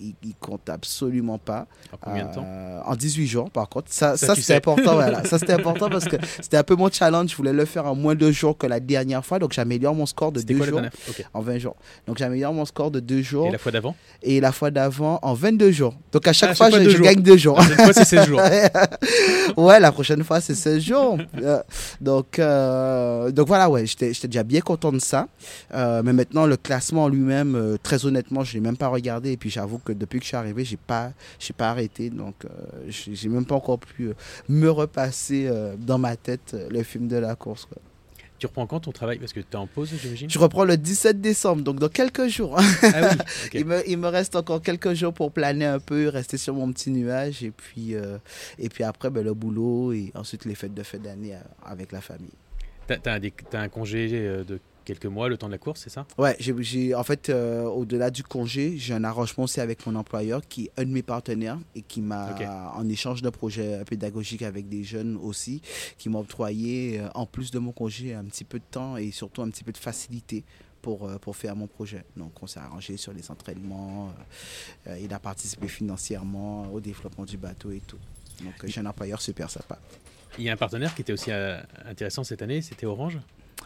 il, 0.00 0.14
il, 0.22 0.34
compte 0.34 0.68
absolument 0.68 1.38
pas. 1.38 1.66
En 1.92 1.96
combien 1.96 2.26
de 2.26 2.34
temps 2.34 2.44
euh, 2.44 2.80
En 2.84 2.96
18 2.96 3.26
jours, 3.26 3.50
par 3.50 3.68
contre. 3.68 3.88
Ça, 3.90 4.16
ça, 4.16 4.28
ça 4.28 4.34
c'était 4.34 4.54
important. 4.54 4.94
voilà. 4.94 5.24
Ça, 5.24 5.38
c'était 5.38 5.52
important 5.52 5.88
parce 5.88 6.04
que 6.04 6.16
c'était 6.40 6.56
un 6.56 6.62
peu 6.62 6.76
mon 6.76 6.90
challenge. 6.90 7.30
Je 7.30 7.36
voulais 7.36 7.52
le 7.52 7.64
faire 7.64 7.86
en 7.86 7.94
moins 7.94 8.14
de 8.14 8.30
jours 8.30 8.56
que 8.56 8.66
la 8.66 8.80
dernière 8.80 9.24
fois. 9.24 9.38
Donc, 9.38 9.52
j'améliore 9.52 9.94
mon 9.94 10.06
score 10.06 10.32
de 10.32 10.40
2 10.40 10.64
jours 10.64 10.80
okay. 11.08 11.24
en 11.34 11.40
20 11.40 11.58
jours. 11.58 11.76
Donc, 12.06 12.18
j'améliore 12.18 12.52
mon 12.52 12.64
score 12.64 12.90
de 12.90 13.00
2 13.00 13.22
jours. 13.22 13.48
Et 13.48 13.52
la 13.52 13.58
fois 13.58 13.72
d'avant? 13.72 13.96
Et 14.22 14.40
la 14.40 14.52
fois 14.52 14.70
d'avant 14.70 15.18
en 15.22 15.34
22 15.34 15.70
jours. 15.70 15.94
Donc, 16.12 16.26
à 16.26 16.32
chaque 16.32 16.50
ah, 16.52 16.54
fois, 16.54 16.70
je, 16.70 17.02
gagne 17.02 17.22
2 17.22 17.36
jours. 17.36 17.58
La 17.58 17.64
prochaine 17.64 17.84
fois, 17.84 17.92
c'est 17.92 18.04
16 18.04 18.26
jours. 18.26 18.40
ouais, 19.56 19.80
la 19.80 19.92
prochaine 19.92 20.24
fois, 20.24 20.40
c'est 20.40 20.54
16 20.54 20.82
jours. 20.82 21.18
donc, 22.00 22.38
euh, 22.38 23.30
donc, 23.30 23.46
voilà, 23.46 23.68
ouais. 23.68 23.86
J'étais 23.86 24.12
déjà 24.28 24.42
bien 24.42 24.60
content 24.60 24.92
de 24.92 24.98
ça. 24.98 25.28
Euh, 25.74 26.02
mais 26.04 26.12
maintenant, 26.12 26.46
le 26.46 26.56
classement 26.56 27.08
lui-même, 27.08 27.54
euh, 27.54 27.76
très 27.82 28.06
honnêtement, 28.06 28.44
je 28.44 28.50
ne 28.50 28.54
l'ai 28.54 28.60
même 28.60 28.76
pas 28.76 28.88
regardé. 28.88 29.32
Et 29.32 29.36
puis, 29.36 29.50
j'avoue 29.50 29.78
que 29.88 29.98
depuis 29.98 30.18
que 30.18 30.24
je 30.24 30.28
suis 30.28 30.36
arrivé, 30.36 30.64
j'ai 30.64 30.76
pas 30.76 31.12
j'ai 31.38 31.52
pas 31.52 31.70
arrêté 31.70 32.10
donc 32.10 32.44
euh, 32.44 32.48
j'ai 32.88 33.28
même 33.28 33.46
pas 33.46 33.54
encore 33.54 33.78
pu 33.78 34.08
euh, 34.08 34.14
me 34.48 34.68
repasser 34.68 35.46
euh, 35.46 35.76
dans 35.76 35.98
ma 35.98 36.16
tête 36.16 36.56
le 36.70 36.82
film 36.82 37.08
de 37.08 37.16
la 37.16 37.34
course 37.34 37.66
quoi. 37.66 37.78
Tu 38.38 38.46
reprends 38.46 38.68
quand 38.68 38.78
ton 38.78 38.92
travail? 38.92 39.18
Parce 39.18 39.32
que 39.32 39.40
tu 39.40 39.48
es 39.50 39.56
en 39.56 39.66
pause, 39.66 39.90
j'imagine? 40.00 40.30
Je 40.30 40.38
reprends 40.38 40.64
le 40.64 40.76
17 40.76 41.20
décembre, 41.20 41.62
donc 41.62 41.80
dans 41.80 41.88
quelques 41.88 42.28
jours. 42.28 42.56
Ah 42.56 42.62
oui, 42.62 43.18
okay. 43.46 43.58
il, 43.58 43.64
me, 43.64 43.88
il, 43.90 43.98
me, 43.98 44.06
reste 44.06 44.36
encore 44.36 44.62
quelques 44.62 44.94
jours 44.94 45.12
pour 45.12 45.32
planer 45.32 45.64
un 45.64 45.80
peu, 45.80 46.06
rester 46.06 46.38
sur 46.38 46.54
mon 46.54 46.72
petit 46.72 46.92
nuage. 46.92 47.42
Et 47.42 47.50
puis, 47.50 47.96
euh, 47.96 48.18
et 48.60 48.68
puis 48.68 48.84
après, 48.84 49.10
ben, 49.10 49.24
le 49.24 49.34
boulot 49.34 49.92
et 49.92 50.12
ensuite 50.14 50.44
les 50.44 50.54
fêtes 50.54 50.72
de 50.72 50.84
fin 50.84 50.98
d'année 50.98 51.34
avec 51.64 51.90
la 51.90 52.00
famille. 52.00 52.30
Tu 52.86 52.94
as, 52.94 53.12
as, 53.12 53.60
un 53.60 53.68
congé 53.68 54.08
de 54.08 54.60
quelques 54.88 55.04
mois, 55.04 55.28
le 55.28 55.36
temps 55.36 55.48
de 55.48 55.52
la 55.52 55.58
course, 55.58 55.82
c'est 55.84 55.90
ça? 55.90 56.06
Ouais, 56.16 56.34
j'ai 56.38 56.94
en 56.94 57.04
fait, 57.04 57.28
euh, 57.28 57.64
au-delà 57.64 58.10
du 58.10 58.22
congé, 58.22 58.78
j'ai 58.78 58.94
un 58.94 59.04
arrangement 59.04 59.44
aussi 59.44 59.60
avec 59.60 59.86
mon 59.86 59.94
employeur 59.96 60.40
qui 60.48 60.64
est 60.64 60.80
un 60.80 60.84
de 60.84 60.90
mes 60.90 61.02
partenaires 61.02 61.58
et 61.74 61.82
qui 61.82 62.00
m'a, 62.00 62.32
okay. 62.32 62.46
en 62.46 62.88
échange 62.88 63.20
d'un 63.20 63.30
projet 63.30 63.84
pédagogique 63.84 64.40
avec 64.40 64.66
des 64.68 64.84
jeunes 64.84 65.18
aussi, 65.22 65.60
qui 65.98 66.08
m'a 66.08 66.18
octroyé, 66.18 67.00
euh, 67.00 67.08
en 67.14 67.26
plus 67.26 67.50
de 67.50 67.58
mon 67.58 67.72
congé, 67.72 68.14
un 68.14 68.24
petit 68.24 68.44
peu 68.44 68.58
de 68.58 68.64
temps 68.70 68.96
et 68.96 69.10
surtout 69.10 69.42
un 69.42 69.50
petit 69.50 69.62
peu 69.62 69.72
de 69.72 69.76
facilité 69.76 70.42
pour, 70.80 71.06
euh, 71.06 71.18
pour 71.18 71.36
faire 71.36 71.54
mon 71.54 71.66
projet. 71.66 72.02
Donc 72.16 72.32
on 72.42 72.46
s'est 72.46 72.60
arrangé 72.60 72.96
sur 72.96 73.12
les 73.12 73.30
entraînements, 73.30 74.10
euh, 74.86 74.98
il 75.02 75.12
a 75.12 75.18
participé 75.18 75.68
financièrement 75.68 76.72
au 76.72 76.80
développement 76.80 77.26
du 77.26 77.36
bateau 77.36 77.70
et 77.72 77.82
tout. 77.86 77.98
Donc 78.42 78.54
j'ai 78.64 78.80
un 78.80 78.86
employeur 78.86 79.20
super 79.20 79.50
sympa. 79.50 79.78
Il 80.38 80.44
y 80.44 80.48
a 80.48 80.54
un 80.54 80.56
partenaire 80.56 80.94
qui 80.94 81.02
était 81.02 81.12
aussi 81.12 81.30
intéressant 81.84 82.24
cette 82.24 82.40
année, 82.40 82.62
c'était 82.62 82.86
Orange? 82.86 83.18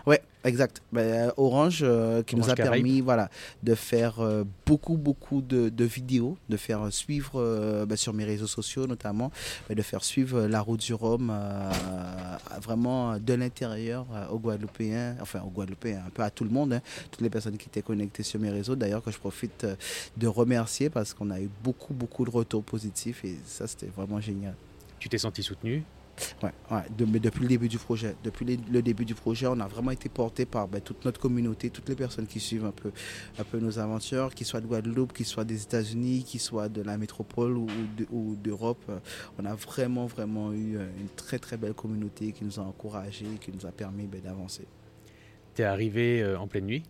Ouais, 0.06 0.20
exact. 0.44 0.82
Ben, 0.92 1.32
Orange 1.36 1.80
euh, 1.82 2.22
qui 2.22 2.34
Orange 2.34 2.46
nous 2.46 2.52
a 2.52 2.56
Caraïbes. 2.56 2.84
permis 2.84 3.00
voilà, 3.00 3.30
de 3.62 3.74
faire 3.74 4.20
euh, 4.20 4.44
beaucoup, 4.66 4.96
beaucoup 4.96 5.42
de, 5.42 5.68
de, 5.68 5.84
vidéos, 5.84 6.36
de 6.48 6.56
faire 6.56 6.92
suivre 6.92 7.32
euh, 7.36 7.86
ben, 7.86 7.96
sur 7.96 8.12
mes 8.12 8.24
réseaux 8.24 8.46
sociaux 8.46 8.86
notamment, 8.86 9.30
ben, 9.68 9.76
de 9.76 9.82
faire 9.82 10.02
suivre 10.02 10.42
la 10.42 10.60
route 10.60 10.80
du 10.80 10.94
Rhum 10.94 11.32
vraiment 12.60 13.18
de 13.18 13.34
l'intérieur 13.34 14.06
aux 14.30 14.38
Guadeloupéens, 14.38 15.16
enfin 15.20 15.40
aux 15.42 15.50
Guadeloupéens, 15.50 16.02
un 16.06 16.10
peu 16.10 16.22
à 16.22 16.30
tout 16.30 16.44
le 16.44 16.50
monde, 16.50 16.72
hein, 16.72 16.80
toutes 17.10 17.20
les 17.22 17.30
personnes 17.30 17.56
qui 17.56 17.68
étaient 17.68 17.82
connectées 17.82 18.22
sur 18.22 18.40
mes 18.40 18.50
réseaux. 18.50 18.76
D'ailleurs, 18.76 19.02
que 19.02 19.10
je 19.10 19.18
profite 19.18 19.66
de 20.16 20.26
remercier 20.26 20.90
parce 20.90 21.14
qu'on 21.14 21.30
a 21.30 21.40
eu 21.40 21.48
beaucoup, 21.62 21.94
beaucoup 21.94 22.24
de 22.24 22.30
retours 22.30 22.64
positifs 22.64 23.24
et 23.24 23.36
ça, 23.46 23.66
c'était 23.66 23.90
vraiment 23.94 24.20
génial. 24.20 24.54
Tu 24.98 25.08
t'es 25.08 25.18
senti 25.18 25.42
soutenu? 25.42 25.82
Ouais, 26.42 26.52
ouais 26.70 26.82
de, 26.96 27.04
mais 27.04 27.18
depuis 27.18 27.42
le 27.42 27.48
début 27.48 27.68
du 27.68 27.78
projet. 27.78 28.14
Depuis 28.22 28.44
les, 28.44 28.56
le 28.70 28.82
début 28.82 29.04
du 29.04 29.14
projet, 29.14 29.46
on 29.46 29.58
a 29.60 29.66
vraiment 29.66 29.90
été 29.90 30.08
porté 30.08 30.44
par 30.44 30.68
ben, 30.68 30.80
toute 30.80 31.04
notre 31.04 31.20
communauté, 31.20 31.70
toutes 31.70 31.88
les 31.88 31.94
personnes 31.94 32.26
qui 32.26 32.40
suivent 32.40 32.64
un 32.64 32.72
peu, 32.72 32.92
un 33.38 33.44
peu 33.44 33.58
nos 33.58 33.78
aventures, 33.78 34.34
qu'ils 34.34 34.46
soient 34.46 34.60
de 34.60 34.66
Guadeloupe, 34.66 35.12
qu'ils 35.12 35.26
soient 35.26 35.44
des 35.44 35.62
États-Unis, 35.62 36.24
qu'ils 36.24 36.40
soient 36.40 36.68
de 36.68 36.82
la 36.82 36.98
métropole 36.98 37.56
ou, 37.56 38.36
d'Europe. 38.42 38.90
On 39.38 39.44
a 39.44 39.54
vraiment, 39.54 40.06
vraiment 40.06 40.52
eu 40.52 40.76
une 40.76 41.08
très, 41.16 41.38
très 41.38 41.56
belle 41.56 41.74
communauté 41.74 42.32
qui 42.32 42.44
nous 42.44 42.60
a 42.60 42.62
encouragés, 42.62 43.26
qui 43.40 43.52
nous 43.52 43.66
a 43.66 43.72
permis 43.72 44.06
ben, 44.06 44.20
d'avancer. 44.20 44.66
Tu 45.54 45.62
es 45.62 45.64
arrivé 45.64 46.22
euh, 46.22 46.38
en 46.38 46.46
pleine 46.46 46.66
nuit? 46.66 46.82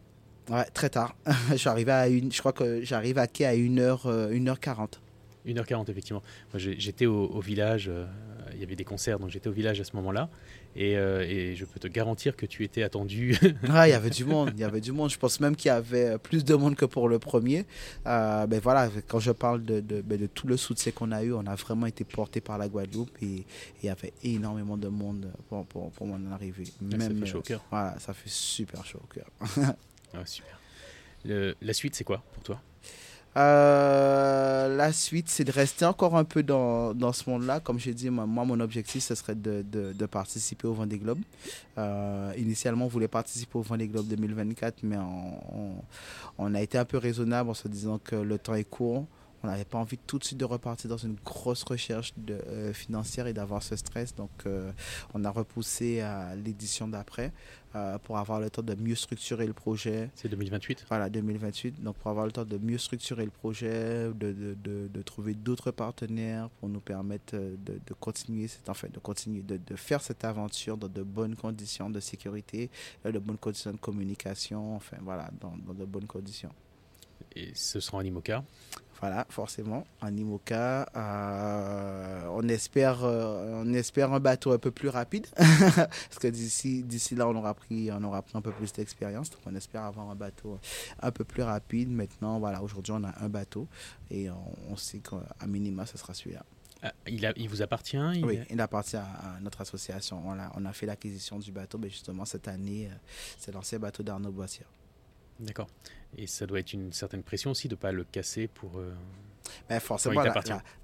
Ouais, 0.49 0.65
très 0.73 0.89
tard. 0.89 1.17
à 1.27 2.09
une, 2.09 2.33
je 2.33 2.39
crois 2.39 2.53
que 2.53 2.83
j'arrive 2.83 3.19
à 3.19 3.27
quai 3.27 3.47
à 3.47 3.55
1h, 3.55 4.33
1h40. 4.33 4.99
1h40, 5.47 5.91
effectivement. 5.91 6.23
Moi, 6.53 6.59
j'étais 6.59 7.07
au, 7.07 7.41
village, 7.41 7.89
euh, 7.89 8.07
il 8.55 8.61
y 8.61 8.65
avait 8.65 8.77
des 8.77 8.85
concerts, 8.85 9.19
donc 9.19 9.31
j'étais 9.31 9.49
au 9.49 9.53
village 9.53 9.81
à 9.81 9.85
ce 9.85 9.95
moment-là. 9.97 10.29
Et, 10.75 10.97
euh, 10.97 11.27
et, 11.29 11.55
je 11.55 11.65
peux 11.65 11.79
te 11.79 11.89
garantir 11.89 12.37
que 12.37 12.47
tu 12.47 12.65
étais 12.65 12.83
attendu. 12.83 13.37
ah, 13.69 13.87
il 13.87 13.91
y 13.91 13.95
avait 13.95 14.11
du 14.11 14.25
monde, 14.25 14.53
il 14.55 14.61
y 14.61 14.65
avait 14.65 14.81
du 14.81 14.93
monde. 14.93 15.11
Je 15.11 15.19
pense 15.19 15.41
même 15.41 15.55
qu'il 15.55 15.69
y 15.69 15.71
avait 15.71 16.19
plus 16.19 16.45
de 16.45 16.55
monde 16.55 16.77
que 16.77 16.85
pour 16.85 17.09
le 17.09 17.19
premier. 17.19 17.67
Euh, 18.07 18.47
ben 18.47 18.61
voilà, 18.61 18.89
quand 19.09 19.21
je 19.21 19.33
parle 19.33 19.63
de, 19.65 19.81
de, 19.81 20.01
ben 20.01 20.19
de 20.19 20.27
tout 20.27 20.47
le 20.47 20.57
soutien 20.57 20.93
qu'on 20.93 21.13
a 21.13 21.23
eu, 21.23 21.33
on 21.33 21.47
a 21.47 21.55
vraiment 21.55 21.87
été 21.87 22.05
porté 22.05 22.41
par 22.41 22.59
la 22.59 22.69
Guadeloupe 22.69 23.11
et, 23.23 23.45
il 23.83 23.87
y 23.87 23.89
avait 23.89 24.13
énormément 24.23 24.77
de 24.77 24.89
monde 24.89 25.33
pour, 25.49 25.67
pour, 25.67 25.91
pour 25.91 26.07
mon 26.07 26.31
arrivée. 26.33 26.65
même, 26.81 27.01
ça 27.01 27.11
fait 27.11 27.27
chaud 27.27 27.39
au 27.39 27.43
cœur. 27.43 27.65
Voilà, 27.71 27.99
ça 27.99 28.15
fait 28.15 28.31
super 28.31 28.85
chaud 28.85 29.01
au 29.03 29.13
cœur. 29.13 29.31
ah, 30.15 30.25
super. 30.25 30.59
Le, 31.25 31.55
la 31.61 31.73
suite, 31.73 31.95
c'est 31.95 32.05
quoi 32.05 32.23
pour 32.33 32.43
toi? 32.43 32.61
Euh, 33.37 34.77
la 34.77 34.93
suite, 34.93 35.29
c'est 35.29 35.45
de 35.45 35.53
rester 35.53 35.85
encore 35.85 36.17
un 36.17 36.25
peu 36.25 36.43
dans, 36.43 36.93
dans 36.93 37.13
ce 37.13 37.29
monde-là. 37.31 37.61
Comme 37.61 37.79
j'ai 37.79 37.95
dit, 37.95 38.11
moi, 38.11 38.27
mon 38.27 38.61
objectif, 38.61 39.03
ce 39.03 39.15
serait 39.15 39.35
de, 39.35 39.65
de, 39.71 40.07
participer 40.07 40.67
au 40.69 40.75
Vendée 40.75 40.99
Globe. 40.99 41.21
Euh, 41.79 42.33
initialement, 42.37 42.85
on 42.85 42.89
voulait 42.89 43.09
participer 43.09 43.59
au 43.59 43.63
Vendée 43.63 43.89
Globe 43.89 44.07
2024, 44.07 44.83
mais 44.83 44.97
on, 44.99 45.75
on, 46.39 46.55
a 46.55 46.61
été 46.61 46.77
un 46.77 46.85
peu 46.85 46.99
raisonnable 46.99 47.51
en 47.51 47.55
se 47.55 47.69
disant 47.69 47.99
que 48.03 48.17
le 48.17 48.39
temps 48.39 48.55
est 48.55 48.69
court. 48.69 49.07
On 49.43 49.49
n'avait 49.49 49.65
pas 49.65 49.79
envie 49.79 49.99
tout 49.99 50.19
de 50.19 50.25
suite 50.25 50.39
de 50.39 50.45
repartir 50.45 50.89
dans 50.89 50.97
une 50.97 51.17
grosse 51.25 51.65
recherche 51.65 52.13
de, 52.17 52.35
euh, 52.35 52.73
financière 52.73 53.27
et 53.27 53.33
d'avoir 53.33 53.63
ce 53.63 53.75
stress. 53.75 54.15
Donc, 54.15 54.31
euh, 54.47 54.71
on 55.15 55.25
a 55.25 55.31
repoussé 55.31 56.01
à 56.01 56.37
l'édition 56.37 56.87
d'après 56.87 57.33
euh, 57.75 57.99
pour 57.99 58.19
avoir 58.19 58.39
le 58.39 58.51
temps 58.51 58.63
de 58.63 58.75
mieux 58.77 58.95
structurer 58.95 59.47
le 59.47 59.53
projet. 59.53 60.11
C'est 60.15 60.29
2028 60.29 60.87
Voilà, 60.89 61.11
2028. 61.11 61.83
Donc, 61.83 61.97
pour 61.97 62.11
avoir 62.11 62.27
le 62.27 62.33
temps 62.33 62.45
de 62.45 62.59
mieux 62.59 62.79
structurer 62.79 63.25
le 63.25 63.33
projet, 63.33 64.11
de, 64.15 64.33
de, 64.33 64.57
de, 64.63 64.89
de 64.89 65.03
trouver 65.03 65.35
d'autres 65.35 65.73
partenaires 65.73 66.49
pour 66.61 66.69
nous 66.69 66.81
permettre 66.81 67.35
de, 67.35 67.95
continuer, 67.99 68.47
cette, 68.47 68.69
en 68.69 68.75
fait, 68.75 68.93
de, 68.93 69.01
continuer 69.01 69.43
de, 69.43 69.77
faire 69.77 70.03
cette 70.03 70.25
aventure 70.25 70.77
dans 70.77 70.89
de 70.89 71.03
bonnes 71.03 71.35
conditions 71.35 71.91
de 71.91 71.99
sécurité, 71.99 72.71
de 73.05 73.19
bonnes 73.19 73.39
conditions 73.39 73.73
de 73.73 73.79
communication, 73.79 74.77
enfin, 74.77 74.99
voilà, 75.01 75.31
dans, 75.41 75.55
dans 75.67 75.75
de 75.75 75.85
bonnes 75.85 76.07
conditions. 76.07 76.51
Et 77.35 77.53
ce 77.55 77.81
sera 77.81 77.99
en 77.99 78.03
IMOCA 78.03 78.45
voilà, 79.03 79.27
forcément, 79.31 79.85
en 80.01 80.17
IMOCA. 80.17 80.89
Euh, 80.95 82.27
on, 82.31 82.49
espère, 82.49 83.03
euh, 83.03 83.65
on 83.65 83.75
espère 83.75 84.13
un 84.13 84.21
bateau 84.21 84.53
un 84.53 84.59
peu 84.59 84.71
plus 84.71 84.89
rapide, 84.89 85.27
parce 85.37 86.21
que 86.21 86.29
d'ici, 86.29 86.85
d'ici 86.85 87.17
là, 87.17 87.27
on 87.27 87.35
aura, 87.35 87.53
pris, 87.53 87.91
on 87.91 88.05
aura 88.05 88.23
pris 88.23 88.39
un 88.39 88.41
peu 88.41 88.53
plus 88.53 88.73
d'expérience. 88.73 89.29
Donc, 89.31 89.41
on 89.45 89.57
espère 89.57 89.83
avoir 89.83 90.09
un 90.09 90.15
bateau 90.15 90.61
un 91.01 91.11
peu 91.11 91.25
plus 91.25 91.43
rapide. 91.43 91.91
Maintenant, 91.91 92.39
voilà, 92.39 92.63
aujourd'hui, 92.63 92.93
on 92.97 93.03
a 93.03 93.13
un 93.21 93.29
bateau 93.29 93.67
et 94.09 94.31
on, 94.71 94.77
sait 94.77 95.01
qu'à 95.01 95.49
minima, 95.49 95.85
ce 95.85 95.99
sera 95.99 96.15
celui-là. 96.15 96.45
Ah, 96.85 96.93
il, 97.09 97.27
a, 97.27 97.33
il, 97.35 97.49
vous 97.49 97.61
appartient 97.61 97.99
Oui, 98.23 98.39
il 98.51 98.61
appartient 98.61 98.97
à, 98.97 99.39
notre 99.41 99.63
association. 99.63 100.23
On 100.25 100.39
a, 100.39 100.53
on 100.55 100.65
a 100.65 100.73
fait 100.73 100.87
l'acquisition 100.87 101.41
du 101.41 101.51
bateau, 101.51 101.77
mais 101.77 101.91
justement, 101.91 102.25
cette 102.25 102.47
année, 102.47 102.87
euh, 102.87 102.95
c'est 103.37 103.51
l'ancien 103.51 103.81
bateau 103.81 104.05
d'Arnaud 104.05 104.31
Boissière. 104.31 104.69
D'accord. 105.41 105.67
Et 106.17 106.27
ça 106.27 106.47
doit 106.47 106.61
être 106.61 106.73
une 106.73 106.93
certaine 106.93 107.23
pression 107.23 107.53
aussi 107.53 107.69
de 107.69 107.75
ne 107.75 107.79
pas 107.79 107.93
le 107.93 108.05
casser 108.05 108.49
pour. 108.49 108.79
Euh, 108.79 108.93
ben 109.69 109.81
forcément, 109.81 110.23
la, 110.23 110.33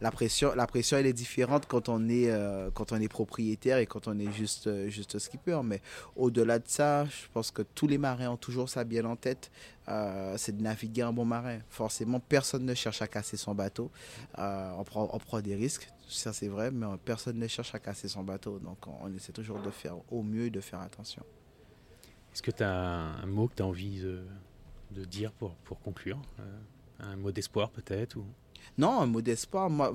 la, 0.01 0.11
pression, 0.11 0.55
la 0.55 0.67
pression, 0.67 0.99
elle 0.99 1.07
est 1.07 1.13
différente 1.13 1.67
quand 1.67 1.89
on 1.89 2.09
est, 2.09 2.31
euh, 2.31 2.71
quand 2.73 2.93
on 2.93 3.01
est 3.01 3.09
propriétaire 3.09 3.79
et 3.79 3.87
quand 3.87 4.09
on 4.09 4.19
est 4.19 4.31
juste, 4.33 4.67
euh, 4.67 4.89
juste 4.89 5.19
skipper. 5.19 5.61
Mais 5.65 5.81
au-delà 6.17 6.59
de 6.59 6.67
ça, 6.67 7.05
je 7.05 7.29
pense 7.33 7.51
que 7.51 7.63
tous 7.63 7.87
les 7.87 7.99
marins 7.99 8.29
ont 8.29 8.37
toujours 8.37 8.69
ça 8.69 8.85
bien 8.85 9.05
en 9.05 9.17
tête. 9.17 9.51
c'est 10.37 10.57
de 10.57 10.63
naviguer 10.63 11.03
un 11.03 11.13
bon 11.13 11.25
marin. 11.25 11.59
Forcément, 11.71 12.21
personne 12.21 12.65
ne 12.65 12.75
cherche 12.75 13.01
à 13.01 13.07
casser 13.07 13.37
son 13.37 13.55
bateau. 13.55 13.91
on, 14.37 14.85
prend, 14.85 15.09
on 15.13 15.19
prend 15.19 15.41
des 15.41 15.55
risques, 15.55 15.89
ça 16.09 16.33
c'est 16.33 16.49
vrai, 16.49 16.71
mais 16.71 16.87
personne 17.05 17.39
ne 17.39 17.47
cherche 17.47 17.75
à 17.75 17.79
casser 17.79 18.09
son 18.09 18.23
bateau. 18.23 18.59
Donc 18.59 18.79
on, 18.87 19.15
essaie 19.15 19.33
toujours 19.33 19.61
de 19.61 19.71
faire 19.71 19.97
au 20.11 20.23
mieux 20.23 20.47
et 20.47 20.51
de 20.51 20.61
faire 20.61 20.81
attention. 20.81 21.23
Est-ce 22.33 22.43
que 22.43 22.51
tu 22.51 22.63
as 22.63 22.71
un 22.71 23.27
mot 23.27 23.49
que 23.49 23.55
tu 23.55 23.63
as 23.63 23.67
envie 23.67 24.01
de, 24.01 24.23
de 24.91 25.05
dire 25.05 25.33
pour, 25.33 25.55
pour 25.57 25.81
conclure 25.81 26.21
euh, 26.41 26.59
Un 27.01 27.17
mot 27.17 27.33
d'espoir 27.33 27.71
peut-être 27.71 28.17
ou... 28.17 28.25
Non, 28.79 29.01
un 29.01 29.07
mot 29.07 29.21
d'espoir, 29.21 29.69
moi, 29.69 29.93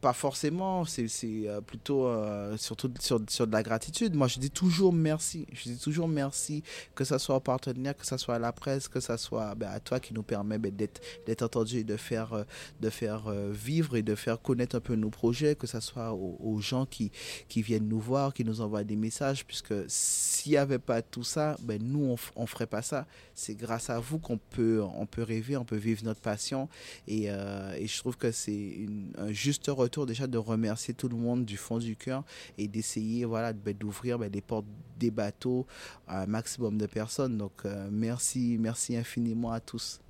pas 0.00 0.12
forcément. 0.12 0.84
C'est 0.84 1.08
euh, 1.20 1.60
plutôt 1.60 2.06
euh, 2.06 2.56
surtout 2.56 2.88
sur, 3.00 3.20
sur, 3.28 3.46
de 3.48 3.52
la 3.52 3.64
gratitude. 3.64 4.14
Moi, 4.14 4.28
je 4.28 4.38
dis 4.38 4.50
toujours 4.50 4.92
merci. 4.92 5.46
Je 5.52 5.64
dis 5.70 5.78
toujours 5.78 6.06
merci, 6.06 6.62
que 6.94 7.02
ce 7.02 7.18
soit 7.18 7.34
aux 7.34 7.40
partenaires, 7.40 7.96
que 7.96 8.06
ce 8.06 8.16
soit 8.16 8.36
à 8.36 8.38
la 8.38 8.52
presse, 8.52 8.86
que 8.86 9.00
ce 9.00 9.16
soit 9.16 9.56
ben, 9.56 9.68
à 9.68 9.80
toi 9.80 9.98
qui 9.98 10.14
nous 10.14 10.22
permet 10.22 10.58
ben, 10.58 10.72
d'être 10.72 11.42
entendu 11.42 11.78
et 11.78 11.84
de 11.84 11.96
faire, 11.96 12.32
euh, 12.32 12.44
de 12.80 12.88
faire 12.88 13.30
vivre 13.50 13.96
et 13.96 14.02
de 14.02 14.14
faire 14.14 14.40
connaître 14.40 14.76
un 14.76 14.80
peu 14.80 14.94
nos 14.94 15.10
projets, 15.10 15.56
que 15.56 15.66
ce 15.66 15.80
soit 15.80 16.12
aux, 16.12 16.60
gens 16.60 16.86
qui, 16.86 17.10
qui 17.48 17.62
viennent 17.62 17.88
nous 17.88 18.00
voir, 18.00 18.32
qui 18.32 18.44
nous 18.44 18.60
envoient 18.60 18.84
des 18.84 18.96
messages, 18.96 19.44
puisque 19.44 19.74
s'il 19.88 20.52
n'y 20.52 20.58
avait 20.58 20.78
pas 20.78 21.02
tout 21.02 21.24
ça, 21.24 21.56
ben, 21.62 21.82
nous, 21.82 22.16
on 22.36 22.42
ne 22.42 22.46
ferait 22.46 22.66
pas 22.66 22.82
ça. 22.82 23.06
C'est 23.34 23.54
grâce 23.54 23.90
à 23.90 23.98
vous 23.98 24.18
qu'on 24.18 24.38
peut, 24.38 24.82
on 24.82 25.06
peut 25.06 25.22
rêver, 25.22 25.56
on 25.56 25.64
peut 25.64 25.76
vivre 25.76 26.04
notre 26.04 26.20
passion. 26.20 26.68
Et, 27.08 27.24
et 27.24 27.86
trouve 28.00 28.16
que 28.16 28.30
c'est 28.30 28.86
un 29.16 29.32
juste 29.32 29.66
retour 29.68 30.06
déjà 30.06 30.26
de 30.26 30.38
remercier 30.38 30.94
tout 30.94 31.08
le 31.08 31.16
monde 31.16 31.44
du 31.44 31.56
fond 31.56 31.78
du 31.78 31.96
cœur 31.96 32.24
et 32.58 32.68
d'essayer 32.68 33.24
voilà, 33.24 33.52
ben, 33.52 33.74
d'ouvrir 33.74 34.18
ben, 34.18 34.30
les 34.32 34.40
portes 34.40 34.66
des 34.98 35.10
bateaux 35.10 35.66
à 36.06 36.22
un 36.22 36.26
maximum 36.26 36.78
de 36.78 36.86
personnes. 36.86 37.38
Donc 37.38 37.52
euh, 37.64 37.88
merci, 37.90 38.56
merci 38.58 38.96
infiniment 38.96 39.52
à 39.52 39.60
tous. 39.60 40.00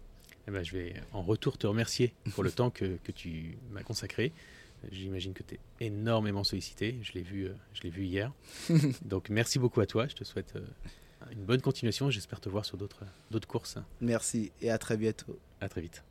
Eh 0.49 0.51
ben, 0.51 0.63
je 0.63 0.77
vais 0.77 0.95
en 1.13 1.23
retour 1.23 1.59
te 1.59 1.67
remercier 1.67 2.15
pour 2.35 2.43
le 2.43 2.51
temps 2.59 2.71
que, 2.71 2.97
que 3.05 3.13
tu 3.13 3.59
m'as 3.71 3.83
consacré. 3.83 4.33
J'imagine 4.91 5.35
que 5.35 5.43
tu 5.43 5.55
es 5.57 5.87
énormément 5.87 6.45
sollicité. 6.45 6.97
Je 7.03 7.13
l'ai 7.13 7.23
vu, 7.23 7.47
euh, 7.47 7.55
je 7.75 7.83
l'ai 7.83 7.91
vu 7.91 8.05
hier. 8.05 8.33
Donc 9.05 9.29
merci 9.29 9.59
beaucoup 9.59 9.81
à 9.81 9.87
toi. 9.87 10.07
Je 10.07 10.15
te 10.15 10.25
souhaite 10.25 10.55
euh, 10.57 10.65
une 11.33 11.45
bonne 11.45 11.61
continuation. 11.61 12.11
J'espère 12.11 12.41
te 12.41 12.49
voir 12.49 12.65
sur 12.65 12.79
d'autres, 12.79 13.05
d'autres 13.31 13.49
courses. 13.49 13.79
Merci 14.01 14.53
et 14.61 14.71
à 14.71 14.79
très 14.79 14.97
bientôt. 14.97 15.39
À 15.61 15.69
très 15.69 15.83
vite. 15.83 16.03